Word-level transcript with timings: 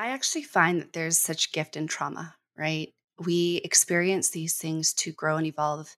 I 0.00 0.12
actually 0.12 0.44
find 0.44 0.80
that 0.80 0.94
there's 0.94 1.18
such 1.18 1.52
gift 1.52 1.76
in 1.76 1.86
trauma, 1.86 2.34
right? 2.56 2.88
We 3.22 3.60
experience 3.64 4.30
these 4.30 4.56
things 4.56 4.94
to 4.94 5.12
grow 5.12 5.36
and 5.36 5.46
evolve 5.46 5.94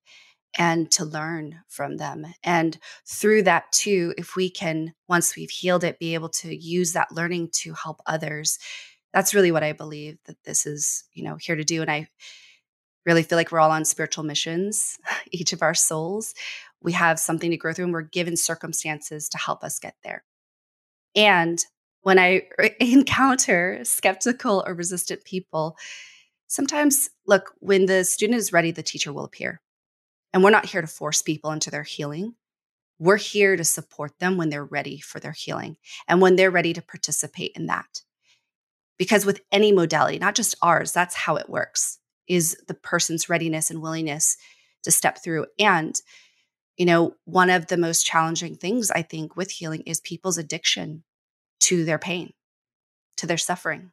and 0.59 0.91
to 0.91 1.05
learn 1.05 1.61
from 1.69 1.99
them. 1.99 2.27
And 2.43 2.77
through 3.07 3.45
that, 3.45 3.71
too, 3.71 4.13
if 4.19 4.35
we 4.35 4.51
can, 4.51 4.95
once 5.09 5.37
we've 5.37 5.51
healed 5.51 5.85
it, 5.85 6.01
be 6.01 6.15
able 6.15 6.31
to 6.31 6.53
use 6.53 6.95
that 6.95 7.13
learning 7.13 7.51
to 7.61 7.75
help 7.75 8.01
others, 8.05 8.59
that's 9.15 9.35
really 9.35 9.53
what 9.53 9.63
I 9.63 9.73
believe 9.73 10.19
that 10.25 10.43
this 10.45 10.67
is, 10.67 11.05
you 11.15 11.23
know, 11.23 11.37
here 11.37 11.55
to 11.55 11.63
do. 11.63 11.81
And 11.81 11.91
I 11.91 12.09
really 13.07 13.23
feel 13.23 13.39
like 13.39 13.53
we're 13.53 13.61
all 13.61 13.71
on 13.71 13.85
spiritual 13.85 14.25
missions, 14.25 14.99
each 15.31 15.53
of 15.53 15.63
our 15.63 15.75
souls. 15.75 16.35
We 16.83 16.91
have 16.91 17.21
something 17.21 17.53
to 17.53 17.57
grow 17.57 17.73
through, 17.73 17.85
and 17.85 17.95
we're 17.95 18.03
given 18.03 18.37
circumstances 18.37 19.29
to 19.29 19.39
help 19.39 19.63
us 19.63 19.79
get 19.79 19.95
there. 20.03 20.25
And 21.15 21.65
when 22.03 22.19
I 22.19 22.43
encounter 22.81 23.81
skeptical 23.85 24.63
or 24.67 24.75
resistant 24.75 25.25
people, 25.25 25.77
sometimes, 26.47 27.11
look, 27.27 27.55
when 27.61 27.87
the 27.87 28.05
student 28.05 28.39
is 28.39 28.53
ready, 28.53 28.71
the 28.71 28.83
teacher 28.83 29.13
will 29.13 29.25
appear. 29.25 29.61
And 30.33 30.43
we're 30.43 30.51
not 30.51 30.67
here 30.67 30.81
to 30.81 30.87
force 30.87 31.23
people 31.23 31.51
into 31.51 31.71
their 31.71 31.83
healing. 31.83 32.35
We're 32.99 33.17
here 33.17 33.57
to 33.57 33.65
support 33.65 34.19
them 34.19 34.37
when 34.37 34.49
they're 34.49 34.65
ready 34.65 35.01
for 35.01 35.19
their 35.19 35.33
healing 35.33 35.77
and 36.07 36.21
when 36.21 36.37
they're 36.37 36.51
ready 36.51 36.73
to 36.73 36.83
participate 36.83 37.53
in 37.57 37.67
that. 37.67 38.03
Because 38.99 39.27
with 39.27 39.41
any 39.51 39.73
modality, 39.73 40.19
not 40.19 40.35
just 40.35 40.55
ours, 40.63 40.93
that's 40.93 41.15
how 41.15 41.37
it 41.37 41.51
works 41.51 41.99
is 42.29 42.57
the 42.69 42.75
person's 42.75 43.29
readiness 43.29 43.71
and 43.71 43.83
willingness 43.83 44.37
to 44.85 44.91
step 44.91 45.19
through. 45.23 45.47
And, 45.59 46.01
you 46.77 46.87
know, 46.87 47.15
one 47.25 47.51
of 47.51 47.67
the 47.67 47.77
most 47.77 48.07
challenging 48.07 48.55
things 48.55 48.91
I 48.91 49.03
think 49.03 49.37
with 49.37 49.51
healing 49.51 49.83
is 49.87 50.01
people's 50.01 50.39
addiction 50.39 51.03
to 51.63 51.85
their 51.85 51.99
pain, 51.99 52.33
to 53.17 53.27
their 53.27 53.39
suffering. 53.39 53.91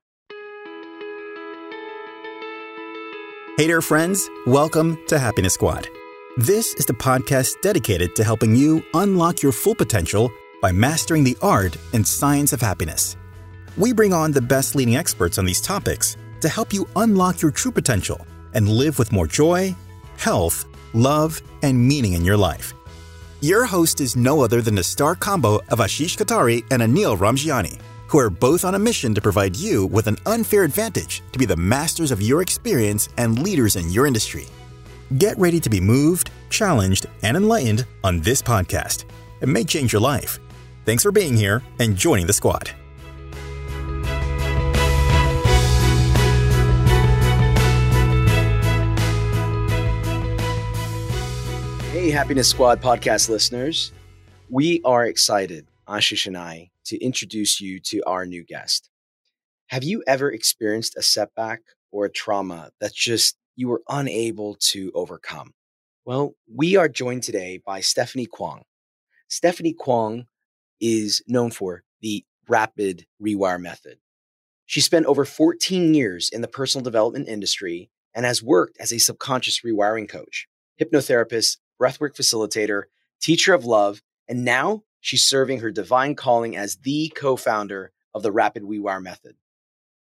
Hey 3.57 3.67
there, 3.67 3.81
friends. 3.81 4.29
Welcome 4.47 4.97
to 5.07 5.19
Happiness 5.19 5.53
Squad. 5.53 5.87
This 6.37 6.73
is 6.75 6.85
the 6.85 6.93
podcast 6.93 7.61
dedicated 7.61 8.15
to 8.15 8.23
helping 8.23 8.55
you 8.55 8.81
unlock 8.93 9.41
your 9.41 9.51
full 9.51 9.75
potential 9.75 10.31
by 10.61 10.71
mastering 10.71 11.23
the 11.23 11.37
art 11.41 11.75
and 11.93 12.07
science 12.07 12.53
of 12.53 12.61
happiness. 12.61 13.17
We 13.77 13.93
bring 13.93 14.13
on 14.13 14.31
the 14.31 14.41
best 14.41 14.75
leading 14.75 14.95
experts 14.95 15.37
on 15.37 15.45
these 15.45 15.61
topics 15.61 16.15
to 16.41 16.49
help 16.49 16.73
you 16.73 16.87
unlock 16.95 17.41
your 17.41 17.51
true 17.51 17.71
potential 17.71 18.25
and 18.53 18.69
live 18.69 18.97
with 18.97 19.11
more 19.11 19.27
joy, 19.27 19.75
health, 20.17 20.65
love, 20.93 21.41
and 21.61 21.77
meaning 21.77 22.13
in 22.13 22.23
your 22.23 22.37
life. 22.37 22.73
Your 23.41 23.63
host 23.63 24.01
is 24.01 24.17
no 24.17 24.41
other 24.41 24.61
than 24.61 24.75
the 24.75 24.83
star 24.83 25.15
combo 25.15 25.61
of 25.69 25.79
Ashish 25.79 26.17
Kothari 26.17 26.65
and 26.71 26.81
Anil 26.81 27.17
Ramjiani, 27.17 27.79
who 28.09 28.19
are 28.19 28.29
both 28.29 28.65
on 28.65 28.75
a 28.75 28.79
mission 28.79 29.13
to 29.15 29.21
provide 29.21 29.55
you 29.55 29.85
with 29.85 30.07
an 30.07 30.17
unfair 30.25 30.65
advantage 30.65 31.23
to 31.31 31.39
be 31.39 31.45
the 31.45 31.55
masters 31.55 32.11
of 32.11 32.21
your 32.21 32.41
experience 32.41 33.07
and 33.17 33.41
leaders 33.41 33.77
in 33.77 33.89
your 33.91 34.07
industry. 34.07 34.45
Get 35.17 35.39
ready 35.39 35.61
to 35.61 35.69
be 35.69 35.79
moved, 35.79 36.31
challenged, 36.49 37.05
and 37.23 37.37
enlightened 37.37 37.85
on 38.03 38.19
this 38.19 38.41
podcast. 38.41 39.05
It 39.39 39.47
may 39.47 39.63
change 39.63 39.93
your 39.93 40.01
life. 40.01 40.39
Thanks 40.83 41.03
for 41.03 41.11
being 41.13 41.33
here 41.33 41.63
and 41.79 41.95
joining 41.95 42.27
the 42.27 42.33
squad. 42.33 42.71
Hey, 51.99 52.11
Happiness 52.11 52.47
Squad 52.47 52.81
podcast 52.81 53.27
listeners. 53.27 53.91
We 54.49 54.79
are 54.85 55.05
excited, 55.05 55.67
Ashish 55.85 56.27
and 56.27 56.37
I, 56.37 56.69
to 56.85 56.97
introduce 57.03 57.59
you 57.59 57.81
to 57.81 58.01
our 58.07 58.25
new 58.25 58.41
guest. 58.41 58.89
Have 59.67 59.83
you 59.83 60.01
ever 60.07 60.31
experienced 60.31 60.95
a 60.95 61.01
setback 61.01 61.59
or 61.91 62.05
a 62.05 62.09
trauma 62.09 62.71
that 62.79 62.93
just 62.93 63.35
you 63.57 63.67
were 63.67 63.81
unable 63.89 64.55
to 64.71 64.93
overcome? 64.95 65.51
Well, 66.05 66.35
we 66.47 66.77
are 66.77 66.87
joined 66.87 67.23
today 67.23 67.61
by 67.65 67.81
Stephanie 67.81 68.27
Kwong. 68.31 68.61
Stephanie 69.27 69.75
Kwong 69.77 70.27
is 70.79 71.21
known 71.27 71.51
for 71.51 71.83
the 71.99 72.23
rapid 72.47 73.07
rewire 73.21 73.59
method. 73.59 73.97
She 74.65 74.79
spent 74.79 75.05
over 75.05 75.25
14 75.25 75.93
years 75.93 76.29
in 76.29 76.39
the 76.39 76.47
personal 76.47 76.81
development 76.81 77.27
industry 77.27 77.89
and 78.15 78.25
has 78.25 78.41
worked 78.41 78.77
as 78.79 78.93
a 78.93 78.99
subconscious 78.99 79.63
rewiring 79.65 80.07
coach, 80.07 80.47
hypnotherapist, 80.79 81.57
breathwork 81.79 82.15
facilitator, 82.15 82.83
teacher 83.21 83.53
of 83.53 83.65
love, 83.65 84.01
and 84.27 84.45
now 84.45 84.83
she's 84.99 85.25
serving 85.25 85.59
her 85.59 85.71
divine 85.71 86.15
calling 86.15 86.55
as 86.55 86.77
the 86.77 87.11
co 87.15 87.35
founder 87.35 87.91
of 88.13 88.23
the 88.23 88.31
Rapid 88.31 88.63
Rewire 88.63 89.01
Method. 89.01 89.35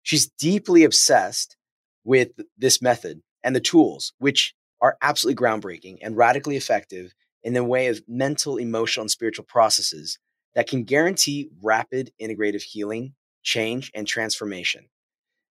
She's 0.04 0.28
deeply 0.28 0.84
obsessed 0.84 1.58
with 2.04 2.32
this 2.58 2.82
method 2.82 3.22
and 3.44 3.56
the 3.56 3.60
tools, 3.62 4.14
which 4.20 4.54
are 4.80 4.98
absolutely 5.02 5.44
groundbreaking 5.44 5.98
and 6.02 6.16
radically 6.16 6.56
effective 6.56 7.14
in 7.44 7.54
the 7.54 7.64
way 7.64 7.88
of 7.88 8.02
mental, 8.08 8.58
emotional, 8.58 9.04
and 9.04 9.12
spiritual 9.12 9.46
processes 9.46 10.20
that 10.56 10.68
can 10.68 10.84
guarantee 10.84 11.50
rapid 11.62 12.12
integrative 12.22 12.64
healing, 12.64 13.14
change, 13.44 13.92
and 13.94 14.08
transformation. 14.08 14.86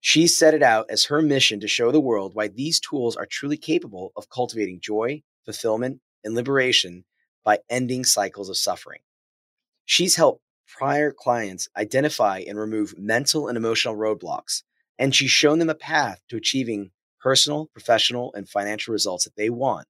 She 0.01 0.27
set 0.27 0.55
it 0.55 0.63
out 0.63 0.87
as 0.91 1.07
her 1.07 1.23
mission 1.23 1.61
to 1.61 1.69
show 1.69 1.91
the 1.91 2.01
world 2.01 2.35
why 2.35 2.49
these 2.49 2.81
tools 2.81 3.17
are 3.17 3.27
truly 3.27 3.57
capable 3.57 4.13
of 4.17 4.29
cultivating 4.29 4.81
joy, 4.81 5.23
fulfillment, 5.45 6.01
and 6.27 6.35
liberation 6.35 7.05
by 7.45 7.61
ending 7.71 8.05
cycles 8.05 8.51
of 8.51 8.59
suffering. 8.59 9.01
She's 9.87 10.17
helped 10.17 10.43
prior 10.67 11.13
clients 11.13 11.69
identify 11.77 12.41
and 12.47 12.59
remove 12.59 12.99
mental 12.99 13.49
and 13.49 13.57
emotional 13.57 13.97
roadblocks, 13.97 14.63
and 14.99 15.15
she's 15.15 15.31
shown 15.31 15.59
them 15.61 15.71
a 15.71 15.75
path 15.75 16.21
to 16.29 16.37
achieving 16.37 16.91
personal, 17.21 17.67
professional, 17.73 18.33
and 18.35 18.49
financial 18.49 18.93
results 18.93 19.25
that 19.25 19.37
they 19.37 19.49
want. 19.49 19.87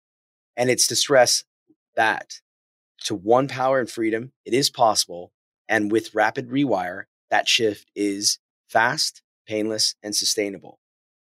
And 0.56 0.70
it's 0.70 0.86
to 0.88 0.96
stress 0.96 1.44
that 1.96 2.40
to 3.04 3.14
one 3.14 3.48
power 3.48 3.80
and 3.80 3.90
freedom, 3.90 4.32
it 4.44 4.54
is 4.54 4.70
possible. 4.70 5.32
And 5.68 5.90
with 5.90 6.14
rapid 6.14 6.48
rewire, 6.48 7.04
that 7.30 7.48
shift 7.48 7.90
is 7.94 8.38
fast, 8.68 9.22
painless, 9.46 9.94
and 10.02 10.14
sustainable. 10.14 10.78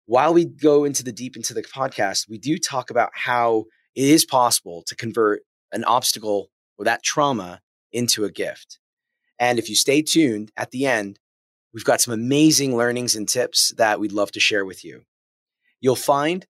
While 0.06 0.34
we 0.34 0.46
go 0.46 0.86
into 0.86 1.04
the 1.04 1.12
deep 1.12 1.36
into 1.36 1.54
the 1.54 1.64
podcast, 1.64 2.30
we 2.30 2.38
do 2.38 2.58
talk 2.58 2.90
about 2.90 3.12
how 3.14 3.66
it 3.98 4.06
is 4.06 4.24
possible 4.26 4.84
to 4.86 4.96
convert 4.96 5.42
an 5.72 5.84
obstacle 5.84 6.52
or 6.78 6.86
that 6.86 7.02
trauma 7.02 7.62
into 7.92 8.26
a 8.26 8.32
gift. 8.32 8.78
And 9.40 9.58
if 9.58 9.70
you 9.70 9.76
stay 9.76 10.04
tuned 10.04 10.52
at 10.56 10.70
the 10.70 10.86
end, 10.86 11.18
we've 11.74 11.84
got 11.84 12.00
some 12.00 12.14
amazing 12.14 12.78
learnings 12.78 13.16
and 13.16 13.28
tips 13.28 13.74
that 13.78 14.00
we'd 14.00 14.12
love 14.12 14.32
to 14.34 14.40
share 14.40 14.66
with 14.66 14.86
you. 14.86 15.02
You'll 15.82 15.96
find 15.96 16.46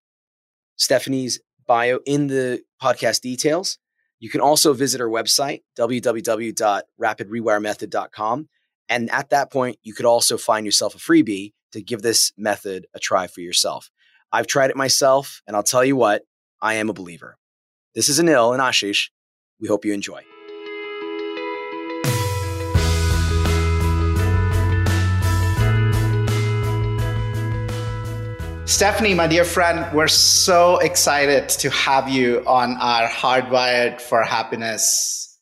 Stephanie's 0.76 1.40
bio 1.66 2.00
in 2.06 2.28
the 2.28 2.64
podcast 2.84 3.22
details. 3.22 3.78
You 4.20 4.30
can 4.30 4.42
also 4.42 4.74
visit 4.74 5.00
our 5.00 5.08
website, 5.08 5.62
www.rapidrewiremethod.com. 5.80 8.50
And 8.90 9.12
at 9.12 9.30
that 9.30 9.54
point, 9.54 9.80
you 9.84 9.94
could 9.94 10.06
also 10.06 10.38
find 10.38 10.66
yourself 10.66 10.96
a 10.96 10.98
freebie 10.98 11.54
to 11.72 11.82
give 11.82 12.02
this 12.02 12.34
method 12.38 12.88
a 12.94 13.00
try 13.00 13.28
for 13.28 13.40
yourself. 13.40 13.90
I've 14.34 14.48
tried 14.48 14.70
it 14.70 14.76
myself, 14.76 15.42
and 15.48 15.56
I'll 15.56 15.64
tell 15.64 15.86
you 15.86 15.96
what, 15.96 16.24
I 16.62 16.76
am 16.76 16.90
a 16.90 16.94
believer. 16.94 17.38
This 17.94 18.10
is 18.10 18.20
Anil 18.20 18.54
and 18.54 18.62
Ashish. 18.62 19.10
We 19.60 19.68
hope 19.68 19.86
you 19.86 19.94
enjoy. 19.94 20.24
Stephanie, 28.66 29.14
my 29.14 29.28
dear 29.28 29.44
friend, 29.46 29.92
we're 29.96 30.08
so 30.08 30.78
excited 30.78 31.50
to 31.50 31.70
have 31.70 32.10
you 32.10 32.44
on 32.46 32.78
our 32.78 33.08
Hardwired 33.08 34.02
for 34.02 34.22
Happiness 34.24 35.40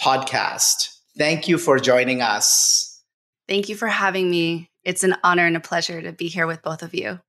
podcast. 0.00 0.96
Thank 1.18 1.48
you 1.48 1.58
for 1.58 1.78
joining 1.78 2.22
us. 2.22 3.02
Thank 3.48 3.68
you 3.68 3.74
for 3.76 3.88
having 3.88 4.30
me. 4.30 4.70
It's 4.84 5.02
an 5.02 5.16
honor 5.24 5.44
and 5.44 5.56
a 5.56 5.60
pleasure 5.60 6.00
to 6.00 6.12
be 6.12 6.28
here 6.28 6.46
with 6.46 6.62
both 6.62 6.82
of 6.82 6.94
you. 6.94 7.20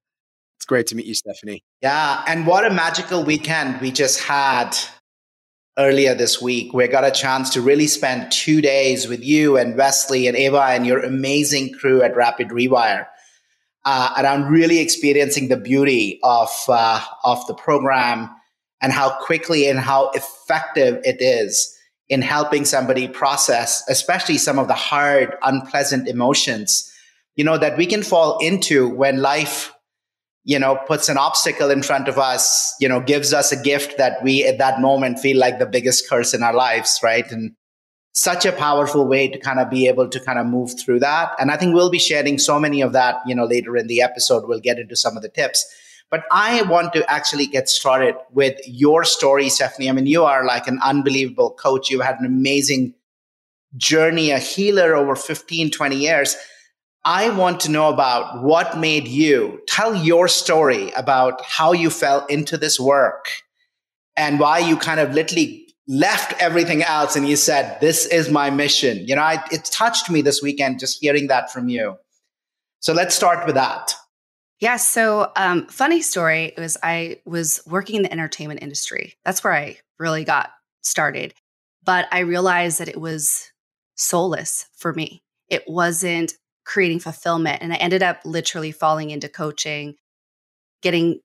It's 0.58 0.66
great 0.66 0.88
to 0.88 0.96
meet 0.96 1.06
you, 1.06 1.14
Stephanie. 1.14 1.64
Yeah, 1.82 2.24
and 2.28 2.48
what 2.48 2.66
a 2.66 2.70
magical 2.70 3.24
weekend 3.24 3.80
we 3.80 3.92
just 3.92 4.20
had 4.22 4.76
earlier 5.78 6.16
this 6.16 6.42
week. 6.42 6.74
We 6.74 6.88
got 6.88 7.04
a 7.04 7.12
chance 7.12 7.52
to 7.52 7.62
really 7.62 7.88
spend 7.88 8.32
two 8.32 8.62
days 8.62 9.08
with 9.08 9.24
you 9.24 9.58
and 9.58 9.78
Wesley 9.78 10.28
and 10.28 10.36
Ava 10.36 10.64
and 10.64 10.86
your 10.86 11.00
amazing 11.04 11.74
crew 11.74 12.02
at 12.02 12.16
Rapid 12.16 12.50
Rewire 12.50 13.06
uh, 13.86 14.14
around 14.18 14.52
really 14.52 14.80
experiencing 14.80 15.48
the 15.48 15.56
beauty 15.56 16.20
of 16.22 16.50
uh, 16.68 17.02
of 17.24 17.46
the 17.48 17.54
program 17.54 18.30
and 18.82 18.92
how 18.92 19.18
quickly 19.20 19.70
and 19.70 19.80
how 19.80 20.12
effective 20.12 21.00
it 21.06 21.22
is 21.22 21.74
in 22.10 22.22
helping 22.22 22.66
somebody 22.66 23.08
process, 23.08 23.84
especially 23.90 24.38
some 24.38 24.60
of 24.60 24.68
the 24.68 24.74
hard, 24.74 25.36
unpleasant 25.42 26.08
emotions, 26.08 26.92
you 27.36 27.44
know, 27.44 27.58
that 27.58 27.78
we 27.78 27.86
can 27.86 28.04
fall 28.04 28.38
into 28.40 28.90
when 28.90 29.22
life, 29.22 29.74
you 30.48 30.58
know, 30.58 30.78
puts 30.88 31.10
an 31.10 31.18
obstacle 31.18 31.70
in 31.70 31.84
front 31.84 32.08
of 32.08 32.18
us, 32.18 32.74
you 32.80 32.88
know, 32.88 33.02
gives 33.02 33.34
us 33.34 33.52
a 33.52 33.62
gift 33.62 33.98
that 33.98 34.24
we 34.24 34.46
at 34.46 34.58
that 34.58 34.80
moment 34.80 35.20
feel 35.20 35.38
like 35.38 35.60
the 35.60 35.66
biggest 35.66 36.10
curse 36.10 36.34
in 36.34 36.42
our 36.42 36.54
lives, 36.54 37.02
right? 37.04 37.30
And 37.30 37.52
such 38.14 38.46
a 38.46 38.54
powerful 38.54 39.06
way 39.06 39.28
to 39.28 39.38
kind 39.38 39.60
of 39.60 39.70
be 39.70 39.90
able 39.90 40.08
to 40.08 40.20
kind 40.22 40.40
of 40.40 40.46
move 40.46 40.72
through 40.80 41.00
that. 41.02 41.32
And 41.38 41.52
I 41.52 41.58
think 41.58 41.76
we'll 41.76 41.92
be 41.92 42.00
sharing 42.00 42.40
so 42.40 42.62
many 42.62 42.80
of 42.80 42.94
that, 42.94 43.18
you 43.28 43.36
know, 43.36 43.44
later 43.44 43.76
in 43.76 43.88
the 43.88 44.02
episode. 44.02 44.48
We'll 44.48 44.62
get 44.62 44.80
into 44.80 44.96
some 44.96 45.18
of 45.18 45.22
the 45.22 45.28
tips. 45.28 45.66
But 46.10 46.24
I 46.32 46.62
want 46.62 46.94
to 46.94 47.12
actually 47.12 47.48
get 47.48 47.68
started 47.68 48.16
with 48.32 48.58
your 48.66 49.04
story, 49.04 49.50
Stephanie. 49.50 49.90
I 49.90 49.92
mean, 49.92 50.08
you 50.08 50.24
are 50.24 50.46
like 50.46 50.66
an 50.68 50.80
unbelievable 50.82 51.52
coach. 51.52 51.90
You've 51.90 52.06
had 52.06 52.22
an 52.22 52.26
amazing 52.26 52.94
journey, 53.76 54.32
a 54.32 54.40
healer 54.40 54.96
over 54.96 55.14
15, 55.14 55.72
20 55.72 55.96
years. 55.98 56.38
I 57.08 57.30
want 57.30 57.62
to 57.62 57.72
know 57.72 57.88
about 57.88 58.44
what 58.44 58.78
made 58.78 59.08
you 59.08 59.62
tell 59.66 59.96
your 59.96 60.28
story 60.28 60.92
about 60.92 61.42
how 61.46 61.72
you 61.72 61.90
fell 61.90 62.26
into 62.26 62.58
this 62.58 62.78
work 62.78 63.30
and 64.18 64.42
why 64.42 64.60
you 64.60 64.76
kind 64.76 65.00
of 65.00 65.14
literally 65.14 65.74
left 65.88 66.34
everything 66.42 66.84
else 66.84 67.16
and 67.16 67.26
you 67.26 67.38
said, 67.38 67.80
This 67.80 68.06
is 68.08 68.30
my 68.30 68.50
mission. 68.50 69.08
You 69.08 69.16
know, 69.16 69.22
I, 69.22 69.42
it 69.54 69.64
touched 69.64 70.10
me 70.10 70.22
this 70.22 70.42
weekend 70.42 70.82
just 70.82 70.98
hearing 71.00 71.28
that 71.28 71.50
from 71.50 71.70
you. 71.70 71.96
So 72.82 72.92
let's 72.92 73.16
start 73.16 73.46
with 73.46 73.56
that. 73.56 73.94
Yeah. 74.60 74.76
So, 74.76 75.32
um, 75.38 75.66
funny 75.68 76.02
story 76.02 76.52
was 76.58 76.76
I 76.84 77.22
was 77.24 77.62
working 77.66 77.96
in 77.96 78.02
the 78.02 78.12
entertainment 78.12 78.62
industry. 78.62 79.14
That's 79.24 79.46
where 79.46 79.54
I 79.54 79.78
really 79.98 80.26
got 80.26 80.50
started. 80.82 81.34
But 81.86 82.10
I 82.12 82.20
realized 82.20 82.80
that 82.80 82.90
it 82.90 83.00
was 83.00 83.50
soulless 83.96 84.66
for 84.76 84.94
me. 84.94 85.24
It 85.48 85.64
wasn't 85.68 86.34
creating 86.68 87.00
fulfillment. 87.00 87.62
And 87.62 87.74
I 87.74 87.78
ended 87.78 88.04
up 88.04 88.20
literally 88.26 88.72
falling 88.72 89.10
into 89.10 89.30
coaching, 89.30 89.96
getting, 90.82 91.22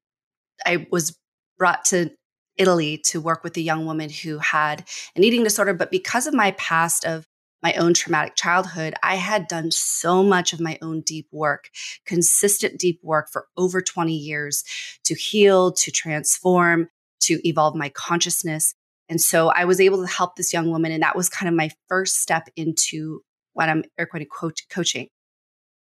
I 0.65 0.87
was 0.91 1.19
brought 1.59 1.85
to 1.87 2.13
Italy 2.57 2.99
to 3.07 3.21
work 3.21 3.43
with 3.43 3.57
a 3.57 3.61
young 3.61 3.85
woman 3.85 4.09
who 4.09 4.39
had 4.39 4.85
an 5.17 5.25
eating 5.25 5.43
disorder. 5.43 5.75
But 5.75 5.91
because 5.91 6.29
of 6.29 6.33
my 6.33 6.53
past 6.53 7.05
of 7.05 7.27
my 7.61 7.73
own 7.75 7.93
traumatic 7.93 8.37
childhood, 8.37 8.95
I 9.03 9.17
had 9.17 9.49
done 9.49 9.73
so 9.73 10.23
much 10.23 10.53
of 10.53 10.61
my 10.61 10.79
own 10.81 11.01
deep 11.01 11.27
work, 11.33 11.71
consistent 12.07 12.79
deep 12.79 13.01
work 13.03 13.29
for 13.31 13.47
over 13.57 13.81
20 13.81 14.15
years 14.15 14.63
to 15.05 15.15
heal, 15.15 15.73
to 15.73 15.91
transform, 15.91 16.89
to 17.23 17.41
evolve 17.47 17.75
my 17.75 17.89
consciousness. 17.89 18.75
And 19.09 19.21
so 19.21 19.49
I 19.49 19.65
was 19.65 19.81
able 19.81 20.07
to 20.07 20.13
help 20.13 20.37
this 20.37 20.53
young 20.53 20.71
woman. 20.71 20.93
And 20.93 21.03
that 21.03 21.17
was 21.17 21.29
kind 21.29 21.49
of 21.49 21.55
my 21.57 21.71
first 21.89 22.21
step 22.21 22.49
into 22.55 23.23
what 23.55 23.69
I'm 23.69 23.83
going 23.99 24.25
to 24.25 24.53
coaching. 24.71 25.09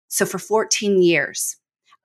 So 0.08 0.26
for 0.26 0.38
14 0.38 1.02
years, 1.02 1.56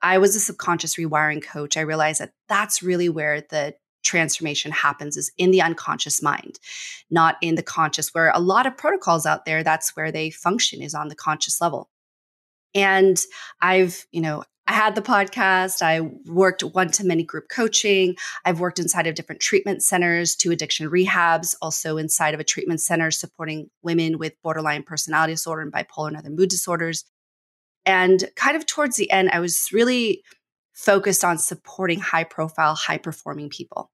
I 0.02 0.18
was 0.18 0.36
a 0.36 0.40
subconscious 0.40 0.96
rewiring 0.96 1.42
coach. 1.42 1.76
I 1.76 1.80
realized 1.80 2.20
that 2.20 2.32
that's 2.48 2.82
really 2.82 3.08
where 3.08 3.40
the 3.40 3.74
transformation 4.02 4.70
happens 4.70 5.16
is 5.16 5.32
in 5.38 5.50
the 5.50 5.62
unconscious 5.62 6.22
mind, 6.22 6.58
not 7.10 7.36
in 7.40 7.54
the 7.54 7.62
conscious, 7.62 8.14
where 8.14 8.30
a 8.34 8.38
lot 8.38 8.66
of 8.66 8.76
protocols 8.76 9.26
out 9.26 9.46
there, 9.46 9.62
that's 9.62 9.96
where 9.96 10.12
they 10.12 10.30
function 10.30 10.82
is 10.82 10.94
on 10.94 11.08
the 11.08 11.14
conscious 11.14 11.60
level. 11.60 11.88
And 12.74 13.18
I've, 13.60 14.06
you 14.12 14.20
know, 14.20 14.44
I 14.66 14.72
had 14.72 14.94
the 14.94 15.02
podcast. 15.02 15.82
I 15.82 16.00
worked 16.26 16.62
one 16.62 16.90
to 16.92 17.04
many 17.04 17.22
group 17.22 17.48
coaching. 17.50 18.16
I've 18.44 18.60
worked 18.60 18.78
inside 18.78 19.06
of 19.06 19.14
different 19.14 19.42
treatment 19.42 19.82
centers 19.82 20.34
to 20.36 20.52
addiction 20.52 20.90
rehabs, 20.90 21.54
also 21.60 21.98
inside 21.98 22.34
of 22.34 22.40
a 22.40 22.44
treatment 22.44 22.80
center 22.80 23.10
supporting 23.10 23.70
women 23.82 24.18
with 24.18 24.40
borderline 24.42 24.82
personality 24.82 25.34
disorder 25.34 25.62
and 25.62 25.72
bipolar 25.72 26.08
and 26.08 26.16
other 26.16 26.30
mood 26.30 26.48
disorders. 26.48 27.04
And 27.86 28.24
kind 28.36 28.56
of 28.56 28.66
towards 28.66 28.96
the 28.96 29.10
end, 29.10 29.30
I 29.32 29.40
was 29.40 29.70
really 29.72 30.22
focused 30.72 31.24
on 31.24 31.38
supporting 31.38 32.00
high 32.00 32.24
profile, 32.24 32.74
high 32.74 32.98
performing 32.98 33.48
people. 33.48 33.90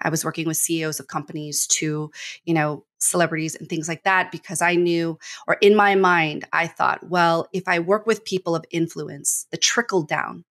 I 0.00 0.10
was 0.10 0.24
working 0.24 0.46
with 0.46 0.56
CEOs 0.56 1.00
of 1.00 1.08
companies 1.08 1.66
to, 1.68 2.10
you 2.44 2.54
know, 2.54 2.84
celebrities 2.98 3.56
and 3.56 3.68
things 3.68 3.88
like 3.88 4.04
that 4.04 4.30
because 4.30 4.62
I 4.62 4.76
knew, 4.76 5.18
or 5.48 5.56
in 5.60 5.74
my 5.74 5.94
mind, 5.94 6.44
I 6.52 6.68
thought, 6.68 7.08
well, 7.08 7.48
if 7.52 7.64
I 7.66 7.80
work 7.80 8.06
with 8.06 8.24
people 8.24 8.54
of 8.54 8.64
influence, 8.70 9.46
the 9.50 9.56
trickle 9.56 10.02
down, 10.02 10.44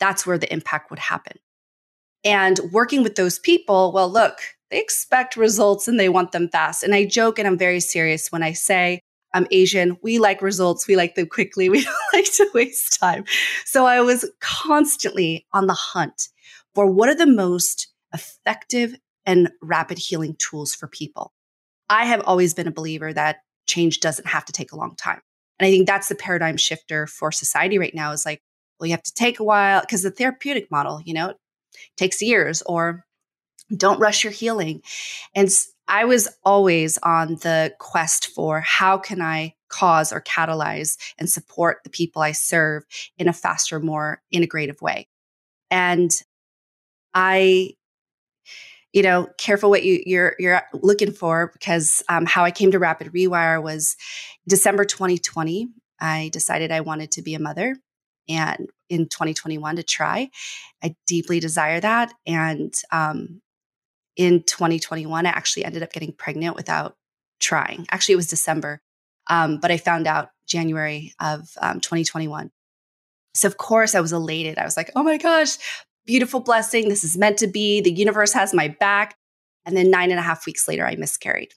that's 0.00 0.26
where 0.26 0.38
the 0.38 0.52
impact 0.52 0.90
would 0.90 0.98
happen. 0.98 1.38
And 2.24 2.58
working 2.72 3.02
with 3.02 3.16
those 3.16 3.38
people, 3.38 3.92
well, 3.92 4.08
look, 4.08 4.38
they 4.70 4.80
expect 4.80 5.36
results 5.36 5.86
and 5.86 6.00
they 6.00 6.08
want 6.08 6.32
them 6.32 6.48
fast. 6.48 6.82
And 6.82 6.94
I 6.94 7.04
joke 7.04 7.38
and 7.38 7.46
I'm 7.46 7.58
very 7.58 7.80
serious 7.80 8.32
when 8.32 8.42
I 8.42 8.54
say, 8.54 9.00
I'm 9.34 9.48
Asian. 9.50 9.98
We 10.02 10.18
like 10.18 10.40
results. 10.40 10.86
We 10.86 10.96
like 10.96 11.16
them 11.16 11.26
quickly. 11.26 11.68
We 11.74 11.84
don't 11.84 11.94
like 12.14 12.32
to 12.34 12.48
waste 12.54 12.98
time. 12.98 13.24
So 13.66 13.84
I 13.84 14.00
was 14.00 14.30
constantly 14.40 15.46
on 15.52 15.66
the 15.66 15.74
hunt 15.74 16.28
for 16.74 16.86
what 16.86 17.08
are 17.08 17.14
the 17.14 17.26
most 17.26 17.88
effective 18.14 18.94
and 19.26 19.50
rapid 19.60 19.98
healing 19.98 20.36
tools 20.38 20.74
for 20.74 20.86
people. 20.86 21.32
I 21.90 22.06
have 22.06 22.22
always 22.24 22.54
been 22.54 22.68
a 22.68 22.72
believer 22.72 23.12
that 23.12 23.38
change 23.66 24.00
doesn't 24.00 24.28
have 24.28 24.44
to 24.44 24.52
take 24.52 24.72
a 24.72 24.76
long 24.76 24.94
time. 24.96 25.20
And 25.58 25.66
I 25.66 25.70
think 25.70 25.86
that's 25.86 26.08
the 26.08 26.14
paradigm 26.14 26.56
shifter 26.56 27.06
for 27.06 27.32
society 27.32 27.78
right 27.78 27.94
now 27.94 28.12
is 28.12 28.24
like, 28.24 28.40
well, 28.78 28.86
you 28.86 28.92
have 28.92 29.02
to 29.02 29.14
take 29.14 29.40
a 29.40 29.44
while 29.44 29.80
because 29.80 30.02
the 30.02 30.10
therapeutic 30.10 30.70
model, 30.70 31.00
you 31.04 31.14
know, 31.14 31.34
takes 31.96 32.22
years 32.22 32.62
or 32.62 33.04
don't 33.76 34.00
rush 34.00 34.24
your 34.24 34.32
healing. 34.32 34.82
And 35.34 35.48
I 35.86 36.04
was 36.04 36.28
always 36.44 36.98
on 36.98 37.36
the 37.36 37.74
quest 37.78 38.28
for 38.28 38.60
how 38.60 38.98
can 38.98 39.20
I 39.20 39.54
cause 39.68 40.12
or 40.12 40.20
catalyze 40.20 40.96
and 41.18 41.28
support 41.28 41.78
the 41.84 41.90
people 41.90 42.22
I 42.22 42.32
serve 42.32 42.84
in 43.18 43.28
a 43.28 43.32
faster, 43.32 43.80
more 43.80 44.22
integrative 44.32 44.80
way. 44.80 45.08
And 45.70 46.10
I 47.12 47.74
you 48.94 49.02
know, 49.02 49.28
careful 49.38 49.70
what 49.70 49.82
you, 49.82 50.00
you're 50.06 50.36
you're 50.38 50.62
looking 50.72 51.10
for 51.10 51.50
because 51.52 52.00
um, 52.08 52.26
how 52.26 52.44
I 52.44 52.52
came 52.52 52.70
to 52.70 52.78
Rapid 52.78 53.08
Rewire 53.08 53.60
was 53.60 53.96
December 54.46 54.84
2020. 54.84 55.66
I 56.00 56.30
decided 56.32 56.70
I 56.70 56.80
wanted 56.80 57.10
to 57.12 57.22
be 57.22 57.34
a 57.34 57.40
mother, 57.40 57.76
and 58.28 58.68
in 58.88 59.08
2021 59.08 59.76
to 59.76 59.82
try. 59.82 60.30
I 60.82 60.94
deeply 61.08 61.40
desire 61.40 61.80
that, 61.80 62.14
and 62.24 62.72
um, 62.92 63.42
in 64.16 64.42
2021, 64.42 65.26
I 65.26 65.28
actually 65.28 65.64
ended 65.64 65.82
up 65.82 65.92
getting 65.92 66.12
pregnant 66.12 66.56
without 66.56 66.96
trying. 67.40 67.86
Actually, 67.90 68.14
it 68.14 68.16
was 68.16 68.28
December, 68.28 68.80
um, 69.28 69.58
but 69.58 69.70
I 69.70 69.76
found 69.76 70.06
out 70.06 70.30
January 70.46 71.12
of 71.20 71.48
um, 71.60 71.80
2021. 71.80 72.50
So, 73.34 73.48
of 73.48 73.56
course, 73.56 73.94
I 73.94 74.00
was 74.00 74.12
elated. 74.12 74.58
I 74.58 74.64
was 74.64 74.76
like, 74.76 74.90
oh 74.94 75.02
my 75.02 75.18
gosh, 75.18 75.56
beautiful 76.06 76.40
blessing. 76.40 76.88
This 76.88 77.04
is 77.04 77.16
meant 77.16 77.38
to 77.38 77.46
be. 77.46 77.80
The 77.80 77.92
universe 77.92 78.32
has 78.32 78.54
my 78.54 78.68
back. 78.68 79.16
And 79.66 79.76
then 79.76 79.90
nine 79.90 80.10
and 80.10 80.20
a 80.20 80.22
half 80.22 80.46
weeks 80.46 80.68
later, 80.68 80.86
I 80.86 80.94
miscarried. 80.96 81.52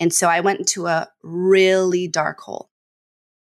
And 0.00 0.12
so 0.12 0.26
I 0.28 0.40
went 0.40 0.58
into 0.58 0.86
a 0.86 1.08
really 1.22 2.08
dark 2.08 2.40
hole. 2.40 2.70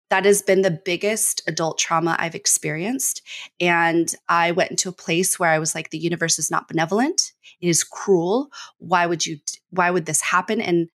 That 0.09 0.25
has 0.25 0.41
been 0.41 0.61
the 0.61 0.81
biggest 0.85 1.41
adult 1.47 1.77
trauma 1.77 2.15
I've 2.17 2.35
experienced. 2.35 3.21
And 3.59 4.13
I 4.29 4.51
went 4.51 4.71
into 4.71 4.89
a 4.89 4.93
place 4.93 5.37
where 5.37 5.49
I 5.49 5.59
was 5.59 5.75
like, 5.75 5.89
the 5.89 5.97
universe 5.97 6.39
is 6.39 6.49
not 6.49 6.67
benevolent. 6.67 7.33
It 7.59 7.67
is 7.67 7.83
cruel. 7.83 8.49
Why 8.77 9.05
would 9.05 9.25
you, 9.25 9.39
why 9.71 9.91
would 9.91 10.05
this 10.05 10.21
happen? 10.21 10.61
And 10.61 10.89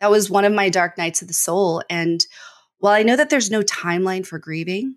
that 0.00 0.10
was 0.10 0.30
one 0.30 0.44
of 0.44 0.52
my 0.52 0.68
dark 0.68 0.98
nights 0.98 1.22
of 1.22 1.28
the 1.28 1.34
soul. 1.34 1.82
And 1.88 2.24
while 2.78 2.94
I 2.94 3.02
know 3.02 3.16
that 3.16 3.30
there's 3.30 3.50
no 3.50 3.62
timeline 3.62 4.26
for 4.26 4.38
grieving, 4.38 4.96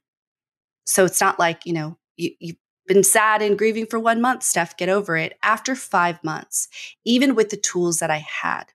so 0.86 1.06
it's 1.06 1.22
not 1.22 1.40
like, 1.40 1.66
you 1.66 1.74
know, 1.74 1.98
you, 2.18 2.32
you 2.40 2.56
been 2.88 3.04
sad 3.04 3.42
and 3.42 3.58
grieving 3.58 3.86
for 3.86 4.00
one 4.00 4.22
month, 4.22 4.44
Steph, 4.44 4.76
get 4.76 4.90
over 4.90 5.16
it. 5.16 5.38
After 5.44 5.76
five 5.76 6.22
months, 6.24 6.68
even 7.06 7.36
with 7.36 7.50
the 7.50 7.58
tools 7.58 8.00
that 8.00 8.12
I 8.12 8.26
had, 8.42 8.66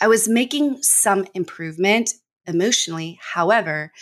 I 0.00 0.08
was 0.08 0.28
making 0.28 0.82
some 0.82 1.26
improvement 1.34 2.12
emotionally. 2.46 3.18
However, 3.20 3.92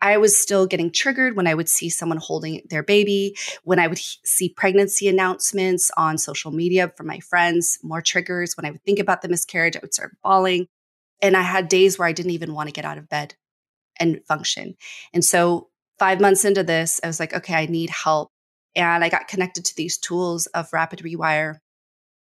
I 0.00 0.18
was 0.18 0.36
still 0.36 0.66
getting 0.66 0.90
triggered 0.90 1.34
when 1.34 1.46
I 1.46 1.54
would 1.54 1.68
see 1.68 1.88
someone 1.88 2.18
holding 2.18 2.60
their 2.68 2.82
baby, 2.82 3.36
when 3.62 3.78
I 3.78 3.86
would 3.86 3.98
see 3.98 4.50
pregnancy 4.50 5.08
announcements 5.08 5.90
on 5.96 6.18
social 6.18 6.50
media 6.50 6.92
from 6.96 7.06
my 7.06 7.20
friends, 7.20 7.78
more 7.82 8.02
triggers. 8.02 8.54
When 8.56 8.66
I 8.66 8.70
would 8.70 8.84
think 8.84 8.98
about 8.98 9.22
the 9.22 9.28
miscarriage, 9.28 9.76
I 9.76 9.80
would 9.80 9.94
start 9.94 10.16
bawling. 10.22 10.66
And 11.22 11.36
I 11.36 11.42
had 11.42 11.68
days 11.68 11.98
where 11.98 12.06
I 12.06 12.12
didn't 12.12 12.32
even 12.32 12.52
want 12.52 12.68
to 12.68 12.72
get 12.74 12.84
out 12.84 12.98
of 12.98 13.08
bed 13.08 13.34
and 13.98 14.20
function. 14.26 14.76
And 15.14 15.24
so, 15.24 15.68
five 15.98 16.20
months 16.20 16.44
into 16.44 16.64
this, 16.64 17.00
I 17.02 17.06
was 17.06 17.20
like, 17.20 17.32
okay, 17.32 17.54
I 17.54 17.66
need 17.66 17.88
help. 17.88 18.30
And 18.76 19.04
I 19.04 19.08
got 19.08 19.28
connected 19.28 19.64
to 19.66 19.76
these 19.76 19.96
tools 19.96 20.46
of 20.48 20.72
Rapid 20.72 20.98
Rewire 20.98 21.58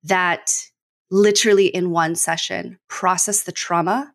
that 0.04 0.52
literally 1.10 1.66
in 1.66 1.90
one 1.90 2.14
session 2.14 2.78
process 2.88 3.42
the 3.42 3.52
trauma, 3.52 4.12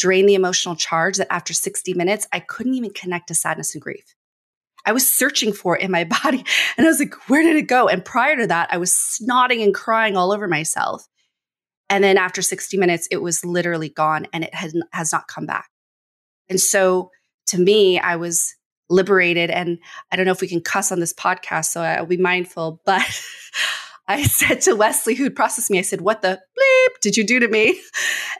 drain 0.00 0.26
the 0.26 0.34
emotional 0.34 0.74
charge 0.74 1.18
that 1.18 1.32
after 1.32 1.52
60 1.52 1.92
minutes, 1.94 2.26
I 2.32 2.40
couldn't 2.40 2.74
even 2.74 2.90
connect 2.90 3.28
to 3.28 3.34
sadness 3.34 3.74
and 3.74 3.82
grief. 3.82 4.14
I 4.86 4.92
was 4.92 5.08
searching 5.08 5.52
for 5.52 5.76
it 5.76 5.82
in 5.82 5.90
my 5.90 6.04
body 6.22 6.44
and 6.76 6.86
I 6.86 6.90
was 6.90 6.98
like, 6.98 7.14
where 7.28 7.42
did 7.42 7.56
it 7.56 7.68
go? 7.68 7.88
And 7.88 8.04
prior 8.04 8.36
to 8.36 8.46
that, 8.46 8.72
I 8.72 8.78
was 8.78 8.92
snotting 8.92 9.62
and 9.62 9.74
crying 9.74 10.16
all 10.16 10.32
over 10.32 10.48
myself. 10.48 11.06
And 11.90 12.02
then 12.02 12.16
after 12.16 12.40
60 12.40 12.78
minutes, 12.78 13.08
it 13.10 13.18
was 13.18 13.44
literally 13.44 13.90
gone 13.90 14.26
and 14.32 14.44
it 14.44 14.54
has, 14.54 14.74
has 14.92 15.12
not 15.12 15.28
come 15.28 15.44
back. 15.44 15.68
And 16.48 16.60
so 16.60 17.10
to 17.48 17.58
me, 17.58 17.98
I 17.98 18.16
was 18.16 18.54
liberated. 18.88 19.50
And 19.50 19.78
I 20.10 20.16
don't 20.16 20.24
know 20.24 20.32
if 20.32 20.40
we 20.40 20.48
can 20.48 20.62
cuss 20.62 20.90
on 20.90 21.00
this 21.00 21.12
podcast, 21.12 21.66
so 21.66 21.82
I'll 21.82 22.06
be 22.06 22.16
mindful, 22.16 22.80
but 22.86 23.02
I 24.08 24.22
said 24.24 24.60
to 24.62 24.74
Wesley, 24.74 25.14
who'd 25.14 25.36
processed 25.36 25.70
me, 25.70 25.78
I 25.78 25.82
said, 25.82 26.00
What 26.00 26.22
the 26.22 26.40
bleep 26.58 27.00
did 27.00 27.16
you 27.16 27.24
do 27.24 27.40
to 27.40 27.48
me? 27.48 27.80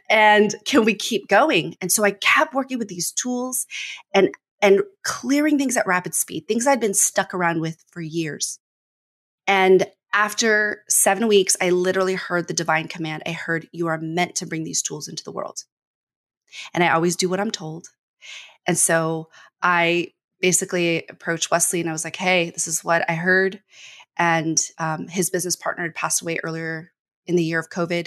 And 0.09 0.55
can 0.65 0.85
we 0.85 0.95
keep 0.95 1.29
going? 1.29 1.77
And 1.81 1.93
so 1.93 2.05
I 2.05 2.11
kept 2.11 2.55
working 2.55 2.79
with 2.79 2.89
these 2.89 3.13
tools 3.13 3.67
and 4.13 4.31
and 4.63 4.83
clearing 5.05 5.57
things 5.57 5.77
at 5.77 5.87
rapid 5.87 6.15
speed, 6.15 6.47
things 6.47 6.67
I'd 6.67 6.81
been 6.81 6.95
stuck 6.95 7.33
around 7.33 7.61
with 7.61 7.83
for 7.91 8.01
years. 8.01 8.59
And 9.47 9.87
after 10.13 10.83
seven 10.89 11.29
weeks, 11.29 11.57
I 11.61 11.71
literally 11.71 12.15
heard 12.15 12.49
the 12.49 12.55
divine 12.55 12.89
command. 12.89 13.23
I 13.27 13.33
heard, 13.33 13.69
You 13.73 13.87
are 13.87 13.99
meant 13.99 14.35
to 14.37 14.47
bring 14.47 14.65
these 14.65 14.83
tools 14.83 15.09
into 15.09 15.25
the 15.25 15.33
world. 15.33 15.65
And 16.75 16.83
I 16.83 16.91
always 16.91 17.17
do 17.17 17.29
what 17.29 17.41
I'm 17.41 17.51
told. 17.51 17.89
And 18.67 18.77
so 18.77 19.29
I 19.63 20.09
basically 20.41 21.05
approached 21.09 21.51
Wesley 21.51 21.81
and 21.81 21.89
I 21.89 21.93
was 21.93 22.05
like, 22.05 22.17
Hey, 22.17 22.51
this 22.51 22.67
is 22.67 22.85
what 22.85 23.09
I 23.09 23.15
heard. 23.15 23.63
And 24.21 24.61
um, 24.77 25.09
his 25.09 25.31
business 25.31 25.57
partner 25.57 25.85
had 25.85 25.95
passed 25.95 26.21
away 26.21 26.39
earlier 26.45 26.93
in 27.27 27.37
the 27.37 27.43
year 27.43 27.59
of 27.59 27.71
COVID, 27.71 28.07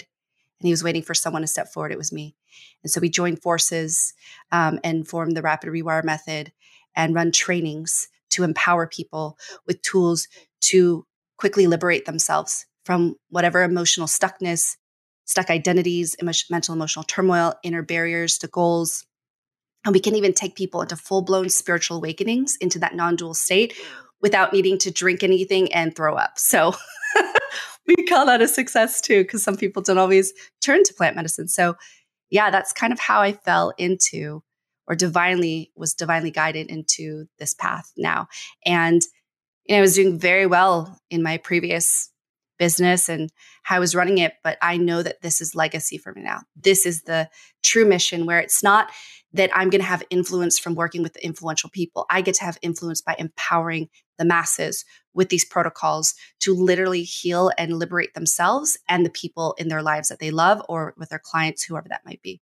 he 0.60 0.70
was 0.70 0.84
waiting 0.84 1.02
for 1.02 1.12
someone 1.12 1.42
to 1.42 1.48
step 1.48 1.72
forward. 1.72 1.90
It 1.90 1.98
was 1.98 2.12
me. 2.12 2.36
And 2.84 2.90
so 2.90 3.00
we 3.00 3.08
joined 3.08 3.42
forces 3.42 4.14
um, 4.52 4.78
and 4.84 5.08
formed 5.08 5.36
the 5.36 5.42
Rapid 5.42 5.70
Rewire 5.70 6.04
Method 6.04 6.52
and 6.94 7.16
run 7.16 7.32
trainings 7.32 8.08
to 8.30 8.44
empower 8.44 8.86
people 8.86 9.36
with 9.66 9.82
tools 9.82 10.28
to 10.60 11.04
quickly 11.36 11.66
liberate 11.66 12.06
themselves 12.06 12.64
from 12.84 13.16
whatever 13.30 13.64
emotional 13.64 14.06
stuckness, 14.06 14.76
stuck 15.24 15.50
identities, 15.50 16.14
mental 16.48 16.76
emotional 16.76 17.02
turmoil, 17.02 17.54
inner 17.64 17.82
barriers 17.82 18.38
to 18.38 18.46
goals. 18.46 19.04
And 19.84 19.92
we 19.92 20.00
can 20.00 20.14
even 20.14 20.32
take 20.32 20.54
people 20.54 20.80
into 20.80 20.94
full 20.94 21.22
blown 21.22 21.48
spiritual 21.48 21.96
awakenings 21.96 22.56
into 22.60 22.78
that 22.78 22.94
non 22.94 23.16
dual 23.16 23.34
state 23.34 23.74
without 24.24 24.54
needing 24.54 24.78
to 24.78 24.90
drink 24.90 25.22
anything 25.22 25.70
and 25.74 25.94
throw 25.94 26.16
up. 26.16 26.38
So 26.38 26.74
we 27.86 27.94
call 28.06 28.24
that 28.24 28.40
a 28.40 28.48
success 28.48 29.02
too, 29.02 29.22
because 29.22 29.42
some 29.42 29.54
people 29.54 29.82
don't 29.82 29.98
always 29.98 30.32
turn 30.62 30.82
to 30.82 30.94
plant 30.94 31.14
medicine. 31.14 31.46
So, 31.46 31.76
yeah, 32.30 32.50
that's 32.50 32.72
kind 32.72 32.90
of 32.90 32.98
how 32.98 33.20
I 33.20 33.32
fell 33.32 33.74
into 33.76 34.42
or 34.86 34.94
divinely 34.94 35.72
was 35.76 35.92
divinely 35.92 36.30
guided 36.30 36.70
into 36.70 37.26
this 37.38 37.52
path 37.52 37.92
now. 37.98 38.28
And 38.64 39.02
you 39.66 39.74
know, 39.74 39.80
I 39.80 39.82
was 39.82 39.94
doing 39.94 40.18
very 40.18 40.46
well 40.46 40.98
in 41.10 41.22
my 41.22 41.36
previous 41.36 42.10
business 42.58 43.10
and 43.10 43.30
how 43.62 43.76
I 43.76 43.80
was 43.80 43.94
running 43.94 44.18
it, 44.18 44.32
but 44.42 44.56
I 44.62 44.78
know 44.78 45.02
that 45.02 45.20
this 45.20 45.42
is 45.42 45.54
legacy 45.54 45.98
for 45.98 46.14
me 46.14 46.22
now. 46.22 46.40
This 46.56 46.86
is 46.86 47.02
the 47.02 47.28
true 47.62 47.84
mission 47.84 48.24
where 48.24 48.40
it's 48.40 48.62
not 48.62 48.90
that 49.34 49.50
I'm 49.52 49.68
going 49.68 49.80
to 49.80 49.86
have 49.86 50.02
influence 50.10 50.58
from 50.58 50.76
working 50.76 51.02
with 51.02 51.16
influential 51.16 51.68
people. 51.68 52.06
I 52.08 52.22
get 52.22 52.36
to 52.36 52.44
have 52.44 52.56
influence 52.62 53.02
by 53.02 53.16
empowering 53.18 53.88
the 54.18 54.24
masses 54.24 54.84
with 55.14 55.28
these 55.28 55.44
protocols 55.44 56.14
to 56.40 56.54
literally 56.54 57.02
heal 57.02 57.50
and 57.56 57.78
liberate 57.78 58.14
themselves 58.14 58.78
and 58.88 59.04
the 59.04 59.10
people 59.10 59.54
in 59.58 59.68
their 59.68 59.82
lives 59.82 60.08
that 60.08 60.18
they 60.18 60.30
love 60.30 60.62
or 60.68 60.94
with 60.96 61.08
their 61.08 61.20
clients, 61.22 61.64
whoever 61.64 61.88
that 61.88 62.04
might 62.04 62.22
be. 62.22 62.40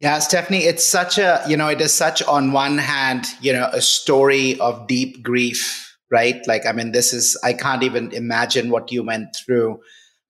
Yeah, 0.00 0.18
Stephanie, 0.18 0.64
it's 0.64 0.84
such 0.84 1.18
a, 1.18 1.42
you 1.46 1.56
know, 1.56 1.68
it 1.68 1.80
is 1.80 1.92
such 1.92 2.22
on 2.24 2.52
one 2.52 2.78
hand, 2.78 3.26
you 3.40 3.52
know, 3.52 3.70
a 3.72 3.80
story 3.80 4.58
of 4.58 4.88
deep 4.88 5.22
grief, 5.22 5.96
right? 6.10 6.44
Like, 6.48 6.66
I 6.66 6.72
mean, 6.72 6.90
this 6.90 7.12
is, 7.12 7.38
I 7.44 7.52
can't 7.52 7.84
even 7.84 8.10
imagine 8.12 8.70
what 8.70 8.90
you 8.90 9.04
went 9.04 9.36
through 9.36 9.80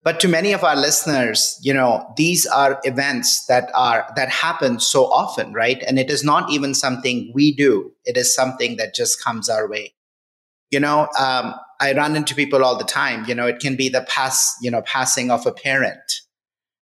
but 0.04 0.18
to 0.20 0.28
many 0.28 0.52
of 0.52 0.64
our 0.64 0.76
listeners 0.76 1.58
you 1.62 1.72
know 1.72 2.06
these 2.16 2.46
are 2.46 2.80
events 2.84 3.46
that 3.46 3.70
are 3.74 4.06
that 4.16 4.28
happen 4.28 4.80
so 4.80 5.06
often 5.06 5.52
right 5.52 5.82
and 5.86 5.98
it 5.98 6.10
is 6.10 6.24
not 6.24 6.50
even 6.50 6.74
something 6.74 7.30
we 7.34 7.54
do 7.54 7.92
it 8.04 8.16
is 8.16 8.34
something 8.34 8.76
that 8.76 8.94
just 8.94 9.22
comes 9.22 9.48
our 9.48 9.68
way 9.68 9.94
you 10.72 10.80
know 10.80 11.08
um, 11.18 11.54
i 11.80 11.92
run 11.94 12.16
into 12.16 12.34
people 12.34 12.64
all 12.64 12.76
the 12.76 12.84
time 12.84 13.24
you 13.28 13.34
know 13.34 13.46
it 13.46 13.60
can 13.60 13.76
be 13.76 13.88
the 13.88 14.02
pass 14.08 14.54
you 14.60 14.70
know 14.70 14.82
passing 14.82 15.30
of 15.30 15.46
a 15.46 15.52
parent 15.52 16.20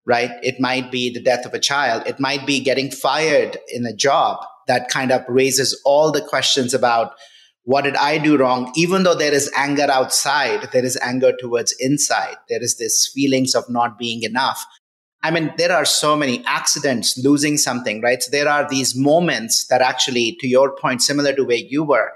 right 0.06 0.32
it 0.44 0.60
might 0.60 0.92
be 0.92 1.12
the 1.12 1.22
death 1.22 1.46
of 1.46 1.54
a 1.54 1.60
child 1.60 2.04
it 2.06 2.20
might 2.20 2.46
be 2.46 2.60
getting 2.60 2.92
fired 2.92 3.58
in 3.74 3.86
a 3.86 3.94
job 3.94 4.38
that 4.68 4.90
kind 4.90 5.12
of 5.12 5.24
raises 5.28 5.82
all 5.86 6.12
the 6.12 6.22
questions 6.22 6.74
about 6.74 7.14
what 7.68 7.84
did 7.84 7.98
I 7.98 8.18
do 8.18 8.38
wrong? 8.38 8.72
Even 8.78 9.04
though 9.04 9.14
there 9.14 9.34
is 9.34 9.52
anger 9.54 9.88
outside, 9.92 10.70
there 10.72 10.86
is 10.86 10.98
anger 11.02 11.34
towards 11.38 11.76
inside. 11.82 12.38
There 12.48 12.64
is 12.64 12.78
this 12.78 13.12
feelings 13.14 13.56
of 13.56 13.70
not 13.70 13.98
being 13.98 14.24
enough. 14.24 14.66
I 15.22 15.32
mean, 15.32 15.54
there 15.58 15.74
are 15.74 15.84
so 15.84 16.16
many 16.16 16.46
accidents, 16.46 17.18
losing 17.18 17.58
something, 17.58 18.02
right? 18.02 18.24
So 18.24 18.32
there 18.32 18.48
are 18.48 18.70
these 18.70 18.96
moments 18.96 19.68
that 19.68 19.82
actually, 19.82 20.38
to 20.40 20.48
your 20.48 20.78
point, 20.78 21.02
similar 21.02 21.34
to 21.34 21.44
where 21.44 21.58
you 21.58 21.84
were. 21.84 22.10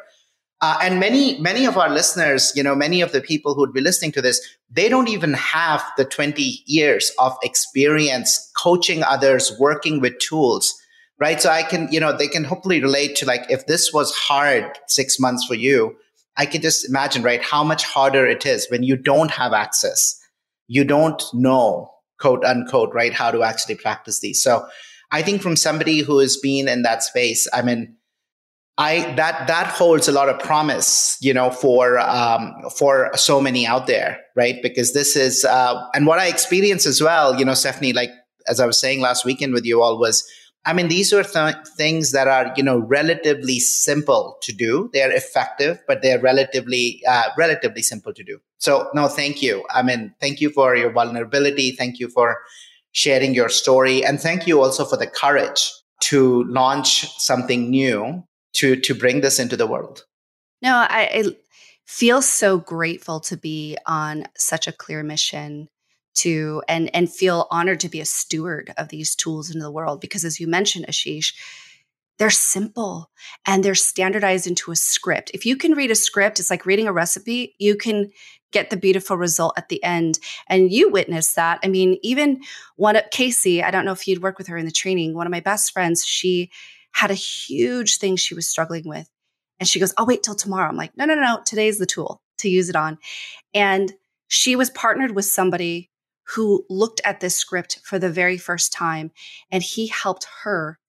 Uh, 0.62 0.78
and 0.82 1.00
many, 1.00 1.40
many 1.40 1.66
of 1.66 1.76
our 1.76 1.90
listeners, 1.90 2.52
you 2.56 2.62
know, 2.62 2.76
many 2.76 3.02
of 3.02 3.12
the 3.12 3.22
people 3.22 3.56
who 3.56 3.62
would 3.62 3.74
be 3.74 3.82
listening 3.82 4.12
to 4.12 4.22
this, 4.22 4.40
they 4.70 4.88
don't 4.88 5.10
even 5.10 5.34
have 5.34 5.84
the 5.98 6.06
20 6.06 6.64
years 6.68 7.12
of 7.18 7.36
experience 7.44 8.52
coaching 8.56 9.02
others, 9.04 9.58
working 9.60 10.00
with 10.00 10.18
tools 10.20 10.78
right? 11.22 11.40
So 11.40 11.52
I 11.52 11.62
can, 11.62 11.88
you 11.92 12.00
know, 12.00 12.18
they 12.18 12.28
can 12.28 12.44
hopefully 12.44 12.82
relate 12.82 13.16
to 13.18 13.28
like 13.28 13.46
if 13.50 13.68
this 13.68 13.94
was 13.94 14.12
hard 14.14 14.80
six 14.88 15.20
months 15.20 15.46
for 15.46 15.54
you, 15.54 15.96
I 16.36 16.48
can 16.48 16.64
just 16.64 16.90
imagine, 16.90 17.22
right, 17.22 17.42
how 17.42 17.64
much 17.64 17.84
harder 17.84 18.26
it 18.26 18.46
is 18.46 18.68
when 18.72 18.82
you 18.82 18.98
don't 18.98 19.30
have 19.30 19.54
access. 19.54 20.20
You 20.68 20.84
don't 20.84 21.22
know, 21.32 21.92
quote 22.20 22.44
unquote, 22.44 22.94
right, 22.94 23.14
how 23.14 23.30
to 23.30 23.44
actually 23.44 23.76
practice 23.76 24.20
these. 24.20 24.42
So 24.42 24.66
I 25.12 25.22
think 25.22 25.44
from 25.44 25.56
somebody 25.56 26.00
who 26.00 26.18
has 26.18 26.38
been 26.38 26.68
in 26.68 26.82
that 26.82 27.04
space, 27.04 27.48
I 27.54 27.62
mean, 27.62 27.98
I 28.78 29.14
that 29.16 29.48
that 29.48 29.68
holds 29.68 30.08
a 30.08 30.12
lot 30.12 30.30
of 30.30 30.40
promise, 30.40 31.18
you 31.22 31.34
know, 31.34 31.52
for 31.52 32.00
um, 32.00 32.54
for 32.78 33.12
so 33.16 33.42
many 33.42 33.68
out 33.68 33.88
there, 33.88 34.20
right? 34.36 34.56
Because 34.62 34.94
this 34.94 35.16
is 35.16 35.46
uh, 35.46 35.86
and 35.94 36.08
what 36.08 36.20
I 36.20 36.28
experience 36.28 36.86
as 36.86 37.02
well, 37.02 37.38
you 37.38 37.46
know, 37.46 37.54
Stephanie, 37.54 37.94
like 37.94 38.12
as 38.48 38.60
I 38.60 38.66
was 38.66 38.80
saying 38.80 39.02
last 39.02 39.26
weekend 39.26 39.54
with 39.54 39.66
you 39.66 39.82
all 39.82 40.00
was 40.00 40.24
I 40.64 40.74
mean, 40.74 40.90
these 40.90 41.12
are 41.12 41.24
th- 41.24 41.56
things 41.76 42.12
that 42.12 42.28
are, 42.28 42.54
you 42.56 42.62
know, 42.62 42.78
relatively 42.78 43.60
simple 43.60 44.38
to 44.44 44.54
do. 44.54 44.92
They 44.94 45.02
are 45.02 45.12
effective, 45.12 45.80
but 45.88 46.04
they're 46.04 46.20
relatively, 46.20 47.02
uh, 47.08 47.30
relatively 47.36 47.82
simple 47.82 48.14
to 48.14 48.24
do. 48.24 48.40
So, 48.60 48.88
no, 48.94 49.08
thank 49.08 49.42
you. 49.42 49.66
I 49.72 49.82
mean, 49.82 50.14
thank 50.22 50.40
you 50.40 50.52
for 50.52 50.76
your 50.76 50.92
vulnerability. 50.92 51.72
Thank 51.72 52.00
you 52.00 52.10
for 52.10 52.38
sharing 52.92 53.34
your 53.34 53.50
story, 53.50 54.06
and 54.06 54.20
thank 54.20 54.46
you 54.46 54.62
also 54.62 54.86
for 54.86 54.98
the 54.98 55.08
courage 55.08 55.72
to 56.02 56.44
launch 56.44 57.08
something 57.20 57.70
new 57.70 58.24
to 58.54 58.76
to 58.76 58.96
bring 58.96 59.22
this 59.22 59.40
into 59.40 59.58
the 59.58 59.68
world. 59.68 60.06
No, 60.62 60.76
I, 60.76 61.10
I 61.14 61.24
feel 61.86 62.22
so 62.22 62.58
grateful 62.58 63.20
to 63.22 63.38
be 63.38 63.78
on 63.86 64.26
such 64.38 64.68
a 64.68 64.72
clear 64.72 65.04
mission 65.04 65.68
to 66.14 66.62
and 66.68 66.94
and 66.96 67.12
feel 67.12 67.48
honored 67.52 67.80
to 67.80 67.90
be 67.90 68.02
a 68.02 68.06
steward 68.06 68.74
of 68.78 68.90
these 68.90 69.16
tools 69.16 69.50
into 69.50 69.64
the 69.64 69.72
world 69.72 70.02
because 70.02 70.26
as 70.26 70.40
you 70.40 70.48
mentioned 70.48 70.86
ashish 70.88 71.34
they're 72.22 72.30
simple 72.30 73.10
and 73.48 73.64
they're 73.64 73.74
standardized 73.74 74.46
into 74.46 74.70
a 74.70 74.76
script. 74.76 75.32
If 75.34 75.44
you 75.44 75.56
can 75.56 75.72
read 75.72 75.90
a 75.90 75.96
script, 75.96 76.40
it's 76.40 76.52
like 76.52 76.68
reading 76.68 76.88
a 76.88 76.94
recipe, 76.94 77.56
you 77.58 77.76
can 77.76 78.12
get 78.52 78.70
the 78.70 78.78
beautiful 78.78 79.18
result 79.18 79.56
at 79.58 79.70
the 79.70 79.84
end. 79.84 80.20
And 80.48 80.72
you 80.72 80.92
witness 80.92 81.34
that. 81.34 81.60
I 81.64 81.68
mean, 81.68 81.98
even 82.04 82.42
one 82.76 82.96
of 82.96 83.10
Casey, 83.10 83.64
I 83.64 83.72
don't 83.72 83.86
know 83.86 83.92
if 83.92 84.08
you'd 84.08 84.22
work 84.22 84.38
with 84.38 84.46
her 84.50 84.58
in 84.58 84.66
the 84.66 84.72
training, 84.72 85.16
one 85.16 85.26
of 85.26 85.32
my 85.32 85.40
best 85.40 85.72
friends, 85.72 86.06
she 86.06 86.52
had 86.94 87.12
a 87.12 87.16
huge 87.16 87.98
thing 87.98 88.16
she 88.16 88.36
was 88.36 88.48
struggling 88.48 88.88
with. 88.88 89.10
And 89.60 89.68
she 89.68 89.80
goes, 89.80 89.94
I'll 89.98 90.08
wait 90.08 90.24
till 90.24 90.36
tomorrow. 90.36 90.68
I'm 90.68 90.76
like, 90.76 90.98
no, 90.98 91.06
no, 91.06 91.16
no, 91.16 91.42
today's 91.46 91.78
the 91.78 91.86
tool 91.86 92.22
to 92.40 92.50
use 92.50 92.70
it 92.70 92.76
on. 92.76 92.98
And 93.54 93.94
she 94.28 94.56
was 94.56 94.70
partnered 94.70 95.12
with 95.16 95.26
somebody 95.26 95.90
who 96.36 96.66
looked 96.70 97.02
at 97.04 97.20
this 97.20 97.36
script 97.36 97.80
for 97.84 98.00
the 98.00 98.10
very 98.10 98.38
first 98.38 98.72
time 98.72 99.12
and 99.52 99.62
he 99.62 99.88
helped 99.88 100.26
her 100.44 100.80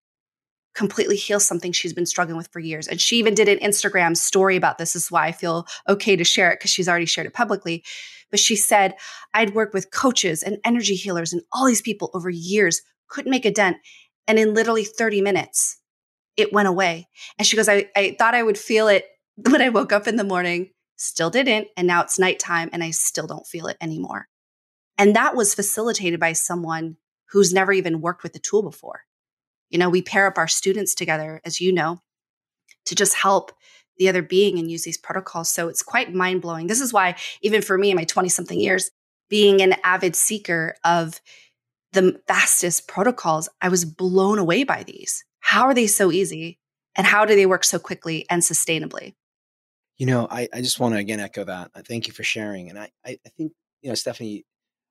completely 0.75 1.17
heal 1.17 1.41
something 1.41 1.73
she's 1.73 1.93
been 1.93 2.07
struggling 2.07 2.37
with 2.37 2.49
for 2.49 2.61
years. 2.61 2.89
And 2.89 3.01
she 3.01 3.17
even 3.19 3.35
did 3.35 3.49
an 3.49 3.59
Instagram 3.59 4.17
story 4.17 4.57
about 4.57 4.79
this. 4.79 4.95
this 4.95 5.05
is 5.05 5.11
why 5.11 5.27
I 5.27 5.33
feel 5.33 5.67
okay 5.89 6.17
to 6.17 6.25
share 6.25 6.51
it 6.51 6.59
because 6.59 6.71
she's 6.71 6.89
already 6.89 7.07
shared 7.07 7.27
it 7.27 7.35
publicly. 7.35 7.85
But 8.31 8.41
she 8.41 8.57
said, 8.57 8.95
I'd 9.35 9.55
worked 9.55 9.75
with 9.75 9.91
coaches 9.91 10.43
and 10.43 10.59
energy 10.65 10.95
healers 10.95 11.33
and 11.33 11.43
all 11.53 11.67
these 11.67 11.83
people 11.83 12.11
over 12.15 12.31
years, 12.31 12.81
couldn't 13.09 13.31
make 13.31 13.45
a 13.45 13.51
dent. 13.51 13.77
And 14.27 14.39
in 14.39 14.55
literally 14.55 14.85
30 14.85 15.21
minutes, 15.21 15.79
it 16.37 16.53
went 16.53 16.69
away. 16.69 17.09
And 17.39 17.47
she 17.47 17.57
goes, 17.57 17.69
I, 17.69 17.89
I 17.97 18.17
thought 18.19 18.35
I 18.35 18.43
would 18.43 18.59
feel 18.59 18.89
it 18.89 19.07
when 19.37 19.63
I 19.63 19.69
woke 19.69 19.93
up 19.93 20.07
in 20.07 20.17
the 20.17 20.25
morning, 20.25 20.71
still 20.97 21.31
didn't. 21.31 21.69
And 21.77 21.87
now 21.87 22.03
it's 22.03 22.19
nighttime 22.19 22.71
and 22.73 22.83
I 22.83 22.91
still 22.91 23.27
don't 23.27 23.47
feel 23.47 23.67
it 23.67 23.77
anymore. 23.81 24.29
And 24.99 25.17
that 25.17 25.35
was 25.35 25.55
facilitated 25.55 26.21
by 26.21 26.33
someone 26.33 26.97
who's 27.31 27.53
never 27.53 27.73
even 27.73 28.01
worked 28.01 28.23
with 28.23 28.35
the 28.35 28.39
tool 28.39 28.63
before. 28.63 29.03
You 29.71 29.79
know, 29.79 29.89
we 29.89 30.03
pair 30.03 30.27
up 30.27 30.37
our 30.37 30.49
students 30.49 30.95
together, 30.95 31.41
as 31.45 31.61
you 31.61 31.73
know, 31.73 32.03
to 32.85 32.95
just 32.95 33.15
help 33.15 33.53
the 33.97 34.09
other 34.09 34.23
being 34.23 34.59
and 34.59 34.71
use 34.71 34.85
these 34.85 34.99
protocols. 34.99 35.51
So 35.51 35.69
it's 35.69 35.83
quite 35.83 36.13
mind 36.13 36.43
blowing. 36.43 36.67
This 36.67 36.81
is 36.81 36.93
why, 36.93 37.17
even 37.41 37.63
for 37.63 37.79
me 37.79 37.91
in 37.91 37.97
my 37.97 38.05
20 38.05 38.29
something 38.29 38.61
years, 38.61 38.91
being 39.31 39.63
an 39.63 39.77
avid 39.83 40.15
seeker 40.15 40.77
of 40.85 41.21
the 41.93 42.21
fastest 42.29 42.87
protocols, 42.87 43.49
I 43.61 43.71
was 43.71 43.85
blown 43.85 44.39
away 44.39 44.65
by 44.65 44.83
these. 44.83 45.25
How 45.43 45.65
are 45.65 45.75
they 45.75 45.87
so 45.87 46.11
easy? 46.11 46.59
And 46.95 47.07
how 47.07 47.25
do 47.25 47.35
they 47.35 47.47
work 47.47 47.65
so 47.65 47.79
quickly 47.79 48.27
and 48.31 48.43
sustainably? 48.43 49.15
You 49.99 50.07
know, 50.07 50.27
I, 50.31 50.49
I 50.53 50.61
just 50.61 50.81
want 50.81 50.95
to 50.95 50.99
again 50.99 51.21
echo 51.21 51.45
that. 51.45 51.71
Thank 51.87 52.07
you 52.07 52.13
for 52.13 52.23
sharing. 52.23 52.71
And 52.71 52.79
I, 52.79 52.91
I, 53.05 53.19
I 53.25 53.29
think 53.37 53.53
you 53.83 53.91
know, 53.91 53.95
Stephanie, 53.95 54.45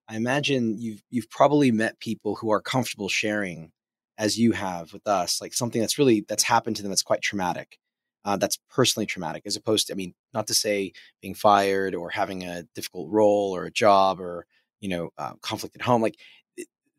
I 0.08 0.16
imagine 0.16 0.78
you've 0.78 1.02
you've 1.10 1.30
probably 1.30 1.72
met 1.72 2.00
people 2.00 2.36
who 2.36 2.52
are 2.52 2.62
comfortable 2.62 3.10
sharing 3.10 3.72
as 4.18 4.38
you 4.38 4.52
have 4.52 4.94
with 4.94 5.08
us, 5.08 5.42
like 5.42 5.54
something 5.54 5.82
that's 5.82 5.98
really 5.98 6.26
that's 6.28 6.44
happened 6.44 6.76
to 6.76 6.84
them 6.84 6.92
that's 6.92 7.04
quite 7.04 7.22
traumatic. 7.22 7.78
Uh, 8.24 8.38
that's 8.38 8.60
personally 8.70 9.08
traumatic, 9.08 9.42
as 9.48 9.56
opposed 9.56 9.88
to, 9.88 9.94
I 9.94 9.96
mean, 9.96 10.14
not 10.32 10.46
to 10.48 10.54
say 10.54 10.92
being 11.24 11.34
fired 11.34 11.96
or 11.96 12.12
having 12.12 12.44
a 12.44 12.64
difficult 12.76 13.10
role 13.10 13.56
or 13.56 13.66
a 13.66 13.72
job 13.72 14.22
or 14.22 14.46
you 14.80 14.90
know 14.90 15.10
uh, 15.18 15.34
conflict 15.42 15.76
at 15.76 15.82
home. 15.82 16.02
Like 16.02 16.20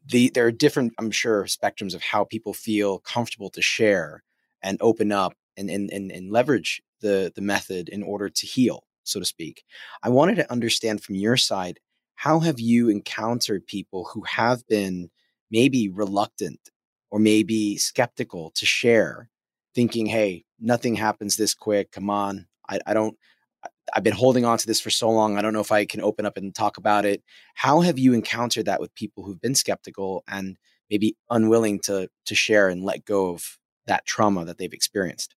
the 0.06 0.30
there 0.30 0.46
are 0.46 0.52
different, 0.52 0.92
I'm 0.98 1.10
sure, 1.10 1.44
spectrums 1.44 1.94
of 1.94 2.02
how 2.02 2.24
people 2.24 2.54
feel 2.54 2.98
comfortable 3.00 3.50
to 3.50 3.62
share 3.62 4.22
and 4.62 4.78
open 4.80 5.12
up 5.12 5.34
and 5.56 5.70
and 5.70 5.90
and, 5.90 6.10
and 6.10 6.30
leverage 6.30 6.82
the 7.00 7.32
the 7.34 7.42
method 7.42 7.88
in 7.88 8.02
order 8.02 8.28
to 8.28 8.46
heal, 8.46 8.84
so 9.04 9.20
to 9.20 9.26
speak. 9.26 9.64
I 10.02 10.08
wanted 10.08 10.36
to 10.36 10.50
understand 10.52 11.02
from 11.02 11.16
your 11.16 11.36
side 11.36 11.80
how 12.14 12.40
have 12.40 12.60
you 12.60 12.88
encountered 12.88 13.66
people 13.66 14.08
who 14.12 14.22
have 14.22 14.66
been 14.68 15.10
maybe 15.50 15.88
reluctant 15.88 16.60
or 17.10 17.18
maybe 17.18 17.76
skeptical 17.76 18.50
to 18.52 18.64
share, 18.64 19.28
thinking, 19.74 20.06
hey, 20.06 20.44
nothing 20.60 20.94
happens 20.94 21.36
this 21.36 21.52
quick. 21.54 21.90
Come 21.92 22.08
on. 22.08 22.46
I, 22.68 22.78
I 22.86 22.94
don't, 22.94 23.16
I've 23.92 24.02
been 24.02 24.12
holding 24.12 24.44
on 24.44 24.58
to 24.58 24.66
this 24.66 24.80
for 24.80 24.90
so 24.90 25.10
long. 25.10 25.36
I 25.36 25.42
don't 25.42 25.52
know 25.52 25.60
if 25.60 25.72
I 25.72 25.84
can 25.84 26.00
open 26.00 26.26
up 26.26 26.36
and 26.36 26.54
talk 26.54 26.76
about 26.76 27.04
it. 27.04 27.22
How 27.54 27.80
have 27.80 27.98
you 27.98 28.12
encountered 28.14 28.66
that 28.66 28.80
with 28.80 28.94
people 28.94 29.24
who've 29.24 29.40
been 29.40 29.54
skeptical 29.54 30.24
and 30.26 30.56
maybe 30.90 31.16
unwilling 31.30 31.80
to 31.80 32.08
to 32.26 32.34
share 32.34 32.68
and 32.68 32.82
let 32.82 33.04
go 33.04 33.30
of 33.30 33.58
that 33.86 34.06
trauma 34.06 34.44
that 34.44 34.58
they've 34.58 34.72
experienced? 34.72 35.34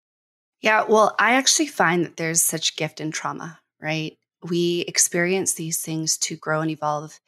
Yeah, 0.62 0.86
well, 0.88 1.16
I 1.20 1.34
actually 1.34 1.68
find 1.68 2.06
that 2.06 2.18
there's 2.18 2.42
such 2.42 2.78
gift 2.78 3.02
in 3.02 3.12
trauma, 3.12 3.60
right? 3.82 4.18
We 4.50 4.86
experience 4.88 5.54
these 5.54 5.82
things 5.82 6.18
to 6.20 6.38
grow 6.38 6.62
and 6.62 6.72
evolve 6.72 7.20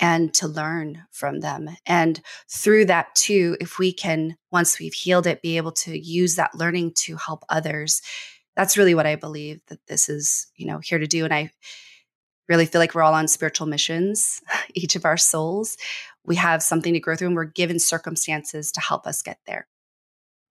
and 0.00 0.34
to 0.34 0.48
learn 0.48 1.04
from 1.10 1.40
them. 1.40 1.70
And 1.86 2.20
through 2.50 2.86
that, 2.86 3.14
too, 3.14 3.56
if 3.60 3.78
we 3.78 3.92
can, 3.92 4.36
once 4.50 4.78
we've 4.78 4.92
healed 4.92 5.26
it, 5.26 5.42
be 5.42 5.56
able 5.56 5.72
to 5.72 5.98
use 5.98 6.34
that 6.34 6.54
learning 6.54 6.92
to 7.04 7.16
help 7.16 7.44
others, 7.48 8.02
that's 8.56 8.76
really 8.76 8.94
what 8.94 9.06
I 9.06 9.16
believe 9.16 9.60
that 9.68 9.86
this 9.86 10.08
is, 10.08 10.46
you 10.56 10.66
know, 10.66 10.78
here 10.78 10.98
to 10.98 11.06
do. 11.06 11.24
And 11.24 11.34
I 11.34 11.50
really 12.48 12.66
feel 12.66 12.80
like 12.80 12.94
we're 12.94 13.02
all 13.02 13.14
on 13.14 13.28
spiritual 13.28 13.66
missions, 13.66 14.40
each 14.74 14.96
of 14.96 15.04
our 15.04 15.16
souls. 15.16 15.76
We 16.24 16.36
have 16.36 16.62
something 16.62 16.94
to 16.94 17.00
grow 17.00 17.16
through, 17.16 17.28
and 17.28 17.36
we're 17.36 17.44
given 17.44 17.78
circumstances 17.78 18.72
to 18.72 18.80
help 18.80 19.06
us 19.06 19.22
get 19.22 19.38
there. 19.46 19.66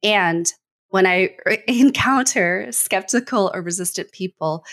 And 0.04 0.52
when 0.90 1.08
I 1.08 1.36
encounter 1.68 2.72
skeptical 2.72 3.52
or 3.54 3.62
resistant 3.62 4.12
people, 4.12 4.66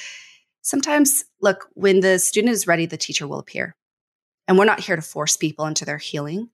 sometimes, 0.62 1.24
look, 1.40 1.68
when 1.74 2.00
the 2.00 2.18
student 2.18 2.52
is 2.52 2.66
ready, 2.66 2.86
the 2.86 2.96
teacher 2.96 3.26
will 3.26 3.38
appear 3.38 3.76
and 4.50 4.58
we're 4.58 4.64
not 4.64 4.80
here 4.80 4.96
to 4.96 5.02
force 5.02 5.36
people 5.36 5.66
into 5.66 5.84
their 5.84 5.98
healing. 5.98 6.50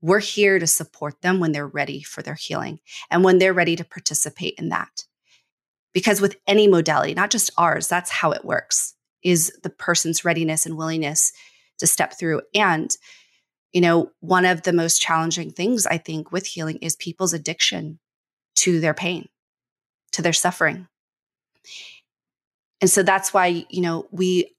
We're 0.00 0.18
here 0.18 0.58
to 0.58 0.66
support 0.66 1.22
them 1.22 1.38
when 1.38 1.52
they're 1.52 1.68
ready 1.68 2.02
for 2.02 2.20
their 2.20 2.34
healing 2.34 2.80
and 3.12 3.22
when 3.22 3.38
they're 3.38 3.54
ready 3.54 3.76
to 3.76 3.84
participate 3.84 4.54
in 4.58 4.70
that. 4.70 5.04
Because 5.98 6.20
with 6.20 6.36
any 6.46 6.68
modality, 6.68 7.12
not 7.12 7.28
just 7.28 7.50
ours, 7.58 7.88
that's 7.88 8.08
how 8.08 8.30
it 8.30 8.44
works 8.44 8.94
is 9.24 9.52
the 9.64 9.68
person's 9.68 10.24
readiness 10.24 10.64
and 10.64 10.76
willingness 10.76 11.32
to 11.78 11.88
step 11.88 12.16
through. 12.16 12.40
And, 12.54 12.96
you 13.72 13.80
know, 13.80 14.12
one 14.20 14.44
of 14.44 14.62
the 14.62 14.72
most 14.72 15.00
challenging 15.00 15.50
things 15.50 15.88
I 15.88 15.98
think 15.98 16.30
with 16.30 16.46
healing 16.46 16.76
is 16.82 16.94
people's 16.94 17.32
addiction 17.32 17.98
to 18.58 18.78
their 18.78 18.94
pain, 18.94 19.28
to 20.12 20.22
their 20.22 20.32
suffering. 20.32 20.86
And 22.80 22.88
so 22.88 23.02
that's 23.02 23.34
why, 23.34 23.66
you 23.68 23.80
know, 23.80 24.06
we 24.12 24.54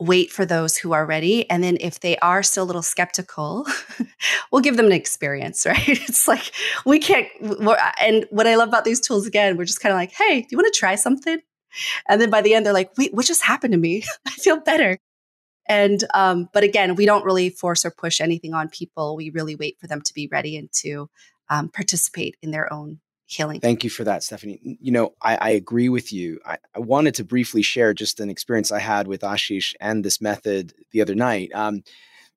wait 0.00 0.32
for 0.32 0.46
those 0.46 0.76
who 0.76 0.92
are 0.92 1.04
ready. 1.04 1.48
And 1.50 1.62
then 1.62 1.76
if 1.80 2.00
they 2.00 2.16
are 2.18 2.42
still 2.42 2.64
a 2.64 2.66
little 2.66 2.82
skeptical, 2.82 3.66
we'll 4.52 4.62
give 4.62 4.76
them 4.76 4.86
an 4.86 4.92
experience, 4.92 5.66
right? 5.66 5.86
It's 5.86 6.26
like 6.26 6.52
we 6.84 6.98
can't. 6.98 7.28
And 8.00 8.26
what 8.30 8.46
I 8.46 8.56
love 8.56 8.68
about 8.68 8.84
these 8.84 9.00
tools, 9.00 9.26
again, 9.26 9.56
we're 9.56 9.66
just 9.66 9.80
kind 9.80 9.92
of 9.92 9.96
like, 9.96 10.12
hey, 10.12 10.40
do 10.40 10.48
you 10.50 10.56
want 10.56 10.72
to 10.72 10.78
try 10.78 10.94
something? 10.94 11.38
And 12.08 12.20
then 12.20 12.30
by 12.30 12.40
the 12.40 12.54
end, 12.54 12.66
they're 12.66 12.72
like, 12.72 12.90
wait, 12.98 13.14
what 13.14 13.26
just 13.26 13.42
happened 13.42 13.72
to 13.72 13.78
me? 13.78 14.02
I 14.26 14.30
feel 14.30 14.58
better. 14.58 14.98
And, 15.68 16.02
um, 16.14 16.48
but 16.52 16.64
again, 16.64 16.96
we 16.96 17.06
don't 17.06 17.24
really 17.24 17.50
force 17.50 17.84
or 17.84 17.92
push 17.92 18.20
anything 18.20 18.54
on 18.54 18.68
people. 18.70 19.14
We 19.14 19.30
really 19.30 19.54
wait 19.54 19.78
for 19.80 19.86
them 19.86 20.02
to 20.02 20.14
be 20.14 20.28
ready 20.32 20.56
and 20.56 20.72
to 20.80 21.08
um, 21.48 21.68
participate 21.68 22.36
in 22.42 22.50
their 22.50 22.72
own 22.72 23.00
healing. 23.34 23.60
Thank 23.60 23.84
you 23.84 23.90
for 23.90 24.04
that, 24.04 24.22
Stephanie. 24.22 24.78
You 24.80 24.92
know, 24.92 25.14
I, 25.22 25.36
I 25.36 25.50
agree 25.50 25.88
with 25.88 26.12
you. 26.12 26.40
I, 26.44 26.58
I, 26.74 26.80
wanted 26.80 27.14
to 27.16 27.24
briefly 27.24 27.62
share 27.62 27.94
just 27.94 28.20
an 28.20 28.30
experience 28.30 28.72
I 28.72 28.78
had 28.80 29.06
with 29.06 29.20
Ashish 29.22 29.74
and 29.80 30.04
this 30.04 30.20
method 30.20 30.72
the 30.92 31.00
other 31.00 31.14
night. 31.14 31.50
Um, 31.54 31.82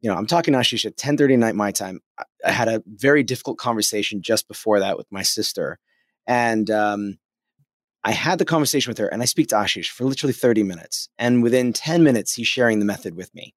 you 0.01 0.10
know, 0.10 0.15
I'm 0.15 0.27
talking 0.27 0.53
to 0.53 0.60
Ashish 0.60 0.86
at 0.86 0.97
10:30 0.97 1.34
at 1.34 1.39
night 1.39 1.56
my 1.56 1.71
time. 1.71 2.01
I, 2.17 2.23
I, 2.45 2.51
had 2.51 2.67
a 2.67 2.84
very 2.86 3.23
difficult 3.23 3.58
conversation 3.58 4.21
just 4.21 4.47
before 4.47 4.79
that 4.79 4.97
with 4.97 5.12
my 5.12 5.23
sister, 5.23 5.79
and 6.27 6.69
um, 6.69 7.17
I 8.03 8.12
had 8.12 8.38
the 8.38 8.45
conversation 8.45 8.91
with 8.91 8.97
her, 8.97 9.08
and 9.08 9.21
I 9.21 9.25
speak 9.25 9.47
to 9.49 9.56
Ashish 9.56 9.88
for 9.88 10.03
literally 10.03 10.34
30 10.34 10.63
minutes, 10.63 11.08
and 11.17 11.41
within 11.41 11.73
10 11.73 12.03
minutes, 12.03 12.34
he's 12.34 12.47
sharing 12.47 12.79
the 12.79 12.86
method 12.86 13.15
with 13.15 13.34
me. 13.34 13.53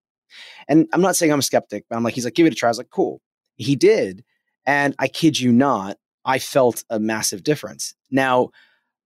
And 0.69 0.87
I'm 0.93 1.01
not 1.01 1.17
saying 1.17 1.33
I'm 1.33 1.41
a 1.41 1.43
skeptic, 1.43 1.85
but 1.89 1.97
I'm 1.97 2.05
like, 2.05 2.15
he's 2.15 2.25
like, 2.25 2.35
give 2.35 2.47
it 2.47 2.53
a 2.53 2.57
try. 2.57 2.69
I 2.69 2.71
was 2.71 2.79
like, 2.79 2.91
cool. 2.91 3.21
He 3.57 3.75
did, 3.75 4.25
and 4.65 4.95
I 4.99 5.09
kid 5.09 5.39
you 5.39 5.51
not, 5.51 5.97
I 6.27 6.41
felt 6.41 6.85
a 6.91 6.99
massive 6.99 7.43
difference. 7.43 7.95
Now, 8.11 8.51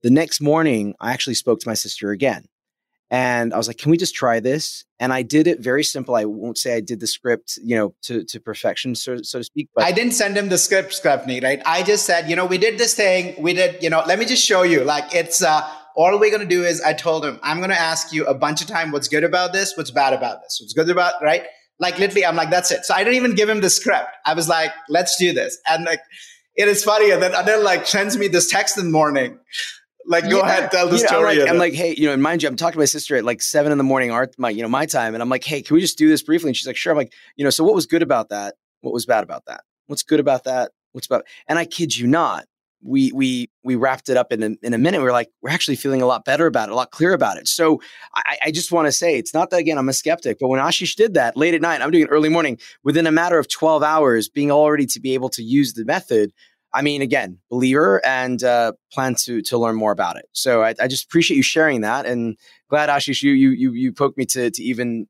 the 0.03 0.11
next 0.11 0.41
morning, 0.41 0.95
I 0.99 1.13
actually 1.13 1.35
spoke 1.35 1.61
to 1.61 1.69
my 1.69 1.75
sister 1.75 2.11
again. 2.11 2.47
And 3.13 3.53
I 3.53 3.57
was 3.57 3.67
like, 3.67 3.77
can 3.77 3.91
we 3.91 3.97
just 3.97 4.15
try 4.15 4.39
this? 4.39 4.85
And 5.01 5.13
I 5.13 5.23
did 5.23 5.49
it 5.49 5.59
very 5.59 5.83
simple. 5.83 6.15
I 6.15 6.25
won't 6.25 6.57
say 6.57 6.77
I 6.77 6.81
did 6.81 7.01
the 7.01 7.09
script, 7.09 7.59
you 7.63 7.77
know, 7.77 7.95
to, 8.03 8.25
to 8.25 8.41
perfection, 8.41 8.95
so, 8.95 9.19
so 9.23 9.39
to 9.39 9.45
speak. 9.45 9.69
But 9.75 9.85
I 9.85 9.93
didn't 9.93 10.13
send 10.13 10.37
him 10.37 10.49
the 10.49 10.57
script, 10.57 10.95
Stephanie, 10.95 11.41
right? 11.41 11.61
I 11.67 11.83
just 11.83 12.07
said, 12.07 12.31
you 12.31 12.37
know, 12.37 12.47
we 12.47 12.57
did 12.57 12.79
this 12.79 12.95
thing. 12.95 13.35
We 13.43 13.53
did, 13.53 13.83
you 13.83 13.91
know, 13.91 14.05
let 14.07 14.19
me 14.21 14.27
just 14.27 14.45
show 14.45 14.63
you. 14.63 14.85
Like 14.85 15.13
it's 15.13 15.43
uh 15.43 15.69
all 15.97 16.19
we're 16.21 16.31
gonna 16.31 16.45
do 16.47 16.65
is 16.65 16.81
I 16.83 16.93
told 16.93 17.25
him, 17.25 17.41
I'm 17.43 17.61
gonna 17.61 17.75
ask 17.75 18.13
you 18.13 18.25
a 18.27 18.35
bunch 18.35 18.63
of 18.63 18.69
time 18.69 18.93
what's 18.93 19.09
good 19.09 19.25
about 19.25 19.53
this, 19.53 19.77
what's 19.77 19.91
bad 19.91 20.13
about 20.13 20.43
this, 20.43 20.59
what's 20.61 20.73
good 20.73 20.89
about, 20.89 21.15
right? 21.21 21.43
Like 21.81 21.99
literally, 21.99 22.25
I'm 22.25 22.37
like, 22.37 22.51
that's 22.51 22.71
it. 22.71 22.85
So 22.85 22.95
I 22.95 23.03
didn't 23.03 23.17
even 23.17 23.35
give 23.35 23.49
him 23.49 23.61
the 23.61 23.71
script. 23.71 24.07
I 24.25 24.35
was 24.35 24.49
like, 24.49 24.71
let's 24.89 25.17
do 25.17 25.33
this. 25.33 25.59
And 25.67 25.85
like 25.85 26.01
it 26.57 26.69
is 26.69 26.85
funny. 26.85 27.11
And 27.11 27.23
then 27.23 27.33
Anil 27.33 27.63
like 27.65 27.87
sends 27.87 28.17
me 28.17 28.29
this 28.29 28.51
text 28.51 28.79
in 28.79 28.85
the 28.87 28.91
morning. 28.91 29.39
Like, 30.07 30.25
go 30.25 30.39
yeah. 30.39 30.47
ahead, 30.47 30.71
tell 30.71 30.89
the 30.89 30.97
you 30.97 31.03
know, 31.03 31.09
story. 31.09 31.33
I'm 31.33 31.39
like, 31.39 31.51
I'm 31.51 31.59
like, 31.59 31.73
hey, 31.75 31.95
you 31.97 32.07
know, 32.07 32.13
and 32.13 32.23
mind 32.23 32.43
you, 32.43 32.49
I'm 32.49 32.57
talking 32.57 32.73
to 32.73 32.79
my 32.79 32.87
sister 32.87 33.17
at 33.17 33.25
like 33.25 33.43
seven 33.43 33.71
in 33.71 33.79
the 33.79 33.85
morning, 33.85 34.11
our 34.11 34.31
my, 34.39 34.51
you 34.51 34.63
know, 34.63 34.69
my 34.69 34.87
time, 34.87 35.15
and 35.15 35.23
I'm 35.23 35.29
like, 35.29 35.45
hey, 35.45 35.63
can 35.63 35.75
we 35.75 35.81
just 35.81 35.99
do 35.99 36.09
this 36.09 36.23
briefly? 36.23 36.49
And 36.49 36.57
she's 36.57 36.67
like, 36.67 36.77
sure. 36.77 36.91
I'm 36.91 36.97
like, 36.97 37.13
you 37.37 37.45
know, 37.45 37.51
so 37.51 37.65
what 37.65 37.75
was 37.75 37.87
good 37.87 38.03
about 38.03 38.31
that? 38.31 38.55
What 38.81 38.93
was 38.95 39.07
bad 39.07 39.23
about 39.23 39.45
that? 39.47 39.63
What's 39.87 40.03
good 40.03 40.19
about 40.19 40.45
that? 40.45 40.73
What's 40.93 41.07
about? 41.07 41.27
And 41.47 41.59
I 41.59 41.65
kid 41.65 41.97
you 41.97 42.07
not, 42.07 42.47
we 42.83 43.13
we 43.13 43.51
we 43.63 43.77
wrapped 43.77 44.09
it 44.09 44.17
up 44.17 44.33
in 44.33 44.43
a, 44.43 44.51
in 44.63 44.75
a 44.75 44.79
minute. 44.79 45.01
We 45.01 45.09
are 45.09 45.13
like, 45.13 45.31
we're 45.43 45.51
actually 45.51 45.77
feeling 45.77 46.03
a 46.03 46.07
lot 46.07 46.25
better 46.25 46.47
about 46.47 46.69
it, 46.69 46.73
a 46.73 46.75
lot 46.75 46.91
clearer 46.91 47.15
about 47.15 47.37
it. 47.37 47.47
So 47.47 47.81
I, 48.15 48.39
I 48.47 48.51
just 48.51 48.73
want 48.73 48.87
to 48.87 48.93
say, 48.93 49.19
it's 49.19 49.35
not 49.35 49.51
that 49.51 49.59
again, 49.59 49.79
I'm 49.79 49.89
a 49.89 49.93
skeptic, 49.93 50.39
but 50.41 50.49
when 50.49 50.61
Ashish 50.61 50.95
did 50.95 51.15
that 51.15 51.37
late 51.37 51.55
at 51.55 51.61
night, 51.61 51.83
I'm 51.83 51.91
doing 51.91 52.05
it 52.05 52.11
early 52.11 52.29
morning. 52.29 52.59
Within 52.83 53.07
a 53.07 53.13
matter 53.13 53.39
of 53.39 53.49
12 53.49 53.83
hours, 53.83 54.29
being 54.29 54.51
already 54.51 54.87
to 54.87 55.01
be 55.01 55.15
able 55.15 55.29
to 55.31 55.43
use 55.43 55.75
the 55.75 55.85
method 55.85 56.33
I 56.73 56.83
mean, 56.83 57.03
again, 57.03 57.39
believer 57.51 58.01
and 58.07 58.43
uh, 58.43 58.73
plan 58.93 59.17
to 59.25 59.43
to 59.43 59.59
learn 59.59 59.77
more 59.77 59.93
about 59.93 60.17
it. 60.17 60.27
So 60.33 60.63
I, 60.63 60.75
I, 60.81 60.87
just 60.87 61.05
appreciate 61.07 61.37
you 61.37 61.43
sharing 61.43 61.81
that, 61.81 62.07
and 62.07 62.37
glad 62.69 62.89
Ashish 62.89 63.23
you 63.23 63.33
you 63.33 63.51
you 63.51 63.73
you 63.73 63.93
poked 63.93 64.17
me 64.17 64.25
to 64.27 64.51
to 64.51 64.63
even 64.63 65.09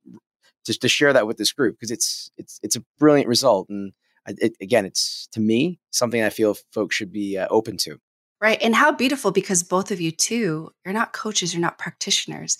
to, 0.64 0.78
to 0.78 0.88
share 0.88 1.12
that 1.12 1.26
with 1.26 1.36
this 1.36 1.52
group 1.52 1.76
because 1.76 1.90
it's 1.90 2.30
it's 2.38 2.58
it's 2.62 2.76
a 2.76 2.84
brilliant 2.98 3.28
result, 3.28 3.68
and 3.68 3.92
it, 4.38 4.56
again, 4.60 4.84
it's 4.84 5.28
to 5.32 5.40
me 5.40 5.78
something 5.90 6.22
I 6.22 6.30
feel 6.30 6.56
folks 6.72 6.96
should 6.96 7.12
be 7.12 7.36
uh, 7.38 7.48
open 7.50 7.76
to. 7.78 7.98
Right, 8.40 8.60
and 8.62 8.74
how 8.74 8.92
beautiful 8.92 9.32
because 9.32 9.62
both 9.62 9.90
of 9.90 10.00
you 10.00 10.10
too, 10.10 10.70
you're 10.84 10.94
not 10.94 11.12
coaches, 11.12 11.52
you're 11.52 11.60
not 11.60 11.78
practitioners. 11.78 12.56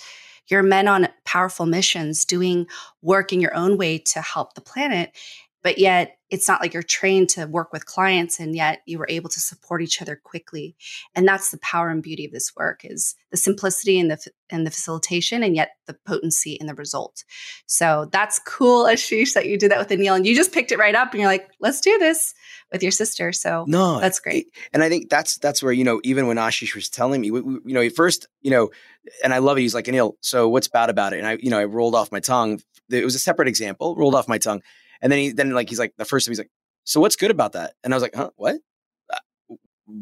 You're 0.49 0.63
men 0.63 0.89
on 0.89 1.09
powerful 1.25 1.65
missions 1.65 2.25
doing 2.25 2.67
work 3.03 3.33
in 3.33 3.41
your 3.41 3.55
own 3.55 3.79
way 3.79 3.99
to 3.99 4.21
help 4.21 4.55
the 4.55 4.61
planet. 4.61 5.17
But 5.63 5.79
yet, 5.79 6.17
it's 6.31 6.49
not 6.49 6.61
like 6.61 6.73
you're 6.73 6.83
trained 6.83 7.29
to 7.31 7.47
work 7.47 7.73
with 7.73 7.87
clients 7.87 8.39
and 8.39 8.55
yet 8.55 8.83
you 8.87 8.99
were 8.99 9.07
able 9.09 9.29
to 9.29 9.41
support 9.41 9.83
each 9.83 10.01
other 10.01 10.21
quickly 10.23 10.77
and 11.15 11.27
that's 11.27 11.51
the 11.51 11.59
power 11.59 11.89
and 11.89 12.03
beauty 12.03 12.25
of 12.25 12.33
this 12.33 12.55
work 12.57 12.81
is 12.85 13.15
the 13.31 13.37
simplicity 13.37 13.99
and 13.99 14.11
the 14.11 14.19
and 14.49 14.67
the 14.67 14.71
facilitation 14.71 15.43
and 15.43 15.55
yet 15.55 15.73
the 15.87 15.97
potency 16.07 16.57
in 16.61 16.67
the 16.67 16.75
result. 16.75 17.25
So 17.67 18.09
that's 18.13 18.41
cool 18.41 18.85
ashish 18.87 19.35
that 19.35 19.47
you 19.47 19.59
did 19.59 19.71
that 19.71 19.79
with 19.79 19.89
Anil 19.89 20.17
and 20.17 20.27
you 20.27 20.35
just 20.35 20.53
picked 20.53 20.73
it 20.73 20.79
right 20.79 20.95
up 20.95 21.13
and 21.13 21.21
you're 21.21 21.31
like 21.31 21.49
let's 21.61 21.81
do 21.81 21.99
this 21.99 22.35
with 22.73 22.83
your 22.83 22.93
sister. 22.93 23.33
So 23.33 23.65
no 23.67 24.01
that's 24.01 24.21
great. 24.21 24.47
and 24.73 24.83
i 24.83 24.89
think 24.89 25.11
that's 25.11 25.39
that's 25.39 25.63
where 25.63 25.73
you 25.73 25.85
know 25.85 26.01
even 26.05 26.27
when 26.27 26.37
ashish 26.37 26.75
was 26.75 26.89
telling 26.89 27.21
me 27.21 27.31
we, 27.31 27.41
we, 27.41 27.55
you 27.65 27.75
know 27.75 27.81
at 27.81 27.95
first 27.95 28.29
you 28.43 28.51
know 28.51 28.71
and 29.25 29.35
i 29.35 29.39
love 29.39 29.59
it 29.59 29.63
he's 29.63 29.75
like 29.75 29.87
anil 29.87 30.15
so 30.21 30.49
what's 30.49 30.69
bad 30.69 30.91
about 30.91 31.13
it? 31.13 31.19
And 31.19 31.27
i 31.27 31.39
you 31.41 31.51
know 31.51 31.59
i 31.59 31.65
rolled 31.65 31.95
off 31.95 32.13
my 32.13 32.21
tongue 32.21 32.61
it 32.91 33.05
was 33.05 33.15
a 33.15 33.19
separate 33.19 33.49
example 33.49 33.95
rolled 33.97 34.15
off 34.15 34.29
my 34.29 34.39
tongue 34.39 34.63
and 35.03 35.11
then 35.11 35.19
he 35.19 35.33
then 35.33 35.51
like 35.51 35.69
he's 35.69 35.79
like 35.79 35.95
the 35.97 36.05
first 36.05 36.27
time 36.27 36.33
he's 36.33 36.39
like, 36.39 36.51
so 36.85 37.01
what's 37.01 37.17
good 37.17 37.31
about 37.31 37.53
that? 37.53 37.75
And 37.85 37.93
I 37.93 37.97
was 37.97 38.03
like, 38.03 38.15
huh, 38.15 38.31
what? 38.37 38.57
Uh, 39.13 39.57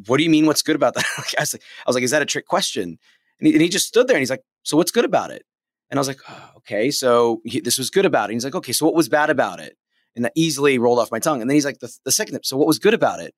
what 0.07 0.19
do 0.19 0.25
you 0.25 0.31
mean? 0.31 0.47
What's 0.47 0.63
good 0.63 0.77
about 0.77 0.95
that? 0.95 1.05
I 1.19 1.41
was 1.41 1.55
like, 1.55 1.63
I 1.63 1.89
was 1.89 1.95
like, 1.95 2.05
is 2.05 2.11
that 2.11 2.23
a 2.23 2.27
trick 2.27 2.47
question? 2.47 2.99
And 3.41 3.47
he, 3.47 3.53
and 3.53 3.63
he 3.63 3.69
just 3.69 3.87
stood 3.87 4.09
there 4.09 4.17
and 4.17 4.23
he's 4.23 4.31
like, 4.31 4.43
so 4.63 4.77
what's 4.77 4.91
good 4.91 5.05
about 5.05 5.31
it? 5.31 5.45
And 5.91 5.99
I 5.99 6.01
was 6.01 6.09
like, 6.09 6.21
oh, 6.29 6.51
okay, 6.59 6.91
so 6.91 7.41
he, 7.45 7.61
this 7.61 7.79
was 7.79 7.91
good 7.91 8.05
about 8.05 8.31
it. 8.31 8.35
he's 8.35 8.45
like, 8.45 8.55
okay, 8.55 8.73
so 8.73 8.85
what 8.85 8.95
was 8.95 9.09
bad 9.09 9.31
about 9.31 9.61
it? 9.61 9.77
And 10.15 10.25
that 10.25 10.33
easily 10.35 10.79
rolled 10.79 10.99
off 10.99 11.11
my 11.11 11.19
tongue. 11.19 11.41
And 11.41 11.49
then 11.49 11.55
he's 11.55 11.65
like, 11.65 11.79
the, 11.79 11.91
the 12.05 12.13
second, 12.13 12.41
so 12.45 12.57
what 12.57 12.67
was 12.67 12.79
good 12.79 12.95
about 12.95 13.21
it? 13.21 13.35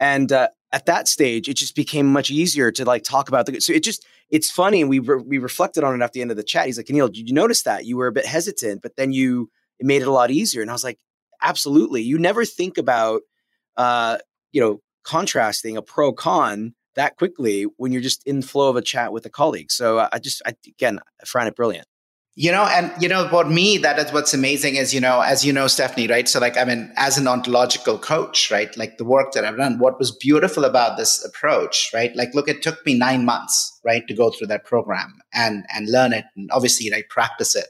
And 0.00 0.32
uh, 0.32 0.48
at 0.72 0.86
that 0.86 1.06
stage, 1.06 1.48
it 1.48 1.56
just 1.56 1.76
became 1.76 2.06
much 2.06 2.30
easier 2.30 2.72
to 2.72 2.84
like 2.84 3.04
talk 3.04 3.28
about 3.28 3.46
the. 3.46 3.60
So 3.60 3.72
it 3.72 3.84
just 3.84 4.04
it's 4.28 4.50
funny, 4.50 4.80
and 4.80 4.90
we 4.90 4.98
re- 4.98 5.22
we 5.24 5.38
reflected 5.38 5.84
on 5.84 5.94
it 5.94 6.04
at 6.04 6.12
the 6.12 6.20
end 6.20 6.30
of 6.32 6.36
the 6.36 6.42
chat. 6.42 6.66
He's 6.66 6.76
like, 6.76 6.90
Neil, 6.90 7.08
did 7.08 7.28
you 7.28 7.34
notice 7.34 7.62
that 7.62 7.84
you 7.84 7.96
were 7.96 8.08
a 8.08 8.12
bit 8.12 8.26
hesitant, 8.26 8.82
but 8.82 8.96
then 8.96 9.12
you 9.12 9.50
it 9.84 9.86
made 9.86 10.02
it 10.02 10.08
a 10.08 10.12
lot 10.12 10.30
easier. 10.30 10.62
And 10.62 10.70
I 10.70 10.74
was 10.74 10.84
like, 10.84 10.98
absolutely. 11.42 12.02
You 12.02 12.18
never 12.18 12.44
think 12.44 12.78
about, 12.78 13.22
uh, 13.76 14.18
you 14.52 14.60
know, 14.60 14.80
contrasting 15.04 15.76
a 15.76 15.82
pro 15.82 16.12
con 16.12 16.74
that 16.96 17.16
quickly 17.16 17.66
when 17.76 17.92
you're 17.92 18.00
just 18.00 18.26
in 18.26 18.40
flow 18.40 18.70
of 18.70 18.76
a 18.76 18.82
chat 18.82 19.12
with 19.12 19.26
a 19.26 19.30
colleague. 19.30 19.70
So 19.70 20.08
I 20.10 20.18
just, 20.18 20.42
I, 20.46 20.54
again, 20.66 21.00
I 21.20 21.26
find 21.26 21.48
it 21.48 21.56
brilliant. 21.56 21.86
You 22.36 22.50
know, 22.50 22.64
and 22.64 22.90
you 23.00 23.08
know, 23.08 23.28
for 23.28 23.44
me, 23.44 23.78
that 23.78 23.96
is 23.96 24.12
what's 24.12 24.34
amazing 24.34 24.74
is, 24.74 24.92
you 24.92 25.00
know, 25.00 25.20
as 25.20 25.44
you 25.44 25.52
know, 25.52 25.68
Stephanie, 25.68 26.08
right? 26.08 26.28
So, 26.28 26.40
like, 26.40 26.56
I 26.56 26.64
mean, 26.64 26.92
as 26.96 27.16
an 27.16 27.28
ontological 27.28 27.96
coach, 27.96 28.50
right? 28.50 28.76
Like 28.76 28.98
the 28.98 29.04
work 29.04 29.32
that 29.32 29.44
I've 29.44 29.56
done, 29.56 29.78
what 29.78 30.00
was 30.00 30.10
beautiful 30.10 30.64
about 30.64 30.96
this 30.96 31.24
approach, 31.24 31.92
right? 31.94 32.10
Like, 32.16 32.34
look, 32.34 32.48
it 32.48 32.60
took 32.60 32.84
me 32.84 32.98
nine 32.98 33.24
months, 33.24 33.78
right, 33.84 34.02
to 34.08 34.14
go 34.14 34.32
through 34.32 34.48
that 34.48 34.64
program 34.64 35.20
and 35.32 35.64
and 35.72 35.88
learn 35.88 36.12
it, 36.12 36.24
and 36.34 36.50
obviously, 36.50 36.90
like, 36.90 37.08
practice 37.08 37.54
it. 37.54 37.66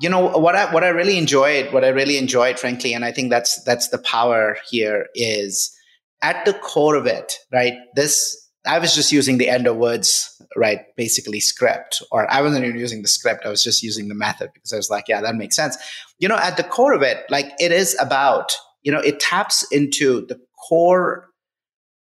You 0.00 0.10
know, 0.10 0.20
what 0.20 0.54
I 0.54 0.72
what 0.72 0.84
I 0.84 0.88
really 0.88 1.16
enjoyed, 1.16 1.72
what 1.72 1.84
I 1.84 1.88
really 1.88 2.18
enjoyed, 2.18 2.58
frankly, 2.58 2.92
and 2.92 3.04
I 3.04 3.12
think 3.12 3.30
that's 3.30 3.62
that's 3.64 3.88
the 3.88 3.98
power 3.98 4.58
here 4.68 5.06
is 5.14 5.74
at 6.22 6.44
the 6.44 6.52
core 6.52 6.96
of 6.96 7.06
it, 7.06 7.38
right? 7.52 7.74
This 7.94 8.36
I 8.66 8.78
was 8.78 8.94
just 8.94 9.12
using 9.12 9.38
the 9.38 9.48
end 9.48 9.66
of 9.66 9.76
words, 9.76 10.42
right? 10.56 10.80
Basically 10.96 11.40
script, 11.40 12.02
or 12.10 12.30
I 12.30 12.42
wasn't 12.42 12.64
even 12.64 12.78
using 12.78 13.02
the 13.02 13.08
script. 13.08 13.46
I 13.46 13.48
was 13.48 13.62
just 13.62 13.82
using 13.82 14.08
the 14.08 14.14
method 14.14 14.50
because 14.52 14.72
I 14.72 14.76
was 14.76 14.90
like, 14.90 15.08
yeah, 15.08 15.20
that 15.20 15.36
makes 15.36 15.56
sense. 15.56 15.76
You 16.18 16.28
know, 16.28 16.36
at 16.36 16.56
the 16.56 16.64
core 16.64 16.92
of 16.92 17.02
it, 17.02 17.24
like 17.30 17.52
it 17.58 17.72
is 17.72 17.96
about, 18.00 18.52
you 18.82 18.90
know, 18.90 19.00
it 19.00 19.20
taps 19.20 19.64
into 19.70 20.26
the 20.26 20.38
core 20.68 21.30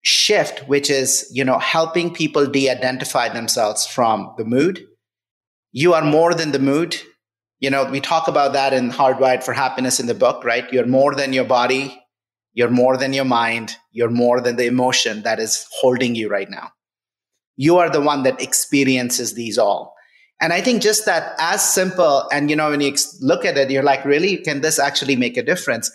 shift, 0.02 0.60
which 0.68 0.88
is, 0.88 1.28
you 1.32 1.44
know, 1.44 1.58
helping 1.58 2.12
people 2.12 2.46
de-identify 2.46 3.28
themselves 3.28 3.86
from 3.86 4.32
the 4.38 4.44
mood. 4.44 4.86
You 5.72 5.94
are 5.94 6.04
more 6.04 6.32
than 6.32 6.52
the 6.52 6.58
mood. 6.58 6.96
You 7.58 7.70
know, 7.70 7.84
we 7.84 8.00
talk 8.00 8.28
about 8.28 8.52
that 8.52 8.72
in 8.72 8.90
Hardwired 8.90 9.42
for 9.42 9.54
Happiness 9.54 9.98
in 9.98 10.06
the 10.06 10.14
book, 10.14 10.44
right? 10.44 10.70
You're 10.72 10.86
more 10.86 11.14
than 11.14 11.32
your 11.32 11.44
body. 11.44 12.02
You're 12.52 12.70
more 12.70 12.96
than 12.96 13.12
your 13.12 13.24
mind. 13.24 13.76
You're 13.92 14.10
more 14.10 14.40
than 14.40 14.56
the 14.56 14.66
emotion 14.66 15.22
that 15.22 15.38
is 15.38 15.66
holding 15.72 16.14
you 16.14 16.28
right 16.28 16.50
now. 16.50 16.70
You 17.56 17.78
are 17.78 17.88
the 17.88 18.00
one 18.00 18.22
that 18.24 18.42
experiences 18.42 19.34
these 19.34 19.56
all. 19.56 19.94
And 20.40 20.52
I 20.52 20.60
think 20.60 20.82
just 20.82 21.06
that 21.06 21.34
as 21.38 21.66
simple, 21.66 22.28
and 22.30 22.50
you 22.50 22.56
know, 22.56 22.70
when 22.70 22.82
you 22.82 22.94
look 23.20 23.44
at 23.46 23.56
it, 23.56 23.70
you're 23.70 23.82
like, 23.82 24.04
really, 24.04 24.36
can 24.36 24.60
this 24.60 24.78
actually 24.78 25.16
make 25.16 25.38
a 25.38 25.42
difference? 25.42 25.90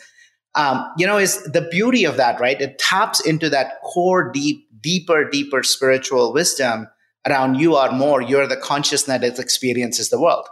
Um, 0.55 0.85
you 0.97 1.05
know, 1.05 1.17
is 1.17 1.43
the 1.43 1.67
beauty 1.69 2.05
of 2.05 2.17
that, 2.17 2.39
right? 2.39 2.59
It 2.59 2.79
taps 2.79 3.19
into 3.19 3.49
that 3.49 3.81
core, 3.83 4.31
deep, 4.31 4.67
deeper, 4.81 5.29
deeper 5.29 5.61
spiritual 5.61 6.33
wisdom 6.33 6.87
around 7.27 7.55
you 7.55 7.75
are 7.75 7.91
more. 7.91 8.21
You're 8.21 8.47
the 8.47 8.57
consciousness 8.57 9.21
that 9.21 9.39
experiences 9.39 10.09
the 10.09 10.19
world. 10.19 10.47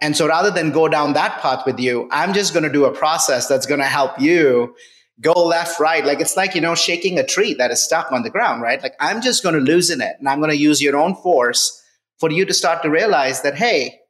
And 0.00 0.16
so 0.16 0.26
rather 0.26 0.50
than 0.50 0.70
go 0.70 0.88
down 0.88 1.12
that 1.12 1.40
path 1.40 1.66
with 1.66 1.78
you, 1.78 2.08
I'm 2.10 2.32
just 2.32 2.52
going 2.54 2.62
to 2.62 2.72
do 2.72 2.86
a 2.86 2.90
process 2.90 3.46
that's 3.46 3.66
going 3.66 3.80
to 3.80 3.86
help 3.86 4.18
you 4.20 4.74
go 5.20 5.32
left, 5.32 5.78
right. 5.78 6.04
Like 6.04 6.20
it's 6.20 6.36
like, 6.36 6.54
you 6.54 6.60
know, 6.60 6.74
shaking 6.74 7.18
a 7.18 7.26
tree 7.26 7.52
that 7.54 7.70
is 7.70 7.84
stuck 7.84 8.10
on 8.10 8.22
the 8.22 8.30
ground, 8.30 8.62
right? 8.62 8.82
Like 8.82 8.94
I'm 8.98 9.20
just 9.20 9.42
going 9.42 9.54
to 9.54 9.60
loosen 9.60 10.00
it 10.00 10.16
and 10.18 10.28
I'm 10.28 10.38
going 10.38 10.50
to 10.50 10.56
use 10.56 10.80
your 10.80 10.96
own 10.96 11.14
force 11.16 11.82
for 12.18 12.30
you 12.30 12.46
to 12.46 12.54
start 12.54 12.82
to 12.82 12.90
realize 12.90 13.42
that, 13.42 13.56
hey, 13.56 14.00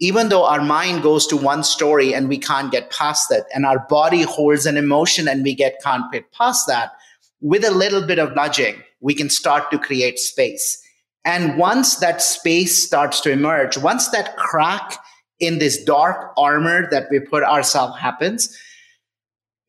even 0.00 0.30
though 0.30 0.46
our 0.46 0.62
mind 0.62 1.02
goes 1.02 1.26
to 1.28 1.36
one 1.36 1.62
story 1.62 2.14
and 2.14 2.28
we 2.28 2.38
can't 2.38 2.72
get 2.72 2.90
past 2.90 3.30
it, 3.30 3.44
and 3.54 3.66
our 3.66 3.86
body 3.88 4.22
holds 4.22 4.66
an 4.66 4.76
emotion 4.76 5.28
and 5.28 5.44
we 5.44 5.54
get 5.54 5.76
can't 5.82 6.10
get 6.10 6.32
past 6.32 6.66
that, 6.66 6.92
with 7.40 7.64
a 7.64 7.70
little 7.70 8.06
bit 8.06 8.18
of 8.18 8.34
nudging, 8.34 8.82
we 9.00 9.14
can 9.14 9.28
start 9.28 9.70
to 9.70 9.78
create 9.78 10.18
space. 10.18 10.82
And 11.24 11.58
once 11.58 11.96
that 11.96 12.22
space 12.22 12.82
starts 12.82 13.20
to 13.20 13.30
emerge, 13.30 13.76
once 13.76 14.08
that 14.08 14.36
crack 14.36 14.98
in 15.40 15.58
this 15.58 15.82
dark 15.82 16.32
armor 16.36 16.88
that 16.90 17.08
we 17.10 17.18
put 17.18 17.42
ourselves 17.42 17.98
happens, 17.98 18.56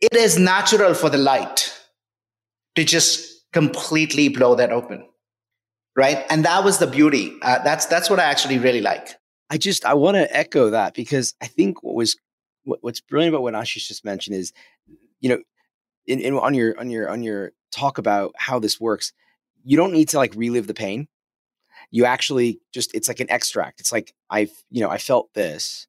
it 0.02 0.14
is 0.14 0.38
natural 0.38 0.94
for 0.94 1.10
the 1.10 1.18
light 1.18 1.74
to 2.76 2.84
just 2.84 3.42
completely 3.52 4.30
blow 4.30 4.56
that 4.56 4.72
open 4.72 5.06
right? 5.96 6.26
And 6.30 6.46
that 6.46 6.64
was 6.64 6.78
the 6.78 6.88
beauty. 6.88 7.34
Uh, 7.42 7.60
that's 7.64 7.86
that's 7.86 8.10
what 8.10 8.20
i 8.20 8.24
actually 8.24 8.58
really 8.58 8.82
like. 8.82 9.16
I 9.50 9.58
just 9.58 9.86
i 9.86 9.94
want 9.94 10.16
to 10.16 10.36
echo 10.36 10.70
that 10.70 10.94
because 10.94 11.34
i 11.42 11.48
think 11.48 11.84
what 11.84 11.96
was 11.96 12.16
what, 12.64 12.80
what's 12.82 13.02
brilliant 13.02 13.36
about 13.36 13.44
what 13.44 13.54
ashish 13.54 13.88
just 13.88 14.06
mentioned 14.06 14.36
is 14.38 14.54
you 15.20 15.28
know 15.28 15.40
in, 16.08 16.22
in 16.22 16.34
on 16.36 16.54
your 16.54 16.80
on 16.80 16.90
your 16.90 17.10
on 17.10 17.22
your 17.22 17.52
talk 17.72 17.98
about 17.98 18.34
how 18.38 18.60
this 18.60 18.80
works 18.80 19.12
you 19.66 19.76
don't 19.76 19.92
need 19.92 20.08
to 20.10 20.18
like 20.18 20.34
relive 20.36 20.68
the 20.68 20.74
pain 20.74 21.08
you 21.91 22.06
actually 22.06 22.60
just 22.73 22.93
it's 22.95 23.08
like 23.08 23.19
an 23.19 23.30
extract. 23.30 23.80
It's 23.80 23.91
like 23.91 24.13
i 24.30 24.49
you 24.69 24.82
know 24.82 24.89
i 24.89 24.97
felt 24.97 25.34
this 25.34 25.88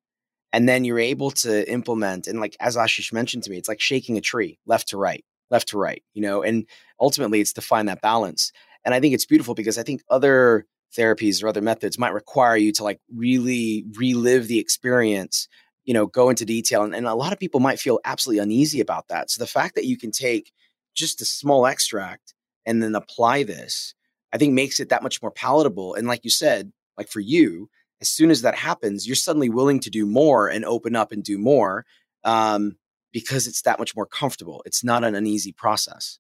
and 0.53 0.69
then 0.69 0.85
you're 0.85 0.99
able 0.99 1.31
to 1.31 1.71
implement 1.71 2.27
and 2.27 2.41
like 2.41 2.57
as 2.61 2.77
ashish 2.77 3.13
mentioned 3.13 3.45
to 3.45 3.51
me 3.51 3.57
it's 3.57 3.69
like 3.69 3.81
shaking 3.81 4.19
a 4.19 4.21
tree 4.21 4.59
left 4.67 4.89
to 4.89 4.99
right 4.99 5.25
left 5.51 5.69
to 5.69 5.79
right 5.79 6.03
you 6.13 6.23
know 6.23 6.43
and 6.43 6.67
ultimately 7.01 7.41
it's 7.41 7.53
to 7.55 7.63
find 7.63 7.89
that 7.89 8.03
balance. 8.03 8.53
And 8.85 8.95
i 8.95 9.01
think 9.01 9.15
it's 9.15 9.27
beautiful 9.27 9.55
because 9.55 9.79
i 9.79 9.83
think 9.83 10.03
other 10.11 10.67
therapies 10.97 11.43
or 11.43 11.49
other 11.49 11.63
methods 11.63 11.99
might 11.99 12.13
require 12.13 12.57
you 12.57 12.73
to 12.73 12.85
like 12.85 13.01
really 13.15 13.85
relive 13.97 14.49
the 14.49 14.59
experience 14.59 15.49
you 15.85 15.95
know 15.95 16.07
go 16.07 16.29
into 16.29 16.45
detail 16.45 16.83
and, 16.83 16.95
and 16.95 17.07
a 17.07 17.15
lot 17.15 17.33
of 17.33 17.39
people 17.39 17.61
might 17.61 17.79
feel 17.79 17.99
absolutely 18.05 18.43
uneasy 18.43 18.81
about 18.81 19.09
that. 19.09 19.31
So 19.31 19.43
the 19.43 19.47
fact 19.47 19.75
that 19.75 19.85
you 19.85 19.97
can 19.97 20.11
take 20.11 20.53
just 20.95 21.21
a 21.21 21.25
small 21.25 21.67
extract 21.67 22.35
and 22.67 22.83
then 22.83 22.95
apply 22.95 23.43
this 23.43 23.95
i 24.33 24.39
think 24.39 24.53
makes 24.53 24.81
it 24.81 24.89
that 24.89 25.03
much 25.03 25.21
more 25.23 25.31
palatable 25.31 25.95
and 25.95 26.07
like 26.07 26.25
you 26.25 26.31
said 26.31 26.73
like 26.97 27.09
for 27.09 27.21
you 27.21 27.69
as 28.03 28.09
soon 28.09 28.31
as 28.31 28.43
that 28.43 28.57
happens, 28.57 29.07
you're 29.07 29.17
suddenly 29.17 29.49
willing 29.49 29.79
to 29.81 29.89
do 29.89 30.05
more 30.05 30.49
and 30.49 30.65
open 30.65 30.95
up 30.97 31.13
and 31.13 31.23
do 31.23 31.39
more 31.39 31.87
um, 32.25 32.77
because 33.13 33.47
it's 33.47 33.63
that 33.63 33.79
much 33.79 33.95
more 33.95 34.07
comfortable. 34.07 34.63
It's 34.67 34.85
not 34.85 35.05
an 35.05 35.15
uneasy 35.15 35.53
process. 35.53 36.19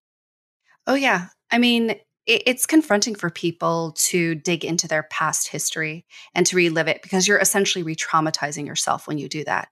Oh, 0.86 0.94
yeah. 0.94 1.26
I 1.50 1.58
mean, 1.58 1.96
it's 2.24 2.66
confronting 2.66 3.16
for 3.16 3.30
people 3.30 3.96
to 3.96 4.36
dig 4.36 4.64
into 4.64 4.86
their 4.86 5.02
past 5.02 5.48
history 5.48 6.06
and 6.36 6.46
to 6.46 6.56
relive 6.56 6.86
it 6.86 7.02
because 7.02 7.26
you're 7.26 7.40
essentially 7.40 7.82
re 7.82 7.96
traumatizing 7.96 8.64
yourself 8.64 9.08
when 9.08 9.18
you 9.18 9.28
do 9.28 9.42
that. 9.44 9.68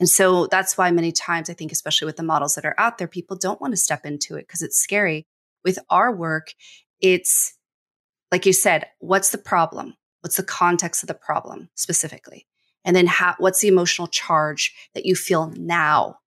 And 0.00 0.08
so 0.08 0.48
that's 0.48 0.76
why 0.76 0.90
many 0.90 1.12
times 1.12 1.48
I 1.48 1.54
think, 1.54 1.70
especially 1.70 2.06
with 2.06 2.16
the 2.16 2.24
models 2.24 2.56
that 2.56 2.64
are 2.64 2.74
out 2.78 2.98
there, 2.98 3.06
people 3.06 3.36
don't 3.36 3.60
want 3.60 3.72
to 3.72 3.76
step 3.76 4.04
into 4.04 4.34
it 4.34 4.46
because 4.48 4.62
it's 4.62 4.76
scary. 4.76 5.24
With 5.64 5.78
our 5.88 6.14
work, 6.14 6.52
it's 7.00 7.54
like 8.30 8.46
you 8.46 8.52
said, 8.52 8.86
what's 8.98 9.30
the 9.30 9.38
problem? 9.38 9.96
What's 10.20 10.36
the 10.36 10.42
context 10.42 11.02
of 11.02 11.06
the 11.06 11.14
problem 11.14 11.70
specifically? 11.74 12.46
And 12.84 12.94
then 12.94 13.06
how, 13.06 13.34
what's 13.38 13.60
the 13.60 13.68
emotional 13.68 14.08
charge 14.08 14.74
that 14.94 15.06
you 15.06 15.14
feel 15.14 15.52
now 15.56 16.18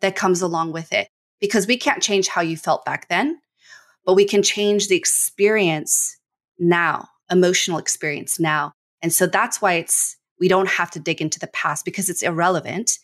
that 0.00 0.16
comes 0.16 0.42
along 0.42 0.72
with 0.72 0.92
it? 0.92 1.08
Because 1.40 1.66
we 1.66 1.76
can't 1.76 2.02
change 2.02 2.28
how 2.28 2.40
you 2.40 2.56
felt 2.56 2.84
back 2.84 3.08
then, 3.08 3.40
but 4.04 4.14
we 4.14 4.24
can 4.24 4.42
change 4.42 4.88
the 4.88 4.96
experience 4.96 6.16
now, 6.58 7.08
emotional 7.30 7.78
experience 7.78 8.38
now. 8.38 8.72
And 9.00 9.12
so 9.12 9.26
that's 9.26 9.60
why 9.60 9.74
it's, 9.74 10.16
we 10.38 10.48
don't 10.48 10.68
have 10.68 10.90
to 10.92 11.00
dig 11.00 11.20
into 11.20 11.38
the 11.38 11.48
past 11.48 11.84
because 11.84 12.08
it's 12.08 12.22
irrelevant. 12.22 12.98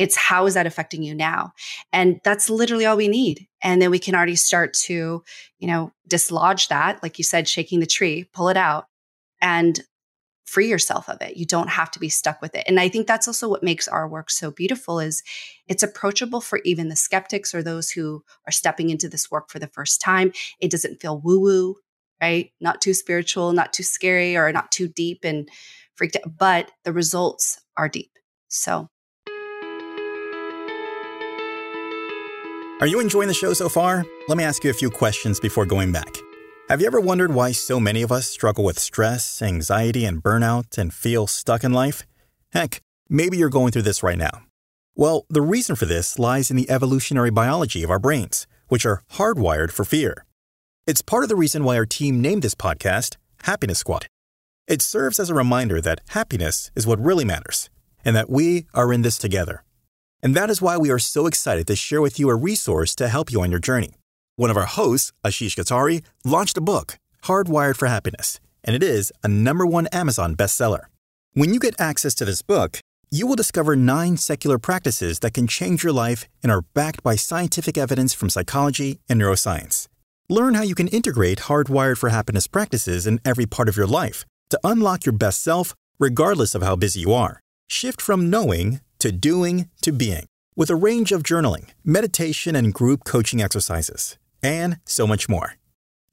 It's 0.00 0.16
how 0.16 0.46
is 0.46 0.54
that 0.54 0.66
affecting 0.66 1.02
you 1.02 1.14
now? 1.14 1.52
And 1.92 2.20
that's 2.24 2.48
literally 2.48 2.86
all 2.86 2.96
we 2.96 3.06
need. 3.06 3.46
And 3.62 3.82
then 3.82 3.90
we 3.90 3.98
can 3.98 4.14
already 4.14 4.34
start 4.34 4.72
to, 4.86 5.22
you 5.58 5.66
know, 5.68 5.92
dislodge 6.08 6.68
that, 6.68 7.02
like 7.02 7.18
you 7.18 7.24
said, 7.24 7.46
shaking 7.46 7.80
the 7.80 7.86
tree, 7.86 8.24
pull 8.32 8.48
it 8.48 8.56
out, 8.56 8.86
and 9.42 9.78
free 10.46 10.68
yourself 10.68 11.08
of 11.10 11.20
it. 11.20 11.36
You 11.36 11.44
don't 11.44 11.68
have 11.68 11.90
to 11.90 12.00
be 12.00 12.08
stuck 12.08 12.40
with 12.40 12.54
it. 12.54 12.64
And 12.66 12.80
I 12.80 12.88
think 12.88 13.06
that's 13.06 13.28
also 13.28 13.46
what 13.46 13.62
makes 13.62 13.86
our 13.86 14.08
work 14.08 14.30
so 14.30 14.50
beautiful 14.50 15.00
is 15.00 15.22
it's 15.68 15.82
approachable 15.82 16.40
for 16.40 16.60
even 16.64 16.88
the 16.88 16.96
skeptics 16.96 17.54
or 17.54 17.62
those 17.62 17.90
who 17.90 18.24
are 18.48 18.52
stepping 18.52 18.88
into 18.88 19.08
this 19.08 19.30
work 19.30 19.50
for 19.50 19.58
the 19.58 19.68
first 19.68 20.00
time. 20.00 20.32
It 20.60 20.70
doesn't 20.70 21.00
feel 21.00 21.20
woo-woo, 21.20 21.76
right? 22.22 22.50
Not 22.58 22.80
too 22.80 22.94
spiritual, 22.94 23.52
not 23.52 23.74
too 23.74 23.82
scary 23.82 24.34
or 24.34 24.50
not 24.50 24.72
too 24.72 24.88
deep 24.88 25.24
and 25.24 25.46
freaked 25.94 26.16
out, 26.16 26.38
but 26.38 26.70
the 26.84 26.92
results 26.92 27.60
are 27.76 27.88
deep. 27.88 28.12
So 28.48 28.88
Are 32.80 32.86
you 32.86 32.98
enjoying 32.98 33.28
the 33.28 33.34
show 33.34 33.52
so 33.52 33.68
far? 33.68 34.06
Let 34.26 34.38
me 34.38 34.44
ask 34.44 34.64
you 34.64 34.70
a 34.70 34.72
few 34.72 34.88
questions 34.88 35.38
before 35.38 35.66
going 35.66 35.92
back. 35.92 36.16
Have 36.70 36.80
you 36.80 36.86
ever 36.86 36.98
wondered 36.98 37.34
why 37.34 37.52
so 37.52 37.78
many 37.78 38.00
of 38.00 38.10
us 38.10 38.26
struggle 38.26 38.64
with 38.64 38.78
stress, 38.78 39.42
anxiety, 39.42 40.06
and 40.06 40.22
burnout 40.22 40.78
and 40.78 40.94
feel 40.94 41.26
stuck 41.26 41.62
in 41.62 41.74
life? 41.74 42.04
Heck, 42.54 42.80
maybe 43.06 43.36
you're 43.36 43.50
going 43.50 43.70
through 43.70 43.82
this 43.82 44.02
right 44.02 44.16
now. 44.16 44.44
Well, 44.94 45.26
the 45.28 45.42
reason 45.42 45.76
for 45.76 45.84
this 45.84 46.18
lies 46.18 46.50
in 46.50 46.56
the 46.56 46.70
evolutionary 46.70 47.28
biology 47.28 47.82
of 47.82 47.90
our 47.90 47.98
brains, 47.98 48.46
which 48.68 48.86
are 48.86 49.02
hardwired 49.12 49.72
for 49.72 49.84
fear. 49.84 50.24
It's 50.86 51.02
part 51.02 51.22
of 51.22 51.28
the 51.28 51.36
reason 51.36 51.64
why 51.64 51.76
our 51.76 51.84
team 51.84 52.22
named 52.22 52.40
this 52.40 52.54
podcast 52.54 53.18
Happiness 53.42 53.80
Squad. 53.80 54.06
It 54.66 54.80
serves 54.80 55.20
as 55.20 55.28
a 55.28 55.34
reminder 55.34 55.82
that 55.82 56.00
happiness 56.08 56.70
is 56.74 56.86
what 56.86 56.98
really 56.98 57.26
matters 57.26 57.68
and 58.06 58.16
that 58.16 58.30
we 58.30 58.64
are 58.72 58.90
in 58.90 59.02
this 59.02 59.18
together. 59.18 59.64
And 60.22 60.34
that 60.34 60.50
is 60.50 60.60
why 60.60 60.76
we 60.76 60.90
are 60.90 60.98
so 60.98 61.26
excited 61.26 61.66
to 61.66 61.76
share 61.76 62.02
with 62.02 62.18
you 62.18 62.28
a 62.28 62.34
resource 62.34 62.94
to 62.96 63.08
help 63.08 63.32
you 63.32 63.40
on 63.40 63.50
your 63.50 63.60
journey. 63.60 63.94
One 64.36 64.50
of 64.50 64.56
our 64.56 64.66
hosts, 64.66 65.12
Ashish 65.24 65.56
Kothari, 65.56 66.02
launched 66.24 66.56
a 66.56 66.60
book, 66.60 66.96
Hardwired 67.24 67.76
for 67.76 67.88
Happiness, 67.88 68.40
and 68.64 68.76
it 68.76 68.82
is 68.82 69.12
a 69.22 69.28
number 69.28 69.66
one 69.66 69.86
Amazon 69.88 70.36
bestseller. 70.36 70.84
When 71.32 71.54
you 71.54 71.60
get 71.60 71.80
access 71.80 72.14
to 72.16 72.24
this 72.24 72.42
book, 72.42 72.80
you 73.10 73.26
will 73.26 73.36
discover 73.36 73.74
nine 73.74 74.16
secular 74.16 74.58
practices 74.58 75.18
that 75.20 75.34
can 75.34 75.46
change 75.46 75.82
your 75.82 75.92
life 75.92 76.26
and 76.42 76.52
are 76.52 76.62
backed 76.74 77.02
by 77.02 77.16
scientific 77.16 77.76
evidence 77.76 78.14
from 78.14 78.30
psychology 78.30 78.98
and 79.08 79.20
neuroscience. 79.20 79.88
Learn 80.28 80.54
how 80.54 80.62
you 80.62 80.74
can 80.74 80.88
integrate 80.88 81.40
Hardwired 81.40 81.98
for 81.98 82.10
Happiness 82.10 82.46
practices 82.46 83.06
in 83.06 83.20
every 83.24 83.46
part 83.46 83.68
of 83.68 83.76
your 83.76 83.86
life 83.86 84.24
to 84.50 84.60
unlock 84.62 85.04
your 85.04 85.12
best 85.12 85.42
self, 85.42 85.74
regardless 85.98 86.54
of 86.54 86.62
how 86.62 86.76
busy 86.76 87.00
you 87.00 87.12
are. 87.12 87.40
Shift 87.68 88.00
from 88.00 88.30
knowing 88.30 88.80
to 89.00 89.12
doing 89.12 89.68
to 89.82 89.92
being 89.92 90.24
with 90.56 90.70
a 90.70 90.76
range 90.76 91.12
of 91.12 91.22
journaling, 91.22 91.68
meditation, 91.84 92.56
and 92.56 92.72
group 92.72 93.04
coaching 93.04 93.42
exercises, 93.42 94.16
and 94.42 94.78
so 94.84 95.06
much 95.06 95.28
more. 95.28 95.56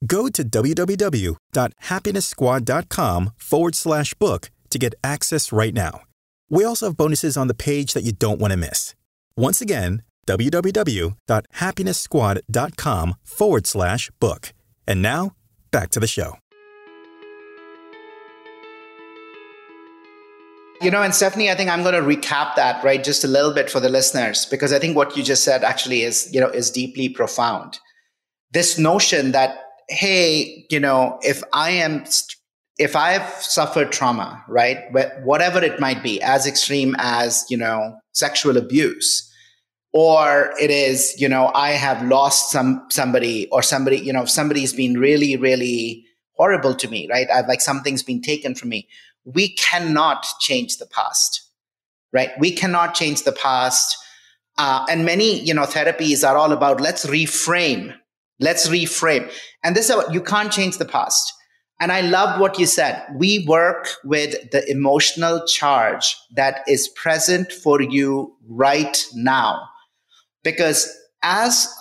Go 0.06 0.28
to 0.28 0.44
www.happiness.squad.com 0.44 3.30
forward 3.36 3.74
slash 3.74 4.14
book 4.14 4.50
to 4.70 4.78
get 4.78 4.94
access 5.02 5.50
right 5.52 5.74
now. 5.74 6.02
We 6.48 6.62
also 6.64 6.86
have 6.86 6.96
bonuses 6.96 7.36
on 7.36 7.48
the 7.48 7.54
page 7.54 7.94
that 7.94 8.04
you 8.04 8.12
don't 8.12 8.40
want 8.40 8.52
to 8.52 8.56
miss. 8.56 8.94
Once 9.36 9.60
again, 9.60 10.04
www.happiness.squad.com 10.26 13.14
forward 13.22 13.66
slash 13.66 14.10
book. 14.20 14.54
And 14.86 15.02
now, 15.02 15.32
back 15.70 15.90
to 15.90 16.00
the 16.00 16.06
show. 16.06 16.38
You 20.80 20.92
know, 20.92 21.02
and 21.02 21.12
Stephanie, 21.12 21.50
I 21.50 21.56
think 21.56 21.70
I'm 21.70 21.82
going 21.82 21.94
to 21.94 22.00
recap 22.00 22.54
that, 22.54 22.84
right, 22.84 23.02
just 23.02 23.24
a 23.24 23.28
little 23.28 23.52
bit 23.52 23.68
for 23.68 23.80
the 23.80 23.88
listeners, 23.88 24.46
because 24.46 24.72
I 24.72 24.78
think 24.78 24.96
what 24.96 25.16
you 25.16 25.24
just 25.24 25.42
said 25.42 25.64
actually 25.64 26.02
is, 26.02 26.30
you 26.32 26.40
know, 26.40 26.48
is 26.48 26.70
deeply 26.70 27.08
profound. 27.08 27.80
This 28.52 28.78
notion 28.78 29.32
that, 29.32 29.58
hey, 29.88 30.64
you 30.70 30.78
know, 30.78 31.18
if 31.22 31.42
I 31.52 31.70
am, 31.70 32.04
if 32.78 32.94
I've 32.94 33.28
suffered 33.42 33.90
trauma, 33.90 34.44
right, 34.46 34.78
whatever 35.24 35.62
it 35.62 35.80
might 35.80 36.00
be, 36.00 36.22
as 36.22 36.46
extreme 36.46 36.94
as, 36.98 37.44
you 37.50 37.56
know, 37.56 37.96
sexual 38.12 38.56
abuse, 38.56 39.24
or 39.92 40.52
it 40.60 40.70
is, 40.70 41.20
you 41.20 41.28
know, 41.28 41.50
I 41.54 41.70
have 41.70 42.06
lost 42.06 42.52
some, 42.52 42.86
somebody 42.88 43.48
or 43.50 43.62
somebody, 43.62 43.98
you 43.98 44.12
know, 44.12 44.26
somebody's 44.26 44.72
been 44.72 44.94
really, 44.94 45.36
really 45.36 46.04
horrible 46.36 46.74
to 46.76 46.88
me, 46.88 47.08
right? 47.10 47.26
I've 47.34 47.48
like 47.48 47.60
something's 47.60 48.04
been 48.04 48.22
taken 48.22 48.54
from 48.54 48.68
me 48.68 48.86
we 49.34 49.54
cannot 49.54 50.26
change 50.40 50.78
the 50.78 50.86
past, 50.86 51.42
right? 52.12 52.30
We 52.38 52.52
cannot 52.52 52.94
change 52.94 53.24
the 53.24 53.32
past. 53.32 53.96
Uh, 54.56 54.86
and 54.90 55.04
many, 55.04 55.40
you 55.40 55.54
know, 55.54 55.64
therapies 55.64 56.26
are 56.26 56.36
all 56.36 56.52
about 56.52 56.80
let's 56.80 57.06
reframe, 57.06 57.94
let's 58.40 58.68
reframe. 58.68 59.30
And 59.62 59.76
this 59.76 59.90
is 59.90 59.96
what 59.96 60.12
you 60.12 60.22
can't 60.22 60.52
change 60.52 60.78
the 60.78 60.84
past. 60.84 61.32
And 61.80 61.92
I 61.92 62.00
love 62.00 62.40
what 62.40 62.58
you 62.58 62.66
said. 62.66 63.04
We 63.14 63.44
work 63.46 63.88
with 64.02 64.50
the 64.50 64.68
emotional 64.68 65.46
charge 65.46 66.16
that 66.34 66.62
is 66.66 66.88
present 66.88 67.52
for 67.52 67.80
you 67.80 68.34
right 68.48 68.98
now. 69.14 69.68
Because 70.42 70.92
as 71.22 71.72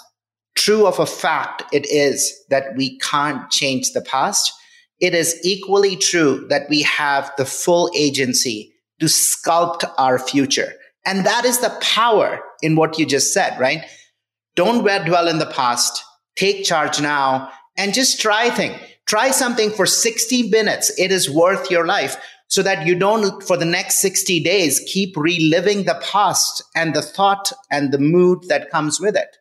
true 0.56 0.86
of 0.86 1.00
a 1.00 1.06
fact 1.06 1.64
it 1.72 1.88
is 1.90 2.34
that 2.50 2.76
we 2.76 2.98
can't 3.00 3.50
change 3.50 3.94
the 3.94 4.02
past, 4.02 4.54
it 5.00 5.14
is 5.14 5.40
equally 5.44 5.96
true 5.96 6.46
that 6.50 6.70
we 6.70 6.82
have 6.84 7.32
the 7.38 7.46
full 7.46 7.92
agency 7.96 8.74
to 9.00 9.06
sculpt 9.06 9.84
our 9.98 10.18
future. 10.18 10.74
And 11.06 11.26
that 11.26 11.46
is 11.46 11.60
the 11.60 11.78
power 11.82 12.42
in 12.62 12.76
what 12.76 12.98
you 12.98 13.06
just 13.06 13.34
said, 13.34 13.58
right? 13.60 13.86
Don't 14.56 14.82
dwell 14.82 15.28
in 15.28 15.40
the 15.40 15.46
past. 15.46 16.04
Take 16.36 16.66
charge 16.66 17.00
now 17.00 17.52
and 17.78 17.94
just 17.94 18.20
try 18.20 18.50
things. 18.50 18.78
Try 19.06 19.32
something 19.32 19.72
for 19.72 19.86
60 19.86 20.50
minutes. 20.50 20.92
It 20.98 21.12
is 21.12 21.30
worth 21.30 21.72
your 21.72 21.86
life 21.86 22.18
so 22.48 22.64
that 22.64 22.86
you 22.86 22.96
don't, 22.96 23.42
for 23.44 23.56
the 23.56 23.66
next 23.66 24.00
60 24.00 24.44
days, 24.44 24.84
keep 24.92 25.16
reliving 25.16 25.84
the 25.84 26.02
past 26.04 26.64
and 26.76 26.94
the 26.94 27.02
thought 27.02 27.52
and 27.72 27.92
the 27.92 28.00
mood 28.00 28.40
that 28.50 28.72
comes 28.72 29.00
with 29.00 29.16
it. 29.16 29.38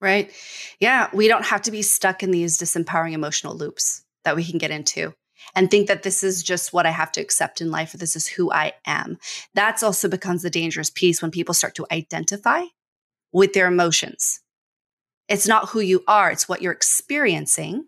Right. 0.00 0.30
Yeah. 0.78 1.08
We 1.12 1.26
don't 1.26 1.44
have 1.44 1.62
to 1.62 1.70
be 1.70 1.82
stuck 1.82 2.22
in 2.22 2.30
these 2.30 2.56
disempowering 2.56 3.12
emotional 3.12 3.56
loops 3.56 4.04
that 4.28 4.36
we 4.36 4.44
can 4.44 4.58
get 4.58 4.70
into 4.70 5.14
and 5.54 5.70
think 5.70 5.88
that 5.88 6.02
this 6.02 6.22
is 6.22 6.42
just 6.42 6.72
what 6.72 6.84
I 6.84 6.90
have 6.90 7.10
to 7.12 7.20
accept 7.22 7.62
in 7.62 7.70
life 7.70 7.94
or 7.94 7.96
this 7.96 8.14
is 8.14 8.26
who 8.26 8.52
I 8.52 8.74
am. 8.86 9.16
That's 9.54 9.82
also 9.82 10.06
becomes 10.06 10.42
the 10.42 10.50
dangerous 10.50 10.90
piece 10.90 11.22
when 11.22 11.30
people 11.30 11.54
start 11.54 11.74
to 11.76 11.86
identify 11.90 12.64
with 13.32 13.54
their 13.54 13.66
emotions. 13.66 14.40
It's 15.28 15.48
not 15.48 15.70
who 15.70 15.80
you 15.80 16.04
are, 16.06 16.30
it's 16.30 16.46
what 16.46 16.60
you're 16.60 16.72
experiencing. 16.72 17.86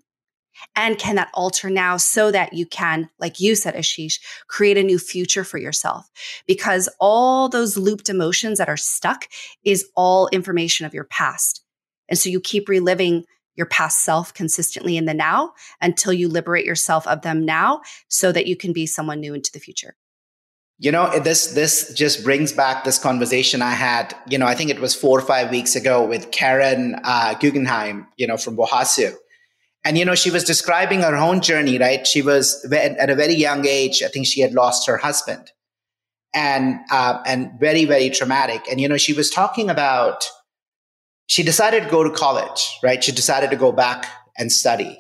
And 0.75 0.99
can 0.99 1.17
that 1.17 1.31
alter 1.35 1.69
now 1.69 1.99
so 1.99 2.31
that 2.31 2.55
you 2.55 2.65
can, 2.65 3.11
like 3.19 3.39
you 3.39 3.55
said, 3.55 3.75
Ashish, 3.75 4.19
create 4.47 4.79
a 4.79 4.83
new 4.83 4.99
future 4.99 5.45
for 5.45 5.59
yourself? 5.59 6.09
Because 6.47 6.89
all 7.01 7.51
those 7.51 7.77
looped 7.77 8.09
emotions 8.09 8.59
that 8.59 8.69
are 8.69 8.77
stuck 8.79 9.27
is 9.63 9.89
all 9.95 10.29
information 10.29 10.87
of 10.87 10.95
your 10.95 11.05
past. 11.05 11.63
And 12.09 12.19
so 12.19 12.31
you 12.31 12.41
keep 12.41 12.69
reliving 12.69 13.25
your 13.61 13.67
past 13.67 14.01
self 14.01 14.33
consistently 14.33 14.97
in 14.97 15.05
the 15.05 15.13
now 15.13 15.53
until 15.83 16.15
you 16.15 16.29
liberate 16.29 16.65
yourself 16.65 17.07
of 17.07 17.21
them 17.21 17.45
now 17.45 17.83
so 18.09 18.33
that 18.33 18.47
you 18.47 18.57
can 18.57 18.73
be 18.73 18.87
someone 18.87 19.21
new 19.21 19.35
into 19.35 19.53
the 19.53 19.61
future. 19.61 19.95
You 20.79 20.91
know 20.91 21.19
this 21.19 21.49
this 21.49 21.93
just 21.93 22.25
brings 22.25 22.55
back 22.55 22.85
this 22.85 22.99
conversation 22.99 23.61
i 23.61 23.73
had 23.73 24.15
you 24.27 24.39
know 24.39 24.47
i 24.47 24.55
think 24.55 24.71
it 24.71 24.81
was 24.81 24.95
four 24.95 25.19
or 25.19 25.21
five 25.21 25.51
weeks 25.51 25.77
ago 25.77 26.03
with 26.03 26.31
karen 26.31 26.99
uh, 27.05 27.35
guggenheim 27.35 28.07
you 28.17 28.27
know 28.27 28.39
from 28.39 28.57
WOHASU 28.57 29.13
and 29.85 29.99
you 29.99 30.07
know 30.07 30.15
she 30.15 30.31
was 30.31 30.43
describing 30.43 31.03
her 31.03 31.15
own 31.15 31.43
journey 31.43 31.77
right? 31.77 32.07
She 32.07 32.23
was 32.23 32.65
at 32.73 33.11
a 33.11 33.15
very 33.15 33.35
young 33.35 33.67
age 33.67 34.03
i 34.03 34.09
think 34.09 34.27
she 34.27 34.41
had 34.41 34.55
lost 34.55 34.87
her 34.87 34.97
husband. 34.97 35.53
And 36.33 36.79
uh, 36.93 37.21
and 37.27 37.51
very 37.61 37.85
very 37.85 38.09
traumatic. 38.09 38.63
And 38.71 38.81
you 38.81 38.89
know 38.89 38.97
she 38.97 39.13
was 39.13 39.29
talking 39.31 39.69
about 39.69 40.25
she 41.31 41.45
decided 41.45 41.85
to 41.85 41.89
go 41.89 42.03
to 42.03 42.11
college, 42.11 42.77
right? 42.83 43.05
She 43.05 43.13
decided 43.13 43.51
to 43.51 43.57
go 43.57 43.71
back 43.71 44.05
and 44.37 44.51
study. 44.51 44.99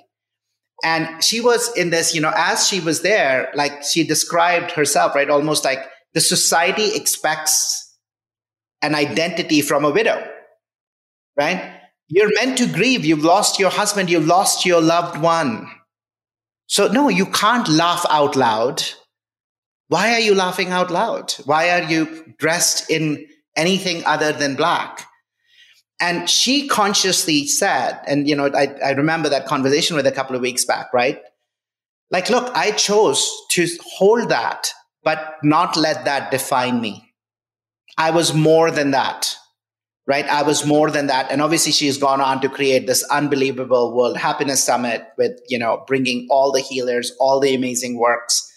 And 0.84 1.24
she 1.24 1.40
was 1.40 1.76
in 1.76 1.90
this, 1.90 2.14
you 2.14 2.20
know, 2.20 2.32
as 2.36 2.68
she 2.68 2.78
was 2.78 3.02
there, 3.02 3.50
like 3.56 3.82
she 3.82 4.04
described 4.04 4.70
herself, 4.70 5.16
right? 5.16 5.28
Almost 5.28 5.64
like 5.64 5.80
the 6.14 6.20
society 6.20 6.94
expects 6.94 7.98
an 8.80 8.94
identity 8.94 9.60
from 9.60 9.84
a 9.84 9.90
widow, 9.90 10.24
right? 11.36 11.80
You're 12.06 12.30
meant 12.36 12.58
to 12.58 12.68
grieve. 12.68 13.04
You've 13.04 13.24
lost 13.24 13.58
your 13.58 13.70
husband. 13.70 14.08
You've 14.08 14.28
lost 14.28 14.64
your 14.64 14.80
loved 14.80 15.20
one. 15.20 15.66
So, 16.68 16.86
no, 16.86 17.08
you 17.08 17.26
can't 17.26 17.68
laugh 17.68 18.06
out 18.08 18.36
loud. 18.36 18.84
Why 19.88 20.12
are 20.12 20.20
you 20.20 20.36
laughing 20.36 20.70
out 20.70 20.92
loud? 20.92 21.32
Why 21.44 21.70
are 21.70 21.90
you 21.90 22.34
dressed 22.38 22.88
in 22.88 23.26
anything 23.56 24.04
other 24.04 24.30
than 24.30 24.54
black? 24.54 25.08
And 26.00 26.28
she 26.28 26.66
consciously 26.66 27.46
said, 27.46 28.00
and 28.06 28.26
you 28.28 28.34
know, 28.34 28.50
I, 28.54 28.74
I 28.82 28.90
remember 28.92 29.28
that 29.28 29.46
conversation 29.46 29.96
with 29.96 30.06
a 30.06 30.12
couple 30.12 30.34
of 30.34 30.42
weeks 30.42 30.64
back, 30.64 30.92
right? 30.94 31.20
Like, 32.10 32.30
look, 32.30 32.50
I 32.56 32.72
chose 32.72 33.30
to 33.50 33.68
hold 33.84 34.30
that, 34.30 34.68
but 35.04 35.36
not 35.42 35.76
let 35.76 36.06
that 36.06 36.30
define 36.30 36.80
me. 36.80 37.12
I 37.98 38.10
was 38.10 38.32
more 38.34 38.70
than 38.70 38.92
that, 38.92 39.36
right? 40.06 40.26
I 40.26 40.42
was 40.42 40.64
more 40.64 40.90
than 40.90 41.06
that. 41.08 41.30
And 41.30 41.42
obviously 41.42 41.70
she's 41.70 41.98
gone 41.98 42.20
on 42.20 42.40
to 42.40 42.48
create 42.48 42.86
this 42.86 43.04
unbelievable 43.10 43.94
World 43.94 44.16
Happiness 44.16 44.64
Summit 44.64 45.06
with, 45.18 45.38
you 45.48 45.58
know, 45.58 45.84
bringing 45.86 46.26
all 46.30 46.50
the 46.50 46.60
healers, 46.60 47.12
all 47.20 47.40
the 47.40 47.54
amazing 47.54 47.98
works 47.98 48.50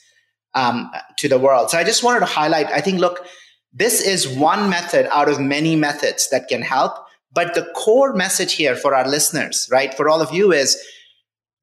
um, 0.55 0.89
to 1.17 1.27
the 1.27 1.37
world. 1.37 1.69
So 1.69 1.77
I 1.77 1.83
just 1.83 2.03
wanted 2.03 2.21
to 2.21 2.25
highlight, 2.25 2.67
I 2.67 2.79
think, 2.79 2.99
look, 2.99 3.25
this 3.73 4.01
is 4.01 4.27
one 4.27 4.69
method 4.69 5.07
out 5.11 5.27
of 5.27 5.39
many 5.39 5.75
methods 5.75 6.29
that 6.29 6.47
can 6.47 6.61
help. 6.61 6.93
But 7.33 7.55
the 7.55 7.65
core 7.75 8.13
message 8.13 8.53
here 8.53 8.75
for 8.75 8.93
our 8.93 9.07
listeners, 9.07 9.67
right, 9.71 9.93
for 9.93 10.07
all 10.07 10.21
of 10.21 10.31
you 10.31 10.51
is 10.51 10.81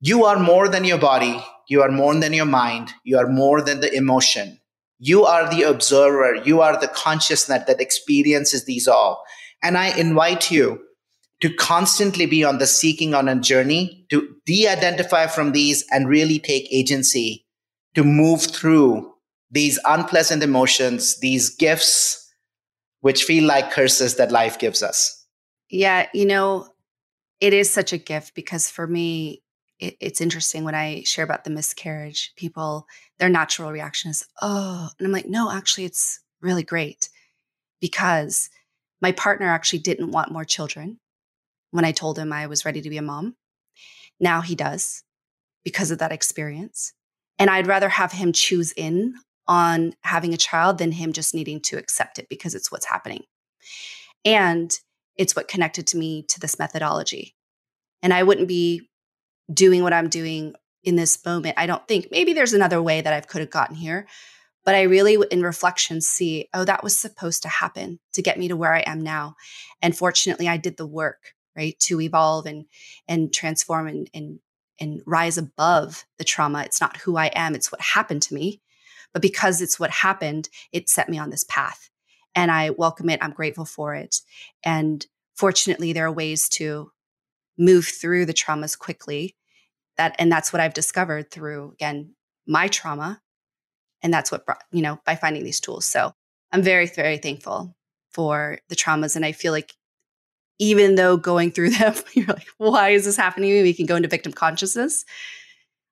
you 0.00 0.24
are 0.24 0.38
more 0.38 0.68
than 0.68 0.84
your 0.84 0.98
body, 0.98 1.44
you 1.68 1.82
are 1.82 1.90
more 1.90 2.14
than 2.14 2.32
your 2.32 2.46
mind, 2.46 2.90
you 3.04 3.18
are 3.18 3.28
more 3.28 3.62
than 3.62 3.80
the 3.80 3.94
emotion. 3.94 4.58
You 4.98 5.24
are 5.24 5.48
the 5.48 5.62
observer, 5.62 6.42
you 6.44 6.60
are 6.60 6.78
the 6.78 6.88
consciousness 6.88 7.64
that 7.66 7.80
experiences 7.80 8.64
these 8.64 8.88
all. 8.88 9.24
And 9.62 9.78
I 9.78 9.96
invite 9.96 10.50
you 10.50 10.82
to 11.40 11.54
constantly 11.54 12.26
be 12.26 12.44
on 12.44 12.58
the 12.58 12.66
seeking 12.66 13.14
on 13.14 13.28
a 13.28 13.40
journey 13.40 14.06
to 14.10 14.36
de 14.44 14.68
identify 14.68 15.26
from 15.26 15.52
these 15.52 15.84
and 15.90 16.08
really 16.08 16.38
take 16.38 16.70
agency 16.70 17.46
to 17.94 18.04
move 18.04 18.42
through 18.42 19.14
these 19.50 19.78
unpleasant 19.84 20.42
emotions, 20.42 21.18
these 21.20 21.48
gifts, 21.48 22.30
which 23.00 23.24
feel 23.24 23.44
like 23.44 23.72
curses 23.72 24.16
that 24.16 24.30
life 24.30 24.58
gives 24.58 24.82
us. 24.82 25.19
Yeah, 25.70 26.08
you 26.12 26.26
know, 26.26 26.68
it 27.40 27.52
is 27.52 27.72
such 27.72 27.92
a 27.92 27.98
gift 27.98 28.34
because 28.34 28.68
for 28.68 28.86
me, 28.86 29.42
it, 29.78 29.96
it's 30.00 30.20
interesting 30.20 30.64
when 30.64 30.74
I 30.74 31.02
share 31.04 31.24
about 31.24 31.44
the 31.44 31.50
miscarriage, 31.50 32.32
people, 32.36 32.86
their 33.18 33.28
natural 33.28 33.72
reaction 33.72 34.10
is, 34.10 34.26
oh, 34.42 34.88
and 34.98 35.06
I'm 35.06 35.12
like, 35.12 35.28
no, 35.28 35.50
actually, 35.50 35.84
it's 35.84 36.20
really 36.40 36.62
great 36.64 37.08
because 37.80 38.50
my 39.00 39.12
partner 39.12 39.46
actually 39.46 39.78
didn't 39.78 40.10
want 40.10 40.32
more 40.32 40.44
children 40.44 40.98
when 41.70 41.84
I 41.84 41.92
told 41.92 42.18
him 42.18 42.32
I 42.32 42.46
was 42.46 42.64
ready 42.64 42.82
to 42.82 42.90
be 42.90 42.98
a 42.98 43.02
mom. 43.02 43.36
Now 44.18 44.40
he 44.42 44.54
does 44.54 45.02
because 45.64 45.90
of 45.90 45.98
that 45.98 46.12
experience. 46.12 46.92
And 47.38 47.48
I'd 47.48 47.66
rather 47.66 47.88
have 47.88 48.12
him 48.12 48.32
choose 48.32 48.72
in 48.72 49.14
on 49.46 49.94
having 50.02 50.34
a 50.34 50.38
child 50.38 50.78
than 50.78 50.92
him 50.92 51.12
just 51.12 51.34
needing 51.34 51.60
to 51.60 51.78
accept 51.78 52.18
it 52.18 52.28
because 52.28 52.54
it's 52.54 52.70
what's 52.70 52.86
happening. 52.86 53.24
And 54.24 54.78
it's 55.16 55.36
what 55.36 55.48
connected 55.48 55.86
to 55.88 55.96
me 55.98 56.24
to 56.28 56.40
this 56.40 56.58
methodology. 56.58 57.34
And 58.02 58.14
I 58.14 58.22
wouldn't 58.22 58.48
be 58.48 58.88
doing 59.52 59.82
what 59.82 59.92
I'm 59.92 60.08
doing 60.08 60.54
in 60.82 60.96
this 60.96 61.22
moment. 61.24 61.54
I 61.58 61.66
don't 61.66 61.86
think 61.86 62.08
maybe 62.10 62.32
there's 62.32 62.54
another 62.54 62.82
way 62.82 63.00
that 63.00 63.12
I 63.12 63.20
could 63.20 63.40
have 63.40 63.50
gotten 63.50 63.76
here, 63.76 64.06
but 64.64 64.74
I 64.74 64.82
really, 64.82 65.18
in 65.30 65.42
reflection, 65.42 66.00
see, 66.00 66.48
oh, 66.54 66.64
that 66.64 66.82
was 66.82 66.96
supposed 66.96 67.42
to 67.42 67.48
happen 67.48 67.98
to 68.12 68.22
get 68.22 68.38
me 68.38 68.48
to 68.48 68.56
where 68.56 68.74
I 68.74 68.80
am 68.80 69.00
now. 69.00 69.36
And 69.82 69.96
fortunately, 69.96 70.48
I 70.48 70.56
did 70.56 70.76
the 70.76 70.86
work, 70.86 71.34
right, 71.56 71.78
to 71.80 72.00
evolve 72.00 72.46
and 72.46 72.66
and 73.08 73.32
transform 73.32 73.88
and 73.88 74.10
and 74.14 74.40
and 74.78 75.02
rise 75.06 75.36
above 75.36 76.04
the 76.18 76.24
trauma. 76.24 76.62
It's 76.62 76.80
not 76.80 76.98
who 76.98 77.16
I 77.16 77.26
am; 77.26 77.54
it's 77.54 77.72
what 77.72 77.80
happened 77.80 78.22
to 78.22 78.34
me. 78.34 78.60
But 79.12 79.22
because 79.22 79.60
it's 79.60 79.80
what 79.80 79.90
happened, 79.90 80.48
it 80.72 80.88
set 80.88 81.08
me 81.08 81.18
on 81.18 81.30
this 81.30 81.44
path, 81.44 81.90
and 82.34 82.50
I 82.50 82.70
welcome 82.70 83.10
it. 83.10 83.22
I'm 83.22 83.32
grateful 83.32 83.64
for 83.64 83.94
it, 83.94 84.20
and 84.64 85.06
fortunately, 85.36 85.92
there 85.92 86.06
are 86.06 86.12
ways 86.12 86.48
to 86.50 86.92
move 87.58 87.86
through 87.86 88.26
the 88.26 88.34
traumas 88.34 88.78
quickly 88.78 89.36
that 89.98 90.16
and 90.18 90.32
that's 90.32 90.50
what 90.50 90.60
i've 90.60 90.72
discovered 90.72 91.30
through 91.30 91.72
again 91.72 92.14
my 92.46 92.68
trauma 92.68 93.20
and 94.02 94.12
that's 94.12 94.32
what 94.32 94.46
brought 94.46 94.62
you 94.72 94.82
know 94.82 94.98
by 95.04 95.14
finding 95.14 95.44
these 95.44 95.60
tools. 95.60 95.84
So 95.84 96.12
i'm 96.52 96.62
very 96.62 96.86
very 96.86 97.18
thankful 97.18 97.76
for 98.10 98.58
the 98.68 98.76
traumas 98.76 99.14
and 99.14 99.24
i 99.24 99.32
feel 99.32 99.52
like 99.52 99.74
even 100.58 100.94
though 100.94 101.16
going 101.16 101.52
through 101.52 101.70
them 101.78 101.94
you're 102.14 102.26
like 102.26 102.48
why 102.58 102.90
is 102.90 103.04
this 103.04 103.16
happening 103.16 103.62
we 103.62 103.74
can 103.74 103.86
go 103.86 103.96
into 103.96 104.08
victim 104.08 104.32
consciousness. 104.32 105.04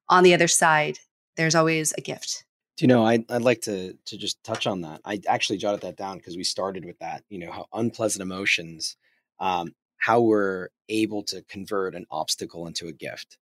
On 0.08 0.24
the 0.24 0.34
other 0.34 0.48
side 0.48 0.98
there's 1.36 1.54
always 1.54 1.92
a 1.96 2.00
gift 2.00 2.44
you 2.80 2.88
know 2.88 3.04
I'd, 3.04 3.30
I'd 3.30 3.42
like 3.42 3.62
to 3.62 3.94
to 4.06 4.16
just 4.16 4.42
touch 4.44 4.66
on 4.66 4.82
that 4.82 5.00
i 5.04 5.20
actually 5.26 5.58
jotted 5.58 5.80
that 5.82 5.96
down 5.96 6.18
because 6.18 6.36
we 6.36 6.44
started 6.44 6.84
with 6.84 6.98
that 7.00 7.24
you 7.28 7.38
know 7.38 7.50
how 7.50 7.66
unpleasant 7.72 8.22
emotions 8.22 8.96
um, 9.40 9.74
how 9.98 10.20
we're 10.20 10.68
able 10.88 11.22
to 11.24 11.42
convert 11.42 11.94
an 11.94 12.06
obstacle 12.10 12.66
into 12.66 12.86
a 12.86 12.92
gift 12.92 13.38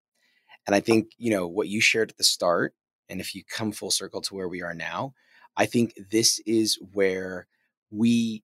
and 0.68 0.76
I 0.76 0.80
think, 0.80 1.12
you 1.18 1.32
know, 1.32 1.48
what 1.48 1.68
you 1.68 1.80
shared 1.80 2.12
at 2.12 2.18
the 2.18 2.24
start, 2.24 2.74
and 3.10 3.20
if 3.22 3.36
you 3.36 3.44
come 3.44 3.72
full 3.72 3.92
circle 3.92 4.22
to 4.22 4.36
where 4.36 4.48
we 4.48 4.64
are 4.64 4.74
now, 4.74 5.14
I 5.56 5.66
think 5.66 5.94
this 6.10 6.40
is 6.46 6.80
where 6.94 7.48
we 7.92 8.44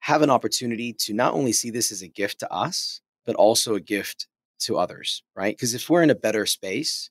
have 0.00 0.22
an 0.22 0.30
opportunity 0.30 0.92
to 0.92 1.14
not 1.14 1.34
only 1.34 1.52
see 1.52 1.70
this 1.70 1.92
as 1.92 2.02
a 2.02 2.08
gift 2.08 2.40
to 2.40 2.52
us, 2.52 3.00
but 3.26 3.36
also 3.36 3.74
a 3.74 3.80
gift 3.80 4.26
to 4.60 4.78
others, 4.78 5.22
right? 5.34 5.54
Because 5.54 5.74
if 5.74 5.88
we're 5.90 6.02
in 6.02 6.10
a 6.10 6.14
better 6.14 6.46
space, 6.46 7.10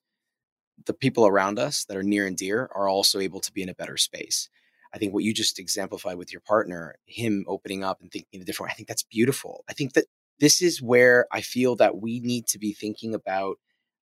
the 0.86 0.94
people 0.94 1.26
around 1.26 1.58
us 1.58 1.84
that 1.84 1.96
are 1.96 2.02
near 2.02 2.26
and 2.26 2.36
dear 2.36 2.68
are 2.74 2.88
also 2.88 3.18
able 3.18 3.40
to 3.40 3.52
be 3.52 3.62
in 3.62 3.68
a 3.68 3.74
better 3.74 3.96
space. 3.96 4.48
I 4.92 4.98
think 4.98 5.12
what 5.12 5.24
you 5.24 5.34
just 5.34 5.58
exemplified 5.58 6.16
with 6.16 6.32
your 6.32 6.40
partner, 6.40 6.94
him 7.06 7.44
opening 7.48 7.82
up 7.82 8.00
and 8.00 8.10
thinking 8.10 8.40
a 8.40 8.44
different, 8.44 8.72
I 8.72 8.74
think 8.74 8.88
that's 8.88 9.02
beautiful. 9.02 9.64
I 9.68 9.72
think 9.72 9.94
that 9.94 10.06
this 10.40 10.62
is 10.62 10.82
where 10.82 11.26
I 11.32 11.40
feel 11.40 11.76
that 11.76 12.00
we 12.00 12.20
need 12.20 12.46
to 12.48 12.58
be 12.58 12.72
thinking 12.72 13.14
about 13.14 13.58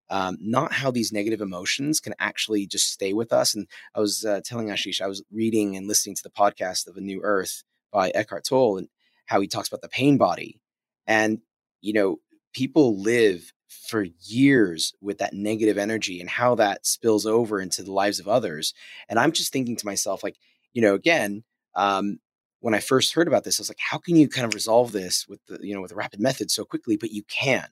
um, 0.10 0.38
not 0.42 0.74
how 0.74 0.92
these 0.92 1.14
negative 1.14 1.40
emotions 1.40 2.02
can 2.02 2.14
actually 2.20 2.68
just 2.68 2.92
stay 2.92 3.14
with 3.14 3.32
us. 3.32 3.56
And 3.56 3.68
I 3.96 4.02
was 4.02 4.26
uh, 4.26 4.42
telling 4.44 4.68
Ashish, 4.68 5.00
I 5.00 5.08
was 5.08 5.24
reading 5.32 5.78
and 5.78 5.88
listening 5.88 6.16
to 6.16 6.24
the 6.24 6.30
podcast 6.30 6.88
of 6.88 6.98
A 6.98 7.02
New 7.02 7.22
Earth 7.24 7.64
by 7.94 8.10
Eckhart 8.10 8.46
Tolle 8.46 8.78
and 8.78 8.90
how 9.28 9.40
he 9.40 9.48
talks 9.48 9.70
about 9.70 9.82
the 9.82 9.88
pain 9.88 10.18
body. 10.18 10.60
And, 11.08 11.40
you 11.80 11.94
know, 11.94 12.18
people 12.54 13.02
live 13.02 13.54
for 13.72 14.06
years 14.22 14.94
with 15.02 15.20
that 15.20 15.34
negative 15.34 15.78
energy 15.78 16.20
and 16.20 16.30
how 16.30 16.56
that 16.56 16.86
spills 16.86 17.26
over 17.26 17.62
into 17.62 17.84
the 17.84 17.92
lives 17.92 18.20
of 18.20 18.28
others. 18.28 18.74
And 19.08 19.18
I'm 19.18 19.32
just 19.32 19.54
thinking 19.54 19.78
to 19.78 19.86
myself, 19.86 20.24
like, 20.24 20.36
you 20.74 20.82
know, 20.82 20.94
again, 20.94 21.44
um, 21.76 22.20
when 22.60 22.74
I 22.74 22.80
first 22.80 23.14
heard 23.14 23.28
about 23.28 23.44
this, 23.44 23.60
I 23.60 23.62
was 23.62 23.70
like, 23.70 23.80
how 23.80 23.98
can 23.98 24.16
you 24.16 24.28
kind 24.28 24.46
of 24.46 24.54
resolve 24.54 24.92
this 24.92 25.26
with 25.28 25.40
the, 25.48 25.60
you 25.62 25.74
know, 25.74 25.82
with 25.82 25.92
a 25.92 25.96
rapid 25.96 26.20
method 26.20 26.52
so 26.52 26.66
quickly? 26.66 26.98
But 26.98 27.12
you 27.12 27.24
can. 27.24 27.68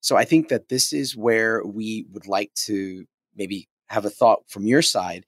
So 0.00 0.16
I 0.16 0.24
think 0.24 0.48
that 0.48 0.68
this 0.68 0.92
is 0.92 1.16
where 1.16 1.64
we 1.64 2.06
would 2.12 2.26
like 2.26 2.52
to 2.66 3.06
maybe 3.34 3.68
have 3.88 4.04
a 4.04 4.10
thought 4.10 4.40
from 4.48 4.66
your 4.66 4.82
side 4.82 5.24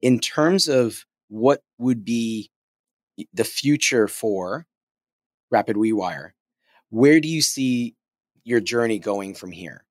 in 0.00 0.20
terms 0.20 0.68
of 0.68 1.04
what 1.28 1.62
would 1.78 2.04
be 2.04 2.50
the 3.34 3.44
future 3.44 4.08
for 4.08 4.66
Rapid 5.50 5.76
Rewire. 5.76 6.30
Where 6.90 7.20
do 7.20 7.28
you 7.28 7.42
see 7.42 7.95
your 8.46 8.60
journey 8.60 8.98
going 8.98 9.34
from 9.34 9.50
here? 9.50 9.84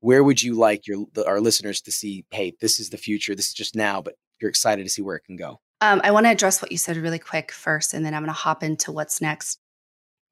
Where 0.00 0.22
would 0.22 0.42
you 0.42 0.54
like 0.54 0.86
your 0.86 1.06
our 1.26 1.40
listeners 1.40 1.80
to 1.82 1.92
see? 1.92 2.24
Hey, 2.30 2.54
this 2.60 2.80
is 2.80 2.90
the 2.90 2.96
future. 2.96 3.34
This 3.34 3.48
is 3.48 3.54
just 3.54 3.76
now, 3.76 4.00
but 4.00 4.14
you're 4.40 4.48
excited 4.48 4.84
to 4.84 4.88
see 4.88 5.02
where 5.02 5.16
it 5.16 5.24
can 5.24 5.36
go. 5.36 5.60
Um, 5.80 6.00
I 6.04 6.12
want 6.12 6.26
to 6.26 6.30
address 6.30 6.62
what 6.62 6.70
you 6.70 6.78
said 6.78 6.96
really 6.96 7.18
quick 7.18 7.50
first, 7.50 7.92
and 7.92 8.06
then 8.06 8.14
I'm 8.14 8.22
going 8.22 8.28
to 8.28 8.40
hop 8.40 8.62
into 8.62 8.92
what's 8.92 9.20
next. 9.20 9.58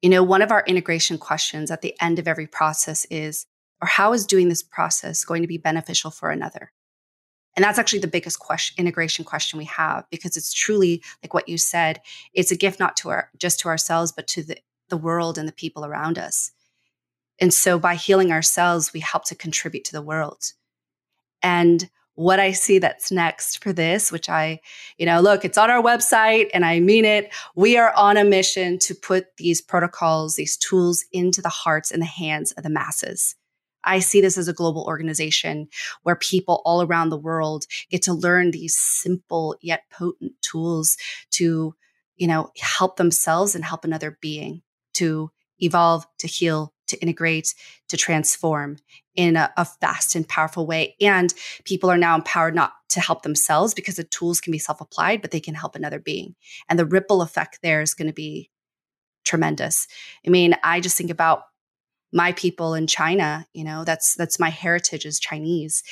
You 0.01 0.09
know, 0.09 0.23
one 0.23 0.41
of 0.41 0.51
our 0.51 0.63
integration 0.65 1.17
questions 1.17 1.69
at 1.69 1.81
the 1.81 1.93
end 2.01 2.19
of 2.19 2.27
every 2.27 2.47
process 2.47 3.05
is, 3.11 3.45
or 3.81 3.87
how 3.87 4.13
is 4.13 4.25
doing 4.25 4.47
this 4.47 4.63
process 4.63 5.25
going 5.25 5.41
to 5.41 5.47
be 5.47 5.57
beneficial 5.57 6.09
for 6.09 6.31
another? 6.31 6.71
And 7.55 7.65
that's 7.65 7.77
actually 7.77 7.99
the 7.99 8.07
biggest 8.07 8.39
question, 8.39 8.75
integration 8.79 9.25
question 9.25 9.59
we 9.59 9.65
have, 9.65 10.05
because 10.09 10.37
it's 10.37 10.53
truly 10.53 11.03
like 11.21 11.33
what 11.33 11.49
you 11.49 11.57
said, 11.57 11.99
it's 12.33 12.51
a 12.51 12.55
gift 12.55 12.79
not 12.79 12.95
to 12.97 13.09
our 13.09 13.29
just 13.37 13.59
to 13.59 13.67
ourselves, 13.67 14.13
but 14.13 14.27
to 14.27 14.43
the, 14.43 14.57
the 14.87 14.97
world 14.97 15.37
and 15.37 15.49
the 15.49 15.53
people 15.53 15.85
around 15.85 16.17
us. 16.17 16.51
And 17.41 17.53
so 17.53 17.79
by 17.79 17.95
healing 17.95 18.31
ourselves, 18.31 18.93
we 18.93 18.99
help 18.99 19.25
to 19.25 19.35
contribute 19.35 19.83
to 19.85 19.91
the 19.91 20.01
world. 20.01 20.53
And 21.41 21.89
what 22.13 22.39
I 22.39 22.51
see 22.51 22.77
that's 22.77 23.11
next 23.11 23.63
for 23.63 23.73
this, 23.73 24.11
which 24.11 24.29
I, 24.29 24.59
you 24.97 25.07
know, 25.07 25.21
look, 25.21 25.43
it's 25.43 25.57
on 25.57 25.71
our 25.71 25.81
website 25.81 26.49
and 26.53 26.63
I 26.63 26.79
mean 26.79 27.03
it. 27.03 27.33
We 27.55 27.77
are 27.77 27.93
on 27.95 28.15
a 28.15 28.23
mission 28.23 28.77
to 28.79 28.93
put 28.93 29.37
these 29.37 29.59
protocols, 29.59 30.35
these 30.35 30.55
tools 30.55 31.03
into 31.11 31.41
the 31.41 31.49
hearts 31.49 31.89
and 31.89 32.01
the 32.01 32.05
hands 32.05 32.51
of 32.51 32.63
the 32.63 32.69
masses. 32.69 33.35
I 33.83 33.99
see 33.99 34.21
this 34.21 34.37
as 34.37 34.47
a 34.47 34.53
global 34.53 34.85
organization 34.85 35.67
where 36.03 36.15
people 36.15 36.61
all 36.63 36.83
around 36.83 37.09
the 37.09 37.17
world 37.17 37.65
get 37.89 38.03
to 38.03 38.13
learn 38.13 38.51
these 38.51 38.75
simple 38.75 39.55
yet 39.61 39.81
potent 39.91 40.33
tools 40.41 40.97
to, 41.31 41.73
you 42.17 42.27
know, 42.27 42.51
help 42.59 42.97
themselves 42.97 43.55
and 43.55 43.65
help 43.65 43.83
another 43.83 44.19
being 44.21 44.61
to 44.93 45.31
evolve, 45.59 46.05
to 46.19 46.27
heal, 46.27 46.73
to 46.91 47.01
integrate, 47.01 47.53
to 47.89 47.97
transform 47.97 48.77
in 49.15 49.35
a, 49.35 49.51
a, 49.57 49.65
fast 49.65 50.15
and 50.15 50.27
powerful 50.27 50.65
way. 50.65 50.95
And 51.01 51.33
people 51.65 51.89
are 51.89 51.97
now 51.97 52.15
empowered 52.15 52.55
not 52.55 52.73
to 52.89 53.01
help 53.01 53.23
themselves 53.23 53.73
because 53.73 53.95
the 53.95 54.03
tools 54.05 54.39
can 54.39 54.51
be 54.51 54.59
self 54.59 54.79
applied, 54.79 55.21
but 55.21 55.31
they 55.31 55.39
can 55.39 55.55
help 55.55 55.75
another 55.75 55.99
being. 55.99 56.35
And 56.69 56.79
the 56.79 56.85
ripple 56.85 57.21
effect 57.21 57.59
there 57.61 57.81
is 57.81 57.93
going 57.93 58.07
to 58.07 58.13
be 58.13 58.49
tremendous. 59.25 59.87
I 60.25 60.29
mean, 60.29 60.55
I 60.63 60.79
just 60.79 60.97
think 60.97 61.09
about 61.09 61.43
my 62.13 62.33
people 62.33 62.73
in 62.73 62.87
China, 62.87 63.47
you 63.53 63.63
know, 63.63 63.83
that's 63.83 64.15
that's 64.15 64.39
my 64.39 64.49
heritage 64.49 65.05
as 65.05 65.19
Chinese. 65.19 65.83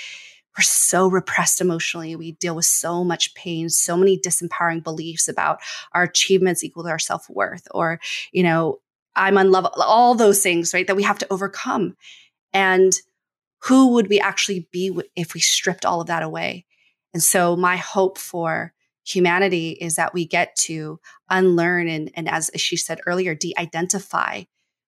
We're 0.57 0.63
so 0.63 1.07
repressed 1.07 1.61
emotionally. 1.61 2.15
We 2.15 2.33
deal 2.33 2.55
with 2.55 2.65
so 2.65 3.03
much 3.03 3.33
pain, 3.35 3.69
so 3.69 3.95
many 3.95 4.19
disempowering 4.19 4.83
beliefs 4.83 5.27
about 5.27 5.59
our 5.93 6.03
achievements 6.03 6.63
equal 6.63 6.83
to 6.83 6.89
our 6.89 6.99
self 6.99 7.29
worth, 7.29 7.67
or, 7.71 7.99
you 8.31 8.43
know, 8.43 8.79
I'm 9.15 9.37
unlovable, 9.37 9.81
all 9.81 10.15
those 10.15 10.41
things, 10.41 10.73
right, 10.73 10.87
that 10.87 10.95
we 10.95 11.03
have 11.03 11.19
to 11.19 11.27
overcome. 11.31 11.95
And 12.53 12.93
who 13.63 13.93
would 13.93 14.07
we 14.07 14.19
actually 14.19 14.67
be 14.71 14.97
if 15.15 15.33
we 15.33 15.39
stripped 15.39 15.85
all 15.85 16.01
of 16.01 16.07
that 16.07 16.23
away? 16.23 16.65
And 17.13 17.21
so, 17.21 17.55
my 17.55 17.75
hope 17.77 18.17
for 18.17 18.73
humanity 19.05 19.71
is 19.71 19.95
that 19.95 20.13
we 20.13 20.25
get 20.25 20.55
to 20.55 20.99
unlearn 21.29 21.87
and, 21.87 22.11
and 22.13 22.29
as 22.29 22.51
she 22.55 22.77
said 22.77 23.01
earlier, 23.07 23.33
de 23.33 23.53
identify 23.57 24.43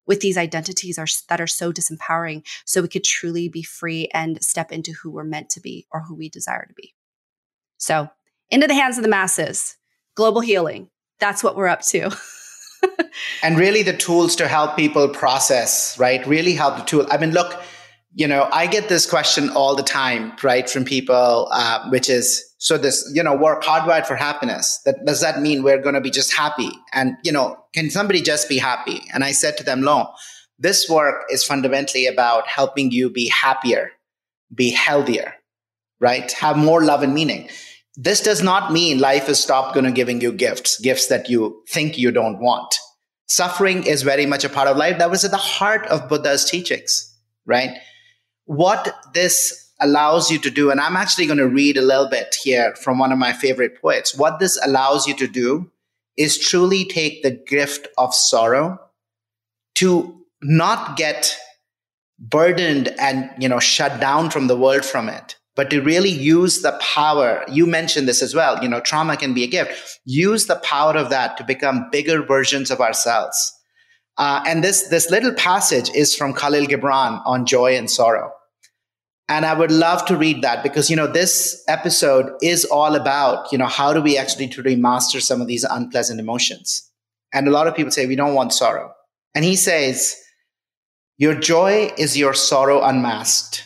with 0.05 0.21
these 0.21 0.37
identities 0.37 0.97
are, 0.97 1.07
that 1.29 1.41
are 1.41 1.47
so 1.47 1.71
disempowering 1.71 2.45
so 2.65 2.81
we 2.81 2.87
could 2.87 3.03
truly 3.03 3.47
be 3.47 3.63
free 3.63 4.09
and 4.13 4.43
step 4.43 4.71
into 4.71 4.91
who 4.91 5.09
we're 5.09 5.23
meant 5.23 5.49
to 5.49 5.59
be 5.59 5.87
or 5.91 6.01
who 6.01 6.15
we 6.15 6.29
desire 6.29 6.65
to 6.67 6.73
be. 6.73 6.93
So, 7.77 8.09
into 8.49 8.67
the 8.67 8.73
hands 8.73 8.97
of 8.97 9.03
the 9.03 9.09
masses, 9.09 9.77
global 10.15 10.41
healing. 10.41 10.89
That's 11.19 11.43
what 11.43 11.55
we're 11.55 11.67
up 11.67 11.81
to. 11.83 12.11
and 13.43 13.57
really 13.57 13.83
the 13.83 13.97
tools 13.97 14.35
to 14.37 14.47
help 14.47 14.75
people 14.75 15.09
process, 15.09 15.97
right? 15.99 16.25
Really 16.27 16.53
help 16.53 16.77
the 16.77 16.83
tool. 16.83 17.07
I 17.11 17.17
mean, 17.17 17.31
look, 17.31 17.61
you 18.13 18.27
know, 18.27 18.49
I 18.51 18.67
get 18.67 18.89
this 18.89 19.09
question 19.09 19.49
all 19.51 19.75
the 19.75 19.83
time, 19.83 20.33
right, 20.43 20.69
from 20.69 20.83
people, 20.85 21.47
uh, 21.51 21.89
which 21.89 22.09
is, 22.09 22.43
so 22.57 22.77
this, 22.77 23.09
you 23.15 23.23
know, 23.23 23.35
work 23.35 23.63
hardwired 23.63 24.05
for 24.05 24.15
happiness. 24.15 24.79
That 24.85 25.05
does 25.05 25.21
that 25.21 25.41
mean 25.41 25.63
we're 25.63 25.81
going 25.81 25.95
to 25.95 26.01
be 26.01 26.11
just 26.11 26.33
happy? 26.33 26.69
And 26.93 27.15
you 27.23 27.31
know, 27.31 27.57
can 27.73 27.89
somebody 27.89 28.21
just 28.21 28.49
be 28.49 28.59
happy? 28.59 29.01
And 29.13 29.23
I 29.23 29.31
said 29.31 29.57
to 29.57 29.63
them, 29.63 29.81
no, 29.81 30.11
this 30.59 30.89
work 30.89 31.23
is 31.29 31.43
fundamentally 31.43 32.05
about 32.05 32.47
helping 32.47 32.91
you 32.91 33.09
be 33.09 33.29
happier. 33.29 33.91
be 34.53 34.71
healthier, 34.71 35.33
right? 35.99 36.31
Have 36.33 36.57
more 36.57 36.83
love 36.83 37.03
and 37.03 37.13
meaning. 37.13 37.49
This 37.95 38.21
does 38.21 38.41
not 38.41 38.71
mean 38.71 38.99
life 38.99 39.27
is 39.27 39.39
stopped 39.39 39.73
going 39.73 39.85
to 39.85 39.91
giving 39.91 40.21
you 40.21 40.31
gifts, 40.31 40.79
gifts 40.79 41.07
that 41.07 41.29
you 41.29 41.61
think 41.69 41.97
you 41.97 42.11
don't 42.11 42.39
want. 42.39 42.73
Suffering 43.27 43.85
is 43.85 44.01
very 44.01 44.25
much 44.25 44.43
a 44.43 44.49
part 44.49 44.67
of 44.67 44.77
life. 44.77 44.97
That 44.97 45.11
was 45.11 45.25
at 45.25 45.31
the 45.31 45.37
heart 45.37 45.85
of 45.87 46.07
Buddha's 46.07 46.45
teachings, 46.49 47.13
right? 47.45 47.77
What 48.45 48.93
this 49.13 49.71
allows 49.81 50.29
you 50.29 50.37
to 50.39 50.49
do, 50.49 50.69
and 50.69 50.79
I'm 50.79 50.95
actually 50.95 51.25
going 51.25 51.39
to 51.39 51.47
read 51.47 51.77
a 51.77 51.81
little 51.81 52.07
bit 52.07 52.35
here 52.43 52.75
from 52.75 52.99
one 52.99 53.11
of 53.11 53.17
my 53.17 53.33
favorite 53.33 53.81
poets. 53.81 54.15
What 54.15 54.39
this 54.39 54.59
allows 54.63 55.07
you 55.07 55.15
to 55.15 55.27
do 55.27 55.71
is 56.17 56.37
truly 56.37 56.85
take 56.85 57.23
the 57.23 57.31
gift 57.31 57.87
of 57.97 58.13
sorrow 58.13 58.79
to 59.75 60.21
not 60.41 60.97
get 60.97 61.37
burdened 62.19 62.89
and 62.99 63.31
you 63.39 63.49
know 63.49 63.59
shut 63.59 63.99
down 63.99 64.29
from 64.29 64.47
the 64.47 64.57
world 64.57 64.85
from 64.85 65.09
it 65.09 65.35
but 65.55 65.69
to 65.69 65.81
really 65.81 66.09
use 66.09 66.61
the 66.61 66.77
power 66.81 67.43
you 67.47 67.65
mentioned 67.65 68.07
this 68.07 68.21
as 68.21 68.33
well 68.33 68.61
you 68.63 68.69
know 68.69 68.79
trauma 68.79 69.17
can 69.17 69.33
be 69.33 69.43
a 69.43 69.47
gift. 69.47 69.99
Use 70.05 70.47
the 70.47 70.57
power 70.57 70.95
of 70.97 71.09
that 71.09 71.37
to 71.37 71.43
become 71.43 71.89
bigger 71.91 72.23
versions 72.23 72.71
of 72.71 72.81
ourselves. 72.81 73.53
Uh, 74.17 74.43
and 74.45 74.63
this 74.63 74.87
this 74.89 75.09
little 75.09 75.33
passage 75.33 75.89
is 75.95 76.15
from 76.15 76.33
Kahlil 76.33 76.67
Gibran 76.67 77.21
on 77.25 77.45
joy 77.45 77.77
and 77.77 77.89
sorrow. 77.89 78.31
And 79.29 79.45
i 79.45 79.53
would 79.53 79.71
love 79.71 80.05
to 80.07 80.17
read 80.17 80.41
that 80.41 80.61
because 80.61 80.89
you 80.89 80.95
know 80.95 81.07
this 81.07 81.63
episode 81.69 82.33
is 82.41 82.65
all 82.65 82.95
about 82.95 83.51
you 83.51 83.57
know 83.57 83.67
how 83.67 83.93
do 83.93 84.01
we 84.01 84.17
actually 84.17 84.49
truly 84.49 84.75
master 84.75 85.21
some 85.21 85.41
of 85.41 85.47
these 85.47 85.63
unpleasant 85.63 86.19
emotions? 86.19 86.89
And 87.33 87.47
a 87.47 87.51
lot 87.51 87.67
of 87.67 87.75
people 87.75 87.91
say 87.91 88.05
we 88.05 88.17
don't 88.17 88.33
want 88.33 88.53
sorrow. 88.53 88.93
And 89.33 89.45
he 89.45 89.55
says 89.55 90.17
your 91.17 91.35
joy 91.35 91.91
is 91.97 92.17
your 92.17 92.33
sorrow 92.33 92.81
unmasked, 92.81 93.63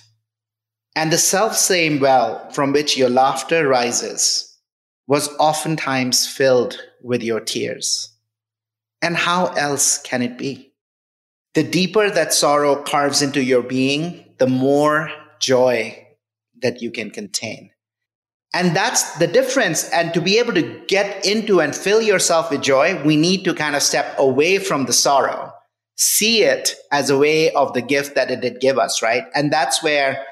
and 0.96 1.12
the 1.12 1.18
self 1.18 1.56
same 1.56 2.00
well 2.00 2.50
from 2.52 2.72
which 2.72 2.98
your 2.98 3.10
laughter 3.10 3.68
rises 3.68 4.58
was 5.08 5.30
oftentimes 5.38 6.26
filled 6.26 6.82
with 7.02 7.22
your 7.22 7.39
tears. 7.39 8.12
And 9.02 9.16
how 9.16 9.48
else 9.48 10.00
can 10.00 10.22
it 10.22 10.38
be? 10.38 10.74
The 11.54 11.64
deeper 11.64 12.10
that 12.10 12.34
sorrow 12.34 12.82
carves 12.82 13.22
into 13.22 13.43
your 13.43 13.62
being, 13.62 14.26
the 14.39 14.48
more 14.48 15.12
joy 15.39 16.08
that 16.62 16.82
you 16.82 16.91
can 16.91 17.12
contain. 17.12 17.72
And 18.54 18.76
that's 18.76 19.18
the 19.18 19.28
difference. 19.28 19.89
And 19.89 20.14
to 20.14 20.22
be 20.22 20.39
able 20.39 20.54
to 20.54 20.86
get 20.88 21.26
into 21.26 21.60
and 21.60 21.76
fill 21.76 22.02
yourself 22.02 22.50
with 22.50 22.62
joy, 22.62 23.02
we 23.04 23.18
need 23.18 23.43
to 23.43 23.54
kind 23.54 23.76
of 23.76 23.84
step 23.84 24.16
away 24.18 24.58
from 24.58 24.86
the 24.86 24.93
sorrow 24.93 25.54
see 25.96 26.43
it 26.43 26.76
as 26.91 27.10
a 27.10 27.18
way 27.18 27.52
of 27.54 27.74
the 27.74 27.82
gift 27.82 28.16
that 28.16 28.30
it 28.30 28.41
did 28.41 28.60
give 28.60 28.78
us, 28.78 29.02
right? 29.02 29.24
And 29.34 29.52
that's 29.52 29.82
where, 29.82 30.26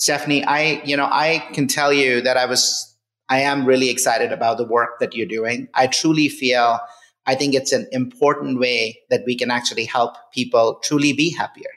Stephanie, 0.00 0.42
I, 0.42 0.80
you 0.82 0.96
know, 0.96 1.04
I 1.04 1.46
can 1.52 1.66
tell 1.66 1.92
you 1.92 2.22
that 2.22 2.38
I 2.38 2.46
was, 2.46 2.96
I 3.28 3.40
am 3.40 3.66
really 3.66 3.90
excited 3.90 4.32
about 4.32 4.56
the 4.56 4.64
work 4.64 4.98
that 4.98 5.14
you're 5.14 5.26
doing. 5.26 5.68
I 5.74 5.88
truly 5.88 6.30
feel, 6.30 6.80
I 7.26 7.34
think 7.34 7.54
it's 7.54 7.72
an 7.72 7.86
important 7.92 8.58
way 8.58 8.98
that 9.10 9.24
we 9.26 9.36
can 9.36 9.50
actually 9.50 9.84
help 9.84 10.16
people 10.32 10.80
truly 10.82 11.12
be 11.12 11.34
happier. 11.34 11.70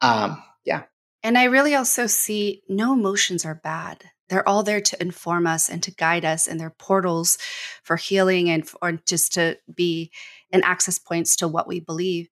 Um, 0.00 0.40
yeah. 0.64 0.84
And 1.24 1.36
I 1.36 1.44
really 1.44 1.74
also 1.74 2.06
see 2.06 2.62
no 2.68 2.92
emotions 2.92 3.44
are 3.44 3.56
bad. 3.56 4.04
They're 4.28 4.48
all 4.48 4.62
there 4.62 4.80
to 4.80 5.02
inform 5.02 5.48
us 5.48 5.68
and 5.68 5.82
to 5.82 5.90
guide 5.90 6.24
us, 6.24 6.46
and 6.46 6.60
they're 6.60 6.70
portals 6.78 7.36
for 7.82 7.96
healing 7.96 8.48
and 8.48 8.66
for 8.66 8.92
just 9.06 9.34
to 9.34 9.58
be 9.74 10.12
and 10.52 10.64
access 10.64 11.00
points 11.00 11.34
to 11.36 11.48
what 11.48 11.66
we 11.66 11.80
believe. 11.80 12.28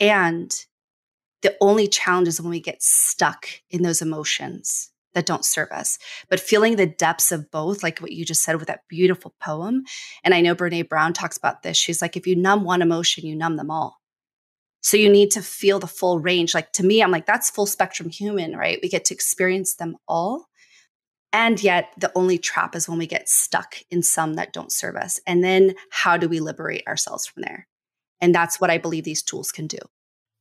And 0.00 0.52
the 1.42 1.56
only 1.60 1.88
challenge 1.88 2.28
is 2.28 2.40
when 2.40 2.50
we 2.50 2.60
get 2.60 2.82
stuck 2.82 3.46
in 3.70 3.82
those 3.82 4.02
emotions 4.02 4.90
that 5.14 5.26
don't 5.26 5.44
serve 5.44 5.70
us. 5.70 5.98
But 6.28 6.40
feeling 6.40 6.76
the 6.76 6.86
depths 6.86 7.32
of 7.32 7.50
both, 7.50 7.82
like 7.82 7.98
what 7.98 8.12
you 8.12 8.24
just 8.24 8.42
said 8.42 8.56
with 8.56 8.68
that 8.68 8.86
beautiful 8.88 9.34
poem. 9.40 9.84
And 10.22 10.34
I 10.34 10.40
know 10.40 10.54
Brene 10.54 10.88
Brown 10.88 11.12
talks 11.12 11.36
about 11.36 11.62
this. 11.62 11.76
She's 11.76 12.00
like, 12.00 12.16
if 12.16 12.26
you 12.26 12.36
numb 12.36 12.64
one 12.64 12.82
emotion, 12.82 13.26
you 13.26 13.34
numb 13.34 13.56
them 13.56 13.70
all. 13.70 14.00
So 14.82 14.96
you 14.96 15.10
need 15.10 15.30
to 15.32 15.42
feel 15.42 15.78
the 15.78 15.86
full 15.86 16.20
range. 16.20 16.54
Like 16.54 16.72
to 16.72 16.86
me, 16.86 17.02
I'm 17.02 17.10
like, 17.10 17.26
that's 17.26 17.50
full 17.50 17.66
spectrum 17.66 18.08
human, 18.08 18.56
right? 18.56 18.78
We 18.82 18.88
get 18.88 19.04
to 19.06 19.14
experience 19.14 19.74
them 19.74 19.96
all. 20.08 20.46
And 21.32 21.62
yet, 21.62 21.92
the 21.96 22.10
only 22.16 22.38
trap 22.38 22.74
is 22.74 22.88
when 22.88 22.98
we 22.98 23.06
get 23.06 23.28
stuck 23.28 23.76
in 23.88 24.02
some 24.02 24.34
that 24.34 24.52
don't 24.52 24.72
serve 24.72 24.96
us. 24.96 25.20
And 25.28 25.44
then, 25.44 25.74
how 25.92 26.16
do 26.16 26.28
we 26.28 26.40
liberate 26.40 26.84
ourselves 26.88 27.24
from 27.24 27.42
there? 27.42 27.68
And 28.20 28.34
that's 28.34 28.60
what 28.60 28.70
I 28.70 28.78
believe 28.78 29.04
these 29.04 29.22
tools 29.22 29.52
can 29.52 29.68
do. 29.68 29.78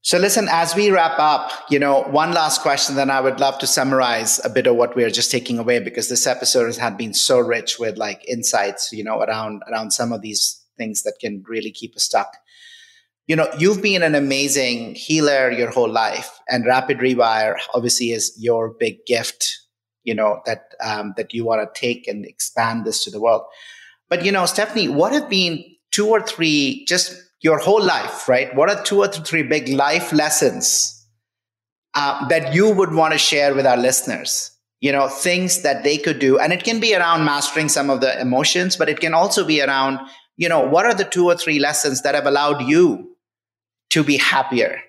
So, 0.01 0.17
listen, 0.17 0.47
as 0.49 0.75
we 0.75 0.91
wrap 0.91 1.19
up, 1.19 1.51
you 1.69 1.77
know, 1.77 2.03
one 2.03 2.31
last 2.31 2.61
question, 2.61 2.95
then 2.95 3.09
I 3.09 3.19
would 3.19 3.39
love 3.39 3.59
to 3.59 3.67
summarize 3.67 4.43
a 4.45 4.49
bit 4.49 4.65
of 4.65 4.75
what 4.75 4.95
we're 4.95 5.09
just 5.09 5.29
taking 5.29 5.59
away 5.59 5.79
because 5.79 6.07
this 6.07 6.25
episode 6.25 6.67
has 6.67 6.77
had 6.77 6.97
been 6.97 7.13
so 7.13 7.39
rich 7.39 7.79
with 7.79 7.97
like 7.97 8.27
insights, 8.27 8.93
you 8.93 9.03
know, 9.03 9.19
around 9.19 9.61
around 9.69 9.91
some 9.91 10.13
of 10.13 10.21
these 10.21 10.63
things 10.77 11.03
that 11.03 11.17
can 11.19 11.43
really 11.47 11.71
keep 11.71 11.95
us 11.95 12.03
stuck. 12.03 12.37
You 13.27 13.35
know, 13.35 13.49
you've 13.57 13.81
been 13.81 14.01
an 14.01 14.15
amazing 14.15 14.95
healer 14.95 15.51
your 15.51 15.69
whole 15.69 15.91
life, 15.91 16.39
and 16.47 16.65
Rapid 16.65 16.99
Rewire 16.99 17.57
obviously 17.73 18.11
is 18.11 18.33
your 18.37 18.69
big 18.79 19.05
gift 19.05 19.59
you 20.03 20.15
know 20.15 20.41
that 20.45 20.73
um, 20.83 21.13
that 21.17 21.33
you 21.33 21.45
want 21.45 21.61
to 21.61 21.79
take 21.79 22.07
and 22.07 22.25
expand 22.25 22.85
this 22.85 23.03
to 23.03 23.11
the 23.11 23.21
world 23.21 23.43
but 24.09 24.25
you 24.25 24.31
know 24.31 24.45
stephanie 24.45 24.87
what 24.87 25.13
have 25.13 25.29
been 25.29 25.63
two 25.91 26.07
or 26.07 26.21
three 26.21 26.85
just 26.85 27.15
your 27.41 27.59
whole 27.59 27.83
life 27.83 28.27
right? 28.27 28.53
What 28.55 28.69
are 28.69 28.83
two 28.83 28.99
or 28.99 29.07
three 29.07 29.43
big 29.43 29.69
life 29.69 30.11
lessons 30.11 30.95
uh, 31.95 32.27
that 32.27 32.53
you 32.53 32.73
would 32.73 32.93
want 32.93 33.13
to 33.13 33.19
share 33.19 33.53
with 33.55 33.65
our 33.65 33.77
listeners? 33.77 34.51
You 34.81 34.93
know 34.93 35.09
things 35.09 35.61
that 35.63 35.83
they 35.83 35.97
could 35.97 36.19
do 36.19 36.39
and 36.39 36.53
it 36.53 36.63
can 36.63 36.79
be 36.79 36.95
around 36.95 37.25
mastering 37.25 37.67
some 37.67 37.89
of 37.89 37.99
the 37.99 38.19
emotions 38.21 38.77
but 38.77 38.87
it 38.87 39.01
can 39.01 39.13
also 39.13 39.43
be 39.45 39.61
around 39.61 39.99
you 40.37 40.47
know 40.47 40.61
what 40.61 40.85
are 40.85 40.93
the 40.93 41.03
two 41.03 41.25
or 41.25 41.35
three 41.35 41.59
lessons 41.59 42.01
that 42.03 42.15
have 42.15 42.25
allowed 42.25 42.61
you 42.61 43.17
to 43.89 44.05
be 44.05 44.15
happier 44.15 44.79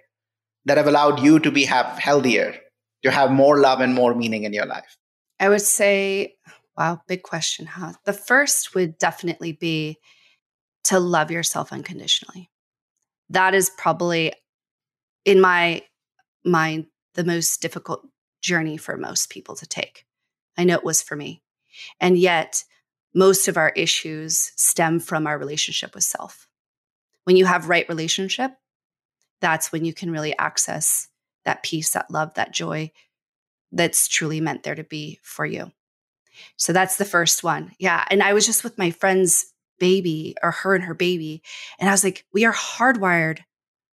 that 0.64 0.76
have 0.76 0.86
allowed 0.86 1.20
you 1.20 1.40
to 1.40 1.50
be 1.50 1.64
have 1.64 1.98
healthier 1.98 2.54
to 3.02 3.10
have 3.10 3.30
more 3.30 3.58
love 3.58 3.80
and 3.80 3.94
more 3.94 4.14
meaning 4.14 4.44
in 4.44 4.52
your 4.52 4.66
life? 4.66 4.96
I 5.38 5.48
would 5.48 5.62
say, 5.62 6.36
wow, 6.76 7.00
big 7.06 7.22
question, 7.22 7.66
huh? 7.66 7.94
The 8.04 8.12
first 8.12 8.74
would 8.74 8.98
definitely 8.98 9.52
be 9.52 9.98
to 10.84 10.98
love 10.98 11.30
yourself 11.30 11.72
unconditionally. 11.72 12.50
That 13.28 13.54
is 13.54 13.70
probably, 13.70 14.32
in 15.24 15.40
my 15.40 15.82
mind, 16.44 16.86
the 17.14 17.24
most 17.24 17.60
difficult 17.60 18.06
journey 18.42 18.76
for 18.76 18.96
most 18.96 19.30
people 19.30 19.54
to 19.56 19.66
take. 19.66 20.06
I 20.56 20.64
know 20.64 20.74
it 20.74 20.84
was 20.84 21.02
for 21.02 21.16
me. 21.16 21.42
And 22.00 22.18
yet, 22.18 22.64
most 23.14 23.48
of 23.48 23.56
our 23.56 23.70
issues 23.70 24.52
stem 24.56 25.00
from 25.00 25.26
our 25.26 25.38
relationship 25.38 25.94
with 25.94 26.04
self. 26.04 26.46
When 27.24 27.36
you 27.36 27.44
have 27.44 27.68
right 27.68 27.88
relationship, 27.88 28.52
that's 29.40 29.72
when 29.72 29.84
you 29.84 29.92
can 29.92 30.10
really 30.10 30.36
access 30.36 31.08
that 31.44 31.62
peace, 31.62 31.90
that 31.90 32.10
love, 32.10 32.34
that 32.34 32.52
joy, 32.52 32.90
that's 33.72 34.08
truly 34.08 34.40
meant 34.40 34.62
there 34.62 34.74
to 34.74 34.84
be 34.84 35.18
for 35.22 35.46
you. 35.46 35.72
So 36.56 36.72
that's 36.72 36.96
the 36.96 37.04
first 37.04 37.42
one. 37.42 37.72
Yeah. 37.78 38.04
And 38.10 38.22
I 38.22 38.32
was 38.32 38.46
just 38.46 38.64
with 38.64 38.78
my 38.78 38.90
friend's 38.90 39.46
baby 39.80 40.36
or 40.42 40.52
her 40.52 40.76
and 40.76 40.84
her 40.84 40.94
baby. 40.94 41.42
And 41.80 41.88
I 41.88 41.92
was 41.92 42.04
like, 42.04 42.24
we 42.32 42.44
are 42.44 42.52
hardwired 42.52 43.40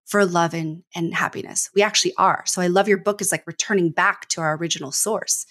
for 0.05 0.25
love 0.25 0.53
and, 0.53 0.83
and 0.95 1.13
happiness. 1.13 1.69
We 1.73 1.81
actually 1.81 2.13
are. 2.17 2.43
So 2.45 2.61
I 2.61 2.67
love 2.67 2.87
your 2.87 2.99
book 2.99 3.21
is 3.21 3.31
like 3.31 3.47
returning 3.47 3.89
back 3.89 4.27
to 4.29 4.41
our 4.41 4.55
original 4.55 4.91
source, 4.91 5.45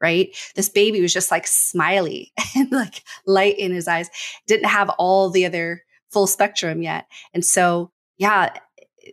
right? 0.00 0.34
This 0.56 0.68
baby 0.68 1.00
was 1.00 1.12
just 1.12 1.30
like 1.30 1.46
smiley 1.46 2.32
and 2.56 2.72
like 2.72 3.02
light 3.26 3.58
in 3.58 3.72
his 3.72 3.86
eyes, 3.86 4.08
didn't 4.46 4.66
have 4.66 4.88
all 4.98 5.28
the 5.30 5.44
other 5.44 5.82
full 6.10 6.26
spectrum 6.26 6.82
yet. 6.82 7.06
And 7.34 7.44
so, 7.44 7.92
yeah, 8.18 8.54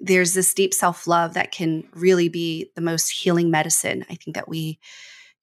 there's 0.01 0.34
this 0.34 0.53
deep 0.53 0.74
self 0.74 1.07
love 1.07 1.34
that 1.34 1.51
can 1.51 1.88
really 1.93 2.30
be 2.30 2.72
the 2.76 2.82
most 2.82 3.09
healing 3.09 3.51
medicine. 3.51 4.05
I 4.09 4.15
think 4.15 4.36
that 4.36 4.49
we 4.49 4.80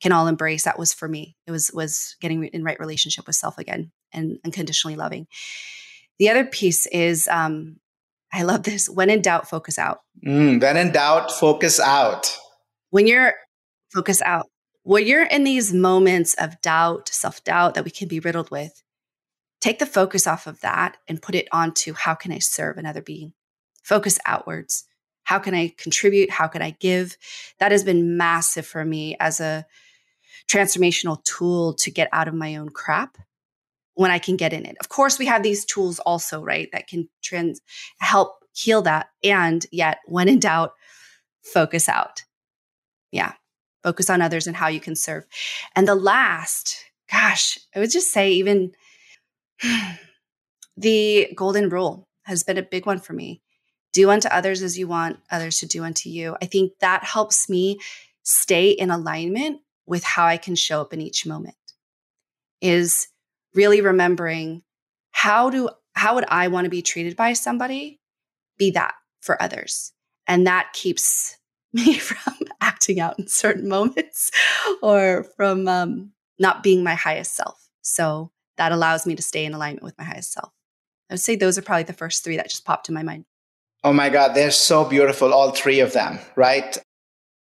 can 0.07 0.13
all 0.13 0.29
embrace. 0.29 0.63
That 0.63 0.79
was 0.79 0.93
for 0.93 1.09
me. 1.09 1.37
It 1.49 1.51
was 1.51 1.73
was 1.75 2.15
getting 2.21 2.45
in 2.45 2.63
right 2.63 2.79
relationship 2.79 3.27
with 3.27 3.35
self 3.35 3.59
again 3.59 3.91
and 4.13 4.39
unconditionally 4.45 4.95
loving. 4.95 5.27
The 6.21 6.31
other 6.31 6.45
piece 6.45 6.87
is 6.87 7.27
um, 7.27 7.81
I 8.33 8.45
love 8.45 8.63
this. 8.63 8.89
When 8.89 9.11
in 9.11 9.21
doubt, 9.21 9.51
focus 9.51 9.81
out. 9.81 9.99
Mm, 10.25 10.63
when 10.63 10.77
in 10.77 10.93
doubt, 10.93 11.33
focus 11.33 11.81
out. 11.81 12.39
When 12.91 13.09
you're 13.09 13.35
focus 13.93 14.23
out. 14.23 14.47
When 14.85 15.05
you're 15.05 15.27
in 15.27 15.43
these 15.43 15.73
moments 15.73 16.35
of 16.35 16.61
doubt, 16.61 17.09
self 17.09 17.43
doubt 17.43 17.75
that 17.75 17.85
we 17.85 17.91
can 17.91 18.07
be 18.07 18.21
riddled 18.21 18.53
with, 18.53 18.85
take 19.61 19.81
the 19.81 19.87
focus 19.87 20.29
off 20.29 20.47
of 20.47 20.61
that 20.61 20.99
and 21.09 21.21
put 21.21 21.35
it 21.35 21.49
onto 21.51 21.95
how 21.95 22.15
can 22.15 22.31
I 22.31 22.39
serve 22.39 22.79
another 22.79 23.03
being? 23.03 23.33
focus 23.87 24.19
outwards. 24.27 24.85
How 25.23 25.39
can 25.39 25.55
I 25.55 25.73
contribute? 25.79 26.29
How 26.31 26.49
can 26.49 26.61
I 26.61 26.71
give? 26.81 27.17
That 27.61 27.71
has 27.71 27.85
been 27.85 28.17
massive 28.17 28.67
for 28.67 28.85
me 28.85 29.17
as 29.21 29.41
a 29.41 29.65
transformational 30.49 31.23
tool 31.25 31.75
to 31.75 31.91
get 31.91 32.09
out 32.13 32.29
of 32.29 32.35
my 32.35 32.57
own 32.57 32.69
crap 32.69 33.19
when 33.95 34.11
I 34.11 34.19
can 34.19 34.37
get 34.37 34.53
in 34.53 34.67
it. 34.67 34.77
Of 34.81 34.89
course, 34.89 35.19
we 35.19 35.27
have 35.27 35.43
these 35.43 35.65
tools 35.65 35.99
also, 36.01 36.43
right, 36.43 36.69
that 36.73 36.87
can 36.87 37.09
trans- 37.23 37.61
help 37.99 38.45
heal 38.53 38.83
that. 38.83 39.09
And 39.25 39.65
yet, 39.73 39.99
when 40.07 40.29
in 40.29 40.39
doubt, 40.39 40.73
focus 41.43 41.89
out. 41.89 42.23
Yeah, 43.11 43.33
Focus 43.87 44.11
on 44.11 44.21
others 44.21 44.49
and 44.49 44.57
how 44.57 44.67
you 44.67 44.81
can 44.81 44.97
serve. 44.97 45.25
And 45.77 45.87
the 45.87 45.95
last, 45.95 46.77
gosh, 47.09 47.57
I 47.73 47.79
would 47.79 47.93
just 47.93 48.11
say, 48.11 48.33
even 48.33 48.73
the 50.77 51.29
golden 51.37 51.69
rule 51.69 52.09
has 52.25 52.43
been 52.43 52.59
a 52.59 52.65
big 52.65 52.85
one 52.85 52.99
for 52.99 53.13
me. 53.13 53.43
Do 53.93 54.11
unto 54.11 54.27
others 54.27 54.61
as 54.61 54.77
you 54.77 54.89
want 54.89 55.21
others 55.31 55.61
to 55.61 55.67
do 55.67 55.85
unto 55.85 56.09
you. 56.09 56.37
I 56.43 56.47
think 56.47 56.73
that 56.81 57.05
helps 57.05 57.49
me 57.49 57.79
stay 58.25 58.71
in 58.71 58.91
alignment 58.91 59.61
with 59.87 60.05
how 60.05 60.27
I 60.27 60.37
can 60.37 60.55
show 60.55 60.81
up 60.81 60.93
in 60.93 61.01
each 61.01 61.27
moment. 61.27 61.57
Is 62.61 63.09
really 63.55 63.81
remembering 63.81 64.63
how 65.13 65.51
do 65.51 65.69
how 65.95 66.15
would 66.15 66.27
I 66.29 66.49
want 66.49 66.67
to 66.67 66.71
be 66.71 66.83
treated 66.83 67.17
by 67.17 67.33
somebody? 67.33 68.01
Be 68.59 68.71
that 68.73 68.95
for 69.21 69.41
others. 69.43 69.93
And 70.27 70.47
that 70.47 70.73
keeps 70.73 71.37
me 71.73 71.99
from 71.99 72.47
acting 72.61 73.01
out 73.01 73.19
in 73.19 73.29
certain 73.29 73.69
moments 73.69 74.31
or 74.83 75.27
from 75.37 75.69
um, 75.69 76.13
not 76.39 76.63
being 76.63 76.85
my 76.85 76.95
highest 76.95 77.35
self. 77.35 77.69
So 77.83 78.31
that 78.57 78.73
allows 78.73 79.07
me 79.07 79.15
to 79.15 79.23
stay 79.23 79.45
in 79.45 79.55
alignment 79.55 79.83
with 79.83 79.97
my 79.99 80.05
highest 80.05 80.33
self. 80.33 80.53
I 81.11 81.15
would 81.15 81.21
say 81.21 81.37
those 81.37 81.57
are 81.57 81.63
probably 81.63 81.85
the 81.85 81.93
first 81.93 82.25
three 82.25 82.37
that 82.37 82.51
just 82.51 82.65
popped 82.65 82.89
in 82.89 82.95
my 82.95 83.03
mind. 83.03 83.25
Oh 83.85 83.93
my 83.93 84.09
God, 84.09 84.35
they're 84.35 84.51
so 84.51 84.85
beautiful, 84.85 85.33
all 85.33 85.53
three 85.53 85.81
of 85.81 85.93
them, 85.93 86.19
right? 86.35 86.77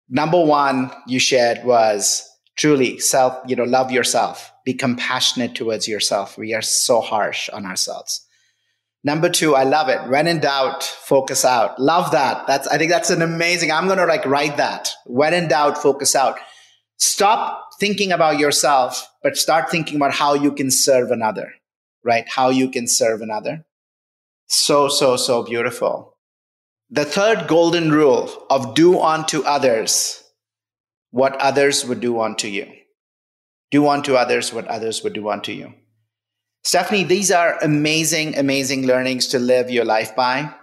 Number 0.10 0.44
one 0.44 0.92
you 1.06 1.20
shared 1.20 1.64
was 1.66 2.28
truly 2.56 3.00
self, 3.00 3.38
you 3.48 3.56
know, 3.56 3.64
love 3.64 3.92
yourself, 3.92 4.52
be 4.66 4.74
compassionate 4.74 5.56
towards 5.56 5.88
yourself. 5.88 6.38
We 6.38 6.54
are 6.54 6.62
so 6.62 7.02
harsh 7.02 7.50
on 7.50 7.66
ourselves. 7.66 8.26
Number 9.04 9.30
two, 9.30 9.56
I 9.56 9.64
love 9.64 9.90
it. 9.90 10.10
When 10.10 10.28
in 10.28 10.40
doubt, 10.40 10.84
focus 10.84 11.46
out. 11.46 11.80
Love 11.80 12.12
that. 12.12 12.48
That's, 12.48 12.68
I 12.68 12.78
think 12.78 12.92
that's 12.92 13.10
an 13.10 13.22
amazing, 13.22 13.72
I'm 13.72 13.86
going 13.86 14.00
to 14.00 14.06
like 14.06 14.26
write 14.26 14.58
that. 14.58 14.90
When 15.06 15.34
in 15.34 15.48
doubt, 15.48 15.78
focus 15.78 16.16
out. 16.16 16.38
Stop 16.98 17.70
thinking 17.80 18.12
about 18.12 18.40
yourself, 18.40 19.08
but 19.22 19.38
start 19.38 19.70
thinking 19.70 19.98
about 19.98 20.14
how 20.14 20.34
you 20.34 20.52
can 20.52 20.72
serve 20.72 21.12
another, 21.12 21.54
right? 22.04 22.26
How 22.28 22.50
you 22.50 22.70
can 22.70 22.88
serve 22.88 23.22
another. 23.22 23.66
So, 24.48 24.90
so, 24.90 25.16
so 25.16 25.44
beautiful. 25.44 26.17
The 26.90 27.06
third 27.06 27.48
golden 27.48 27.92
rule 27.92 28.46
of 28.50 28.74
do 28.74 29.02
unto 29.02 29.44
others 29.44 30.24
what 31.12 31.36
others 31.36 31.86
would 31.86 32.00
do 32.00 32.22
unto 32.22 32.48
you. 32.48 32.72
Do 33.72 33.88
unto 33.88 34.16
others 34.16 34.54
what 34.54 34.68
others 34.68 35.04
would 35.04 35.14
do 35.14 35.30
unto 35.30 35.52
you. 35.52 35.74
Stephanie, 36.64 37.04
these 37.04 37.32
are 37.32 37.58
amazing, 37.62 38.38
amazing 38.38 38.86
learnings 38.86 39.28
to 39.28 39.40
live 39.40 39.70
your 39.70 39.86
life 39.86 40.16
by. 40.16 40.54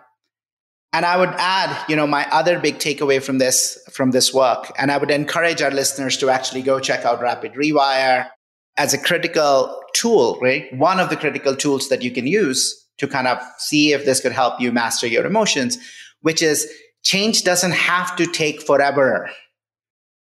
And 0.95 1.05
I 1.05 1.17
would 1.17 1.35
add, 1.37 1.77
you 1.89 1.97
know, 1.97 2.07
my 2.07 2.27
other 2.31 2.59
big 2.59 2.79
takeaway 2.79 3.23
from 3.23 3.39
this, 3.39 3.79
from 3.93 4.13
this 4.13 4.33
work, 4.33 4.71
and 4.79 4.93
I 4.93 4.97
would 4.97 5.11
encourage 5.11 5.61
our 5.61 5.71
listeners 5.71 6.17
to 6.19 6.31
actually 6.31 6.63
go 6.63 6.79
check 6.79 7.05
out 7.05 7.21
Rapid 7.21 7.55
Rewire 7.55 8.29
as 8.77 8.95
a 8.95 8.99
critical 8.99 9.83
tool, 9.93 10.39
right? 10.41 10.73
One 10.77 11.01
of 11.01 11.11
the 11.11 11.17
critical 11.17 11.57
tools 11.57 11.89
that 11.89 12.03
you 12.03 12.11
can 12.11 12.27
use 12.27 12.81
to 12.99 13.09
kind 13.09 13.27
of 13.27 13.39
see 13.59 13.93
if 13.93 14.05
this 14.05 14.21
could 14.21 14.33
help 14.33 14.61
you 14.61 14.71
master 14.71 15.07
your 15.07 15.27
emotions, 15.27 15.79
which 16.25 16.43
is 16.43 16.69
change 17.03 17.45
doesn't 17.45 17.73
have 17.73 18.17
to 18.17 18.27
take 18.27 18.61
forever. 18.61 19.31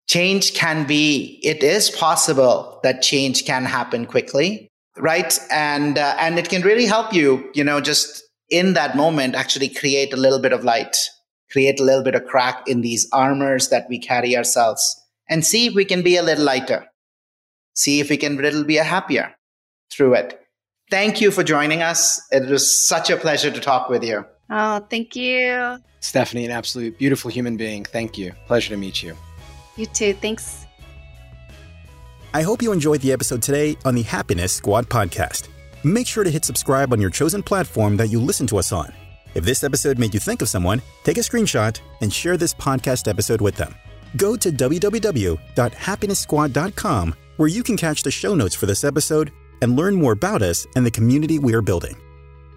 Change 0.09 0.55
can 0.55 0.86
be, 0.86 1.40
it 1.42 1.62
is 1.62 1.90
possible 1.90 2.78
that 2.82 3.03
change 3.03 3.44
can 3.44 3.64
happen 3.64 4.07
quickly 4.07 4.70
right? 4.99 5.38
And 5.51 5.99
uh, 5.99 6.16
and 6.18 6.38
it 6.38 6.49
can 6.49 6.62
really 6.62 6.86
help 6.86 7.12
you 7.12 7.51
you 7.55 7.62
know 7.62 7.82
just 7.82 8.22
in 8.49 8.72
that 8.72 8.97
moment 8.97 9.34
actually 9.34 9.68
create 9.68 10.14
a 10.14 10.16
little 10.16 10.38
bit 10.38 10.55
of 10.55 10.64
light 10.64 10.97
create 11.51 11.80
a 11.80 11.84
little 11.84 12.03
bit 12.03 12.14
of 12.14 12.24
crack 12.26 12.66
in 12.66 12.80
these 12.80 13.09
armors 13.12 13.68
that 13.68 13.86
we 13.88 13.99
carry 13.99 14.36
ourselves 14.36 15.01
and 15.28 15.44
see 15.44 15.66
if 15.66 15.74
we 15.74 15.84
can 15.84 16.03
be 16.03 16.16
a 16.16 16.22
little 16.22 16.44
lighter. 16.44 16.86
See 17.74 18.01
if 18.01 18.11
we 18.11 18.16
can 18.16 18.36
little 18.36 18.64
be 18.64 18.78
a 18.78 18.84
happier 18.84 19.34
through 19.90 20.14
it. 20.14 20.40
Thank 20.90 21.20
you 21.20 21.30
for 21.30 21.42
joining 21.42 21.82
us. 21.82 22.20
It 22.30 22.49
was 22.49 22.86
such 22.86 23.11
a 23.11 23.16
pleasure 23.16 23.51
to 23.51 23.61
talk 23.61 23.88
with 23.88 24.05
you 24.05 24.24
oh 24.51 24.80
thank 24.90 25.16
you 25.16 25.78
stephanie 26.01 26.44
an 26.44 26.51
absolute 26.51 26.99
beautiful 26.99 27.30
human 27.30 27.57
being 27.57 27.84
thank 27.84 28.18
you 28.18 28.32
pleasure 28.47 28.70
to 28.70 28.76
meet 28.76 29.03
you 29.03 29.16
you 29.76 29.86
too 29.86 30.12
thanks 30.14 30.66
I 32.36 32.42
hope 32.42 32.61
you 32.61 32.72
enjoyed 32.72 33.01
the 33.01 33.12
episode 33.12 33.40
today 33.40 33.78
on 33.86 33.94
the 33.94 34.03
Happiness 34.03 34.53
Squad 34.53 34.90
podcast. 34.90 35.49
Make 35.84 36.07
sure 36.07 36.22
to 36.22 36.30
hit 36.30 36.44
subscribe 36.44 36.92
on 36.92 37.01
your 37.01 37.09
chosen 37.09 37.42
platform 37.42 37.97
that 37.97 38.11
you 38.11 38.20
listen 38.20 38.47
to 38.49 38.59
us 38.59 38.72
on. 38.72 38.92
If 39.34 39.47
this 39.47 39.64
episode 39.64 39.99
made 39.99 40.12
you 40.12 40.20
think 40.20 40.42
of 40.42 40.51
someone, 40.51 40.82
take 41.03 41.16
a 41.16 41.20
screenshot 41.20 41.80
and 42.03 42.12
share 42.12 42.36
this 42.36 42.53
podcast 42.53 43.09
episode 43.09 43.40
with 43.40 43.57
them. 43.57 43.74
Go 44.18 44.36
to 44.36 44.53
www.happinesssquad.com 44.53 47.14
where 47.36 47.49
you 47.49 47.62
can 47.62 47.76
catch 47.78 48.03
the 48.03 48.11
show 48.11 48.34
notes 48.34 48.55
for 48.55 48.66
this 48.66 48.84
episode 48.84 49.32
and 49.62 49.74
learn 49.74 49.94
more 49.94 50.12
about 50.12 50.42
us 50.42 50.66
and 50.76 50.84
the 50.84 50.90
community 50.90 51.38
we 51.38 51.55
are 51.55 51.62
building. 51.62 51.97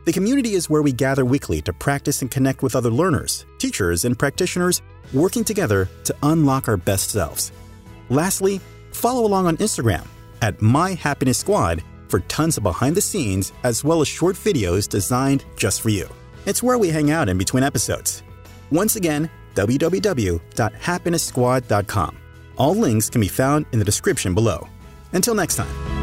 The 0.06 0.14
community 0.14 0.54
is 0.54 0.70
where 0.70 0.82
we 0.82 0.92
gather 0.92 1.26
weekly 1.26 1.62
to 1.64 1.74
practice 1.74 2.22
and 2.22 2.32
connect 2.32 2.64
with 2.64 2.76
other 2.76 2.90
learners, 2.90 3.46
teachers, 3.58 4.06
and 4.06 4.18
practitioners 4.18 4.82
working 5.14 5.44
together 5.44 5.90
to 6.06 6.16
unlock 6.24 6.68
our 6.68 6.78
best 6.78 7.12
selves. 7.12 7.52
Lastly, 8.10 8.62
Follow 8.92 9.26
along 9.26 9.48
on 9.48 9.58
Instagram 9.58 10.06
at 10.42 10.62
My 10.62 10.94
Happiness 10.94 11.38
Squad 11.38 11.84
for 12.08 12.22
tons 12.22 12.56
of 12.58 12.64
behind 12.64 12.96
the 12.96 13.02
scenes 13.02 13.52
as 13.64 13.84
well 13.84 14.00
as 14.02 14.08
short 14.08 14.36
videos 14.36 14.90
designed 14.90 15.46
just 15.56 15.82
for 15.82 15.90
you. 15.90 16.10
It's 16.46 16.64
where 16.64 16.78
we 16.78 16.88
hang 16.90 17.12
out 17.12 17.28
in 17.30 17.38
between 17.38 17.64
episodes. 17.64 18.24
Once 18.72 18.96
again, 18.96 19.30
www.happinesssquad.com. 19.56 22.18
All 22.58 22.76
links 22.76 23.10
can 23.10 23.22
be 23.22 23.28
found 23.28 23.66
in 23.72 23.80
the 23.80 23.86
description 23.86 24.34
below. 24.34 24.68
Until 25.14 25.36
next 25.36 25.56
time. 25.56 25.99